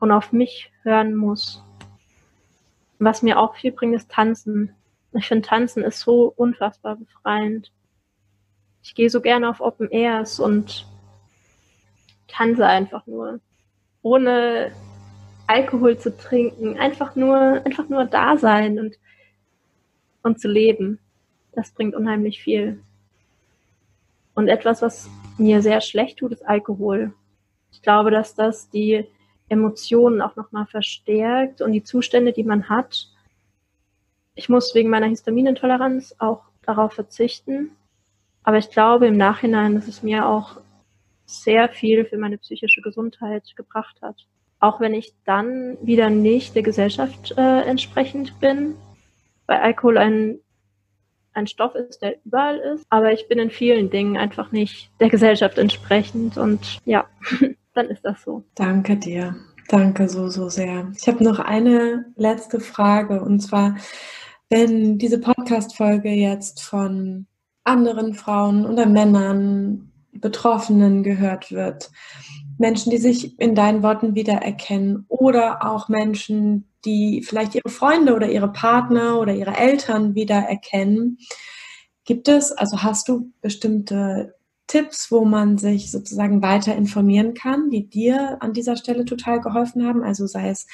und 0.00 0.12
auf 0.12 0.32
mich 0.32 0.70
hören 0.82 1.14
muss. 1.14 1.64
Was 2.98 3.22
mir 3.22 3.40
auch 3.40 3.56
viel 3.56 3.72
bringt, 3.72 3.96
ist 3.96 4.10
Tanzen. 4.10 4.74
Ich 5.14 5.28
finde, 5.28 5.48
Tanzen 5.48 5.82
ist 5.82 6.00
so 6.00 6.30
unfassbar 6.36 6.96
befreiend. 6.96 7.72
Ich 8.86 8.94
gehe 8.94 9.10
so 9.10 9.20
gerne 9.20 9.50
auf 9.50 9.60
Open 9.60 9.90
Airs 9.90 10.38
und 10.38 10.86
tanze 12.28 12.64
einfach 12.64 13.04
nur. 13.08 13.40
Ohne 14.00 14.70
Alkohol 15.48 15.98
zu 15.98 16.16
trinken. 16.16 16.78
Einfach 16.78 17.16
nur, 17.16 17.36
einfach 17.66 17.88
nur 17.88 18.04
da 18.04 18.36
sein 18.36 18.78
und, 18.78 18.94
und 20.22 20.40
zu 20.40 20.46
leben. 20.46 21.00
Das 21.50 21.72
bringt 21.72 21.96
unheimlich 21.96 22.40
viel. 22.40 22.80
Und 24.36 24.46
etwas, 24.46 24.82
was 24.82 25.10
mir 25.36 25.62
sehr 25.62 25.80
schlecht 25.80 26.20
tut, 26.20 26.30
ist 26.30 26.46
Alkohol. 26.46 27.12
Ich 27.72 27.82
glaube, 27.82 28.12
dass 28.12 28.36
das 28.36 28.70
die 28.70 29.04
Emotionen 29.48 30.22
auch 30.22 30.36
nochmal 30.36 30.66
verstärkt 30.66 31.60
und 31.60 31.72
die 31.72 31.82
Zustände, 31.82 32.32
die 32.32 32.44
man 32.44 32.68
hat. 32.68 33.08
Ich 34.36 34.48
muss 34.48 34.76
wegen 34.76 34.90
meiner 34.90 35.08
Histaminintoleranz 35.08 36.14
auch 36.20 36.44
darauf 36.62 36.92
verzichten. 36.92 37.72
Aber 38.46 38.58
ich 38.58 38.70
glaube 38.70 39.08
im 39.08 39.16
Nachhinein, 39.16 39.74
dass 39.74 39.88
es 39.88 40.04
mir 40.04 40.26
auch 40.26 40.58
sehr 41.26 41.68
viel 41.68 42.04
für 42.04 42.16
meine 42.16 42.38
psychische 42.38 42.80
Gesundheit 42.80 43.42
gebracht 43.56 43.96
hat. 44.00 44.24
Auch 44.60 44.80
wenn 44.80 44.94
ich 44.94 45.14
dann 45.24 45.76
wieder 45.82 46.10
nicht 46.10 46.54
der 46.54 46.62
Gesellschaft 46.62 47.34
äh, 47.36 47.62
entsprechend 47.62 48.38
bin, 48.38 48.76
weil 49.46 49.58
Alkohol 49.58 49.98
ein, 49.98 50.38
ein 51.32 51.48
Stoff 51.48 51.74
ist, 51.74 52.02
der 52.02 52.18
überall 52.24 52.58
ist. 52.58 52.86
Aber 52.88 53.12
ich 53.12 53.26
bin 53.26 53.40
in 53.40 53.50
vielen 53.50 53.90
Dingen 53.90 54.16
einfach 54.16 54.52
nicht 54.52 54.90
der 55.00 55.10
Gesellschaft 55.10 55.58
entsprechend 55.58 56.38
und 56.38 56.78
ja. 56.84 57.04
dann 57.74 57.88
ist 57.88 58.04
das 58.04 58.22
so. 58.22 58.44
Danke 58.54 58.96
dir. 58.96 59.34
Danke 59.68 60.08
so, 60.08 60.28
so 60.28 60.48
sehr. 60.48 60.92
Ich 60.96 61.08
habe 61.08 61.24
noch 61.24 61.40
eine 61.40 62.06
letzte 62.14 62.60
Frage 62.60 63.20
und 63.20 63.40
zwar, 63.40 63.76
wenn 64.48 64.98
diese 64.98 65.20
Podcast-Folge 65.20 66.10
jetzt 66.10 66.62
von 66.62 67.26
anderen 67.66 68.14
Frauen 68.14 68.66
oder 68.66 68.86
Männern, 68.86 69.92
Betroffenen 70.12 71.02
gehört 71.02 71.52
wird, 71.52 71.90
Menschen, 72.58 72.90
die 72.90 72.98
sich 72.98 73.38
in 73.38 73.54
deinen 73.54 73.82
Worten 73.82 74.14
wiedererkennen 74.14 75.04
oder 75.08 75.66
auch 75.66 75.88
Menschen, 75.88 76.68
die 76.84 77.22
vielleicht 77.22 77.54
ihre 77.54 77.68
Freunde 77.68 78.14
oder 78.14 78.30
ihre 78.30 78.50
Partner 78.50 79.20
oder 79.20 79.34
ihre 79.34 79.56
Eltern 79.56 80.14
wiedererkennen, 80.14 81.18
gibt 82.04 82.28
es, 82.28 82.52
also 82.52 82.82
hast 82.82 83.08
du 83.08 83.32
bestimmte 83.42 84.34
Tipps, 84.66 85.10
wo 85.10 85.24
man 85.24 85.58
sich 85.58 85.90
sozusagen 85.90 86.42
weiter 86.42 86.74
informieren 86.74 87.34
kann, 87.34 87.70
die 87.70 87.88
dir 87.88 88.38
an 88.40 88.52
dieser 88.52 88.76
Stelle 88.76 89.04
total 89.04 89.40
geholfen 89.40 89.86
haben? 89.86 90.02
Also 90.02 90.26
sei 90.26 90.48
es 90.48 90.66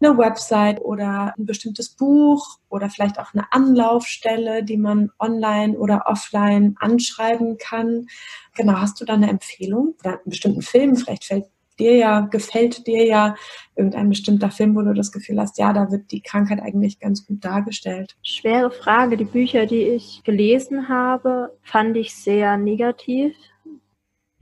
eine 0.00 0.16
Website 0.16 0.80
oder 0.80 1.34
ein 1.36 1.46
bestimmtes 1.46 1.90
Buch 1.90 2.58
oder 2.68 2.88
vielleicht 2.88 3.18
auch 3.18 3.34
eine 3.34 3.52
Anlaufstelle, 3.52 4.64
die 4.64 4.76
man 4.76 5.10
online 5.18 5.78
oder 5.78 6.04
offline 6.06 6.76
anschreiben 6.80 7.58
kann. 7.58 8.06
Genau, 8.54 8.74
hast 8.74 9.00
du 9.00 9.04
da 9.04 9.14
eine 9.14 9.28
Empfehlung 9.28 9.94
oder 10.00 10.12
einen 10.12 10.30
bestimmten 10.30 10.62
Film? 10.62 10.96
Vielleicht 10.96 11.24
fällt 11.24 11.46
dir 11.78 11.96
ja, 11.96 12.20
gefällt 12.20 12.86
dir 12.86 13.04
ja 13.06 13.34
irgendein 13.74 14.10
bestimmter 14.10 14.50
Film, 14.50 14.76
wo 14.76 14.82
du 14.82 14.92
das 14.92 15.10
Gefühl 15.10 15.40
hast, 15.40 15.58
ja, 15.58 15.72
da 15.72 15.90
wird 15.90 16.12
die 16.12 16.20
Krankheit 16.20 16.60
eigentlich 16.60 17.00
ganz 17.00 17.26
gut 17.26 17.44
dargestellt? 17.44 18.16
Schwere 18.22 18.70
Frage. 18.70 19.16
Die 19.16 19.24
Bücher, 19.24 19.66
die 19.66 19.82
ich 19.82 20.22
gelesen 20.24 20.88
habe, 20.88 21.56
fand 21.62 21.96
ich 21.96 22.14
sehr 22.14 22.56
negativ. 22.56 23.34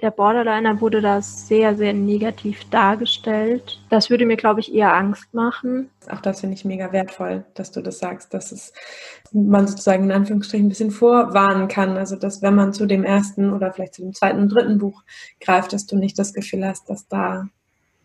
Der 0.00 0.12
Borderliner 0.12 0.80
wurde 0.80 1.00
da 1.00 1.20
sehr, 1.20 1.76
sehr 1.76 1.92
negativ 1.92 2.64
dargestellt. 2.70 3.80
Das 3.90 4.10
würde 4.10 4.26
mir, 4.26 4.36
glaube 4.36 4.60
ich, 4.60 4.72
eher 4.72 4.94
Angst 4.94 5.34
machen. 5.34 5.90
Auch 6.08 6.20
das 6.20 6.40
finde 6.40 6.54
ich 6.54 6.64
mega 6.64 6.92
wertvoll, 6.92 7.44
dass 7.54 7.72
du 7.72 7.80
das 7.82 7.98
sagst, 7.98 8.32
dass 8.32 8.52
es 8.52 8.72
man 9.32 9.66
sozusagen 9.66 10.04
in 10.04 10.12
Anführungsstrichen 10.12 10.66
ein 10.66 10.68
bisschen 10.68 10.92
vorwarnen 10.92 11.66
kann. 11.66 11.96
Also, 11.96 12.14
dass 12.14 12.42
wenn 12.42 12.54
man 12.54 12.72
zu 12.72 12.86
dem 12.86 13.02
ersten 13.02 13.52
oder 13.52 13.72
vielleicht 13.72 13.94
zu 13.94 14.02
dem 14.02 14.14
zweiten 14.14 14.38
und 14.38 14.50
dritten 14.50 14.78
Buch 14.78 15.02
greift, 15.40 15.72
dass 15.72 15.86
du 15.86 15.96
nicht 15.96 16.16
das 16.16 16.32
Gefühl 16.32 16.64
hast, 16.64 16.88
dass 16.88 17.08
da 17.08 17.48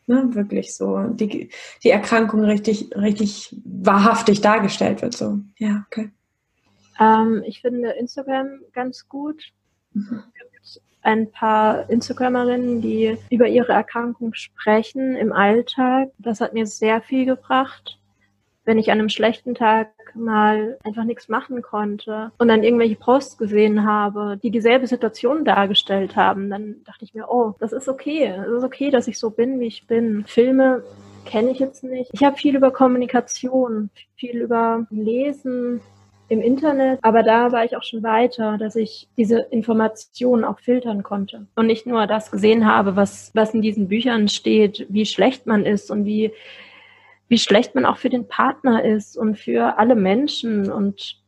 ne, 0.07 0.29
wirklich 0.33 0.75
so 0.75 1.03
die, 1.09 1.51
die 1.83 1.91
Erkrankung 1.91 2.43
richtig, 2.43 2.89
richtig 2.95 3.55
wahrhaftig 3.65 4.41
dargestellt 4.41 5.03
wird. 5.03 5.13
So, 5.15 5.41
ja, 5.59 5.85
okay. 5.91 6.09
Ähm, 6.99 7.43
ich 7.45 7.61
finde 7.61 7.91
Instagram 7.91 8.61
ganz 8.73 9.07
gut. 9.07 9.51
Mhm 9.93 10.23
ein 11.03 11.29
paar 11.31 11.89
Instagramerinnen, 11.89 12.81
die 12.81 13.17
über 13.29 13.47
ihre 13.47 13.73
Erkrankung 13.73 14.33
sprechen 14.33 15.15
im 15.15 15.31
Alltag. 15.31 16.09
Das 16.17 16.41
hat 16.41 16.53
mir 16.53 16.65
sehr 16.65 17.01
viel 17.01 17.25
gebracht. 17.25 17.99
Wenn 18.65 18.79
ich 18.79 18.91
an 18.91 18.99
einem 18.99 19.09
schlechten 19.09 19.55
Tag 19.55 19.89
mal 20.15 20.77
einfach 20.85 21.03
nichts 21.03 21.27
machen 21.27 21.61
konnte 21.61 22.31
und 22.37 22.47
dann 22.47 22.63
irgendwelche 22.63 22.95
Posts 22.95 23.37
gesehen 23.37 23.85
habe, 23.85 24.39
die 24.41 24.51
dieselbe 24.51 24.87
Situation 24.87 25.43
dargestellt 25.43 26.15
haben, 26.15 26.49
dann 26.49 26.77
dachte 26.85 27.03
ich 27.03 27.13
mir, 27.13 27.29
oh, 27.29 27.55
das 27.59 27.73
ist 27.73 27.89
okay. 27.89 28.33
Es 28.41 28.51
ist 28.51 28.63
okay, 28.63 28.89
dass 28.89 29.09
ich 29.09 29.19
so 29.19 29.31
bin, 29.31 29.59
wie 29.59 29.67
ich 29.67 29.85
bin. 29.85 30.23
Filme 30.25 30.83
kenne 31.25 31.51
ich 31.51 31.59
jetzt 31.59 31.83
nicht. 31.83 32.09
Ich 32.13 32.23
habe 32.23 32.37
viel 32.37 32.55
über 32.55 32.71
Kommunikation, 32.71 33.89
viel 34.15 34.41
über 34.41 34.87
Lesen, 34.89 35.81
im 36.29 36.41
Internet, 36.41 36.99
aber 37.01 37.23
da 37.23 37.51
war 37.51 37.65
ich 37.65 37.75
auch 37.75 37.83
schon 37.83 38.03
weiter, 38.03 38.57
dass 38.57 38.75
ich 38.75 39.07
diese 39.17 39.39
Informationen 39.39 40.43
auch 40.43 40.59
filtern 40.59 41.03
konnte 41.03 41.47
und 41.55 41.67
nicht 41.67 41.85
nur 41.85 42.07
das 42.07 42.31
gesehen 42.31 42.65
habe, 42.65 42.95
was, 42.95 43.31
was 43.33 43.53
in 43.53 43.61
diesen 43.61 43.87
Büchern 43.87 44.27
steht, 44.27 44.85
wie 44.89 45.05
schlecht 45.05 45.45
man 45.45 45.65
ist 45.65 45.91
und 45.91 46.05
wie, 46.05 46.31
wie 47.27 47.37
schlecht 47.37 47.75
man 47.75 47.85
auch 47.85 47.97
für 47.97 48.09
den 48.09 48.27
Partner 48.27 48.83
ist 48.83 49.17
und 49.17 49.37
für 49.37 49.77
alle 49.77 49.95
Menschen. 49.95 50.71
Und 50.71 51.19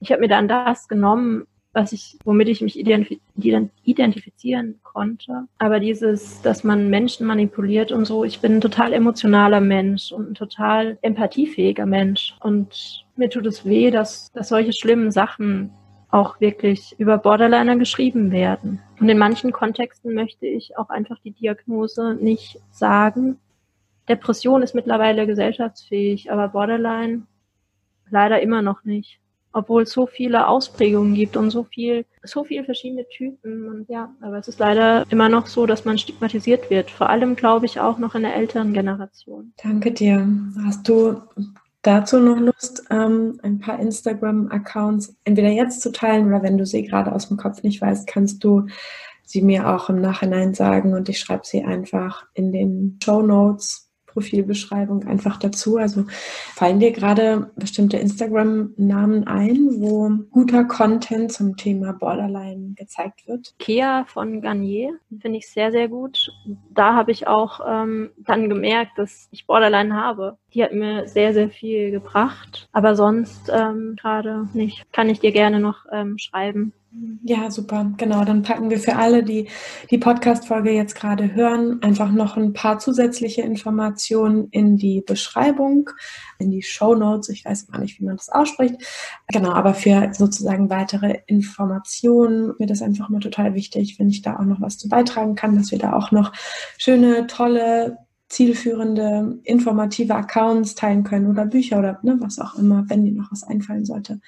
ich 0.00 0.10
habe 0.12 0.20
mir 0.20 0.28
dann 0.28 0.48
das 0.48 0.88
genommen, 0.88 1.46
was 1.72 1.92
ich, 1.92 2.18
womit 2.24 2.48
ich 2.48 2.60
mich 2.60 2.78
identifizieren 2.78 4.80
konnte. 4.82 5.44
Aber 5.58 5.80
dieses, 5.80 6.42
dass 6.42 6.64
man 6.64 6.90
Menschen 6.90 7.26
manipuliert 7.26 7.92
und 7.92 8.04
so, 8.04 8.24
ich 8.24 8.40
bin 8.40 8.56
ein 8.56 8.60
total 8.60 8.92
emotionaler 8.92 9.60
Mensch 9.60 10.12
und 10.12 10.30
ein 10.30 10.34
total 10.34 10.98
empathiefähiger 11.00 11.86
Mensch. 11.86 12.34
Und 12.40 13.04
mir 13.16 13.30
tut 13.30 13.46
es 13.46 13.64
weh, 13.64 13.90
dass, 13.90 14.30
dass 14.32 14.48
solche 14.48 14.72
schlimmen 14.72 15.10
Sachen 15.10 15.70
auch 16.10 16.40
wirklich 16.40 16.94
über 16.98 17.16
Borderliner 17.16 17.76
geschrieben 17.76 18.32
werden. 18.32 18.80
Und 19.00 19.08
in 19.08 19.16
manchen 19.16 19.50
Kontexten 19.50 20.14
möchte 20.14 20.46
ich 20.46 20.76
auch 20.76 20.90
einfach 20.90 21.18
die 21.24 21.30
Diagnose 21.30 22.18
nicht 22.20 22.58
sagen. 22.70 23.38
Depression 24.10 24.62
ist 24.62 24.74
mittlerweile 24.74 25.26
gesellschaftsfähig, 25.26 26.30
aber 26.30 26.48
Borderline 26.48 27.22
leider 28.10 28.42
immer 28.42 28.60
noch 28.60 28.84
nicht 28.84 29.21
obwohl 29.52 29.82
es 29.82 29.92
so 29.92 30.06
viele 30.06 30.48
Ausprägungen 30.48 31.14
gibt 31.14 31.36
und 31.36 31.50
so 31.50 31.64
viel, 31.64 32.04
so 32.22 32.44
viele 32.44 32.64
verschiedene 32.64 33.06
Typen. 33.08 33.68
Und 33.68 33.88
ja, 33.88 34.14
aber 34.20 34.38
es 34.38 34.48
ist 34.48 34.58
leider 34.58 35.04
immer 35.10 35.28
noch 35.28 35.46
so, 35.46 35.66
dass 35.66 35.84
man 35.84 35.98
stigmatisiert 35.98 36.70
wird. 36.70 36.90
Vor 36.90 37.10
allem, 37.10 37.36
glaube 37.36 37.66
ich, 37.66 37.80
auch 37.80 37.98
noch 37.98 38.14
in 38.14 38.22
der 38.22 38.34
älteren 38.34 38.72
Generation. 38.72 39.52
Danke 39.62 39.92
dir. 39.92 40.26
Hast 40.64 40.88
du 40.88 41.20
dazu 41.82 42.20
noch 42.20 42.38
Lust, 42.38 42.84
ähm, 42.90 43.38
ein 43.42 43.58
paar 43.58 43.78
Instagram-Accounts 43.78 45.16
entweder 45.24 45.48
jetzt 45.48 45.82
zu 45.82 45.92
teilen 45.92 46.26
oder 46.26 46.42
wenn 46.42 46.58
du 46.58 46.64
sie 46.64 46.84
gerade 46.84 47.12
aus 47.12 47.28
dem 47.28 47.36
Kopf 47.36 47.62
nicht 47.62 47.80
weißt, 47.80 48.06
kannst 48.06 48.42
du 48.44 48.66
sie 49.24 49.42
mir 49.42 49.68
auch 49.68 49.88
im 49.88 50.00
Nachhinein 50.00 50.54
sagen 50.54 50.94
und 50.94 51.08
ich 51.08 51.18
schreibe 51.18 51.44
sie 51.44 51.64
einfach 51.64 52.26
in 52.34 52.52
den 52.52 52.98
Show 53.02 53.22
Notes 53.22 53.91
Profilbeschreibung 54.12 55.04
einfach 55.06 55.38
dazu. 55.38 55.78
Also 55.78 56.04
fallen 56.54 56.80
dir 56.80 56.92
gerade 56.92 57.50
bestimmte 57.56 57.96
Instagram-Namen 57.96 59.26
ein, 59.26 59.80
wo 59.80 60.10
guter 60.30 60.64
Content 60.64 61.32
zum 61.32 61.56
Thema 61.56 61.92
Borderline 61.92 62.74
gezeigt 62.76 63.26
wird? 63.26 63.54
Kea 63.58 64.04
von 64.06 64.40
Garnier 64.40 64.94
finde 65.20 65.38
ich 65.38 65.48
sehr, 65.48 65.72
sehr 65.72 65.88
gut. 65.88 66.32
Da 66.70 66.94
habe 66.94 67.10
ich 67.10 67.26
auch 67.26 67.60
ähm, 67.66 68.10
dann 68.18 68.48
gemerkt, 68.48 68.98
dass 68.98 69.28
ich 69.30 69.46
Borderline 69.46 69.94
habe. 69.94 70.36
Die 70.54 70.62
hat 70.62 70.72
mir 70.72 71.08
sehr, 71.08 71.32
sehr 71.32 71.48
viel 71.48 71.90
gebracht. 71.90 72.68
Aber 72.72 72.94
sonst 72.94 73.50
ähm, 73.52 73.96
gerade 74.00 74.48
nicht. 74.52 74.90
Kann 74.92 75.08
ich 75.08 75.20
dir 75.20 75.32
gerne 75.32 75.60
noch 75.60 75.86
ähm, 75.90 76.18
schreiben. 76.18 76.72
Ja, 77.24 77.50
super. 77.50 77.90
Genau. 77.96 78.24
Dann 78.24 78.42
packen 78.42 78.68
wir 78.68 78.78
für 78.78 78.96
alle, 78.96 79.22
die 79.22 79.48
die 79.90 79.98
Podcast-Folge 79.98 80.72
jetzt 80.72 80.94
gerade 80.94 81.34
hören, 81.34 81.80
einfach 81.82 82.12
noch 82.12 82.36
ein 82.36 82.52
paar 82.52 82.78
zusätzliche 82.80 83.42
Informationen 83.42 84.48
in 84.50 84.76
die 84.76 85.00
Beschreibung, 85.00 85.88
in 86.38 86.50
die 86.50 86.62
Show 86.62 86.94
Notes. 86.94 87.30
Ich 87.30 87.46
weiß 87.46 87.68
gar 87.68 87.80
nicht, 87.80 87.98
wie 87.98 88.04
man 88.04 88.16
das 88.16 88.28
ausspricht. 88.28 88.74
Genau. 89.28 89.52
Aber 89.52 89.72
für 89.72 90.10
sozusagen 90.12 90.68
weitere 90.68 91.20
Informationen 91.26 92.52
mir 92.58 92.66
das 92.66 92.82
einfach 92.82 93.08
mal 93.08 93.20
total 93.20 93.54
wichtig, 93.54 93.98
wenn 93.98 94.10
ich 94.10 94.20
da 94.20 94.36
auch 94.36 94.44
noch 94.44 94.60
was 94.60 94.76
zu 94.76 94.88
beitragen 94.88 95.34
kann, 95.34 95.56
dass 95.56 95.70
wir 95.70 95.78
da 95.78 95.94
auch 95.94 96.10
noch 96.10 96.32
schöne, 96.76 97.26
tolle 97.26 97.98
zielführende, 98.28 99.38
informative 99.44 100.14
Accounts 100.14 100.74
teilen 100.74 101.04
können 101.04 101.26
oder 101.26 101.46
Bücher 101.46 101.78
oder 101.78 102.00
ne, 102.02 102.16
was 102.18 102.38
auch 102.38 102.54
immer, 102.56 102.84
wenn 102.88 103.04
dir 103.04 103.12
noch 103.12 103.30
was 103.30 103.44
einfallen 103.44 103.84
sollte. 103.84 104.20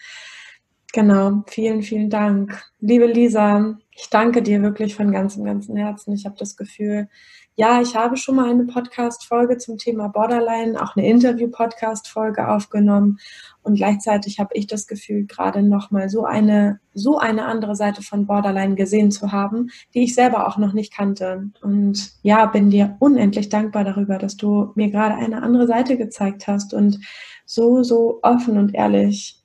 Genau, 0.95 1.43
vielen, 1.49 1.83
vielen 1.83 2.09
Dank. 2.09 2.63
Liebe 2.79 3.07
Lisa, 3.07 3.77
ich 3.97 4.11
danke 4.11 4.43
dir 4.43 4.63
wirklich 4.63 4.95
von 4.95 5.11
ganzem, 5.11 5.43
ganzem 5.43 5.75
Herzen. 5.75 6.15
Ich 6.15 6.25
habe 6.25 6.37
das 6.39 6.57
Gefühl, 6.57 7.09
ja, 7.57 7.83
ich 7.83 7.97
habe 7.97 8.17
schon 8.17 8.37
mal 8.37 8.49
eine 8.49 8.65
Podcast-Folge 8.65 9.59
zum 9.59 9.77
Thema 9.77 10.07
Borderline, 10.07 10.81
auch 10.81 10.95
eine 10.95 11.09
Interview-Podcast-Folge 11.09 12.47
aufgenommen. 12.47 13.19
Und 13.65 13.75
gleichzeitig 13.75 14.39
habe 14.39 14.51
ich 14.55 14.69
das 14.69 14.87
Gefühl, 14.87 15.27
gerade 15.27 15.65
nochmal 15.65 16.09
so 16.09 16.25
eine, 16.27 16.79
so 16.93 17.19
eine 17.19 17.47
andere 17.47 17.75
Seite 17.75 18.03
von 18.03 18.27
Borderline 18.27 18.77
gesehen 18.77 19.11
zu 19.11 19.33
haben, 19.33 19.71
die 19.95 20.05
ich 20.05 20.15
selber 20.15 20.47
auch 20.47 20.59
noch 20.59 20.75
nicht 20.75 20.95
kannte. 20.95 21.51
Und 21.61 22.13
ja, 22.23 22.47
bin 22.47 22.71
dir 22.71 22.95
unendlich 23.01 23.49
dankbar 23.49 23.83
darüber, 23.83 24.19
dass 24.19 24.37
du 24.37 24.71
mir 24.77 24.91
gerade 24.91 25.17
eine 25.17 25.43
andere 25.43 25.67
Seite 25.67 25.97
gezeigt 25.97 26.47
hast 26.47 26.73
und 26.73 27.01
so, 27.47 27.83
so 27.83 28.21
offen 28.23 28.59
und 28.59 28.77
ehrlich 28.77 29.44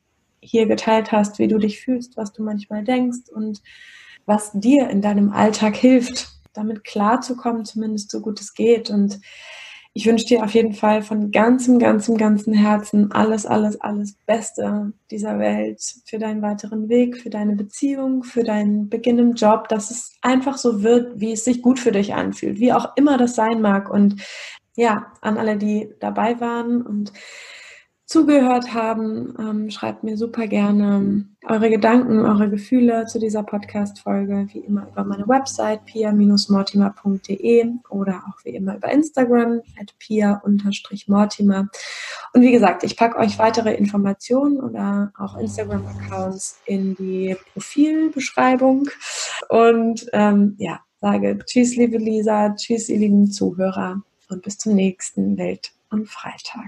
hier 0.50 0.66
geteilt 0.66 1.12
hast, 1.12 1.40
wie 1.40 1.48
du 1.48 1.58
dich 1.58 1.80
fühlst, 1.80 2.18
was 2.18 2.34
du 2.34 2.44
manchmal 2.44 2.84
denkst 2.84 3.30
und 3.34 3.62
was 4.26 4.52
dir 4.54 4.90
in 4.90 5.02
deinem 5.02 5.32
Alltag 5.32 5.76
hilft 5.76 6.40
damit 6.54 6.84
klarzukommen, 6.84 7.66
zumindest 7.66 8.12
so 8.12 8.22
gut 8.22 8.40
es 8.40 8.54
geht. 8.54 8.90
Und 8.90 9.20
ich 9.94 10.06
wünsche 10.06 10.26
dir 10.26 10.44
auf 10.44 10.54
jeden 10.54 10.74
Fall 10.74 11.02
von 11.02 11.32
ganzem, 11.32 11.80
ganzem, 11.80 12.18
ganzem 12.18 12.54
Herzen 12.54 13.12
alles, 13.12 13.46
alles, 13.46 13.82
alles 13.82 14.16
Beste 14.26 14.94
dieser 15.10 15.40
Welt 15.40 15.82
für 16.06 16.20
deinen 16.20 16.42
weiteren 16.42 16.90
Weg, 16.90 17.18
für 17.18 17.30
deine 17.30 17.56
Beziehung, 17.56 18.24
für 18.24 18.44
deinen 18.44 18.90
Beginn 18.90 19.18
im 19.18 19.34
Job, 19.34 19.68
dass 19.68 19.90
es 19.90 20.14
einfach 20.22 20.58
so 20.58 20.84
wird, 20.84 21.20
wie 21.20 21.32
es 21.32 21.44
sich 21.44 21.62
gut 21.62 21.80
für 21.80 21.92
dich 21.92 22.14
anfühlt, 22.14 22.60
wie 22.60 22.74
auch 22.74 22.96
immer 22.96 23.18
das 23.18 23.36
sein 23.36 23.62
mag. 23.62 23.90
Und 23.90 24.22
ja, 24.76 25.12
an 25.22 25.38
alle, 25.38 25.58
die 25.58 25.90
dabei 26.00 26.40
waren 26.40 26.82
und 26.82 27.12
zugehört 28.10 28.74
haben. 28.74 29.36
Ähm, 29.40 29.70
schreibt 29.70 30.04
mir 30.04 30.18
super 30.18 30.48
gerne 30.48 31.26
eure 31.46 31.70
Gedanken, 31.70 32.26
eure 32.26 32.50
Gefühle 32.50 33.06
zu 33.06 33.20
dieser 33.20 33.44
Podcast-Folge, 33.44 34.48
wie 34.52 34.60
immer 34.60 34.88
über 34.88 35.04
meine 35.04 35.28
Website 35.28 35.86
pia-mortimer.de 35.86 37.68
oder 37.90 38.24
auch 38.28 38.44
wie 38.44 38.56
immer 38.56 38.78
über 38.78 38.92
Instagram 38.92 39.62
at 39.80 39.94
pia-mortimer. 40.00 41.70
Und 42.34 42.42
wie 42.42 42.52
gesagt, 42.52 42.84
ich 42.84 42.98
packe 42.98 43.20
euch 43.20 43.38
weitere 43.38 43.76
Informationen 43.76 44.60
oder 44.60 45.12
auch 45.16 45.38
Instagram-Accounts 45.38 46.62
in 46.66 46.96
die 46.96 47.38
Profilbeschreibung. 47.54 48.90
Und 49.50 50.08
ähm, 50.14 50.56
ja, 50.58 50.80
sage 51.00 51.38
Tschüss, 51.46 51.76
liebe 51.76 51.98
Lisa, 51.98 52.56
Tschüss, 52.56 52.90
ihr 52.90 52.98
lieben 52.98 53.30
Zuhörer 53.32 54.02
und 54.30 54.42
bis 54.42 54.58
zum 54.58 54.74
nächsten 54.74 55.38
Welt- 55.38 55.74
und 55.92 56.10
Freitag. 56.10 56.66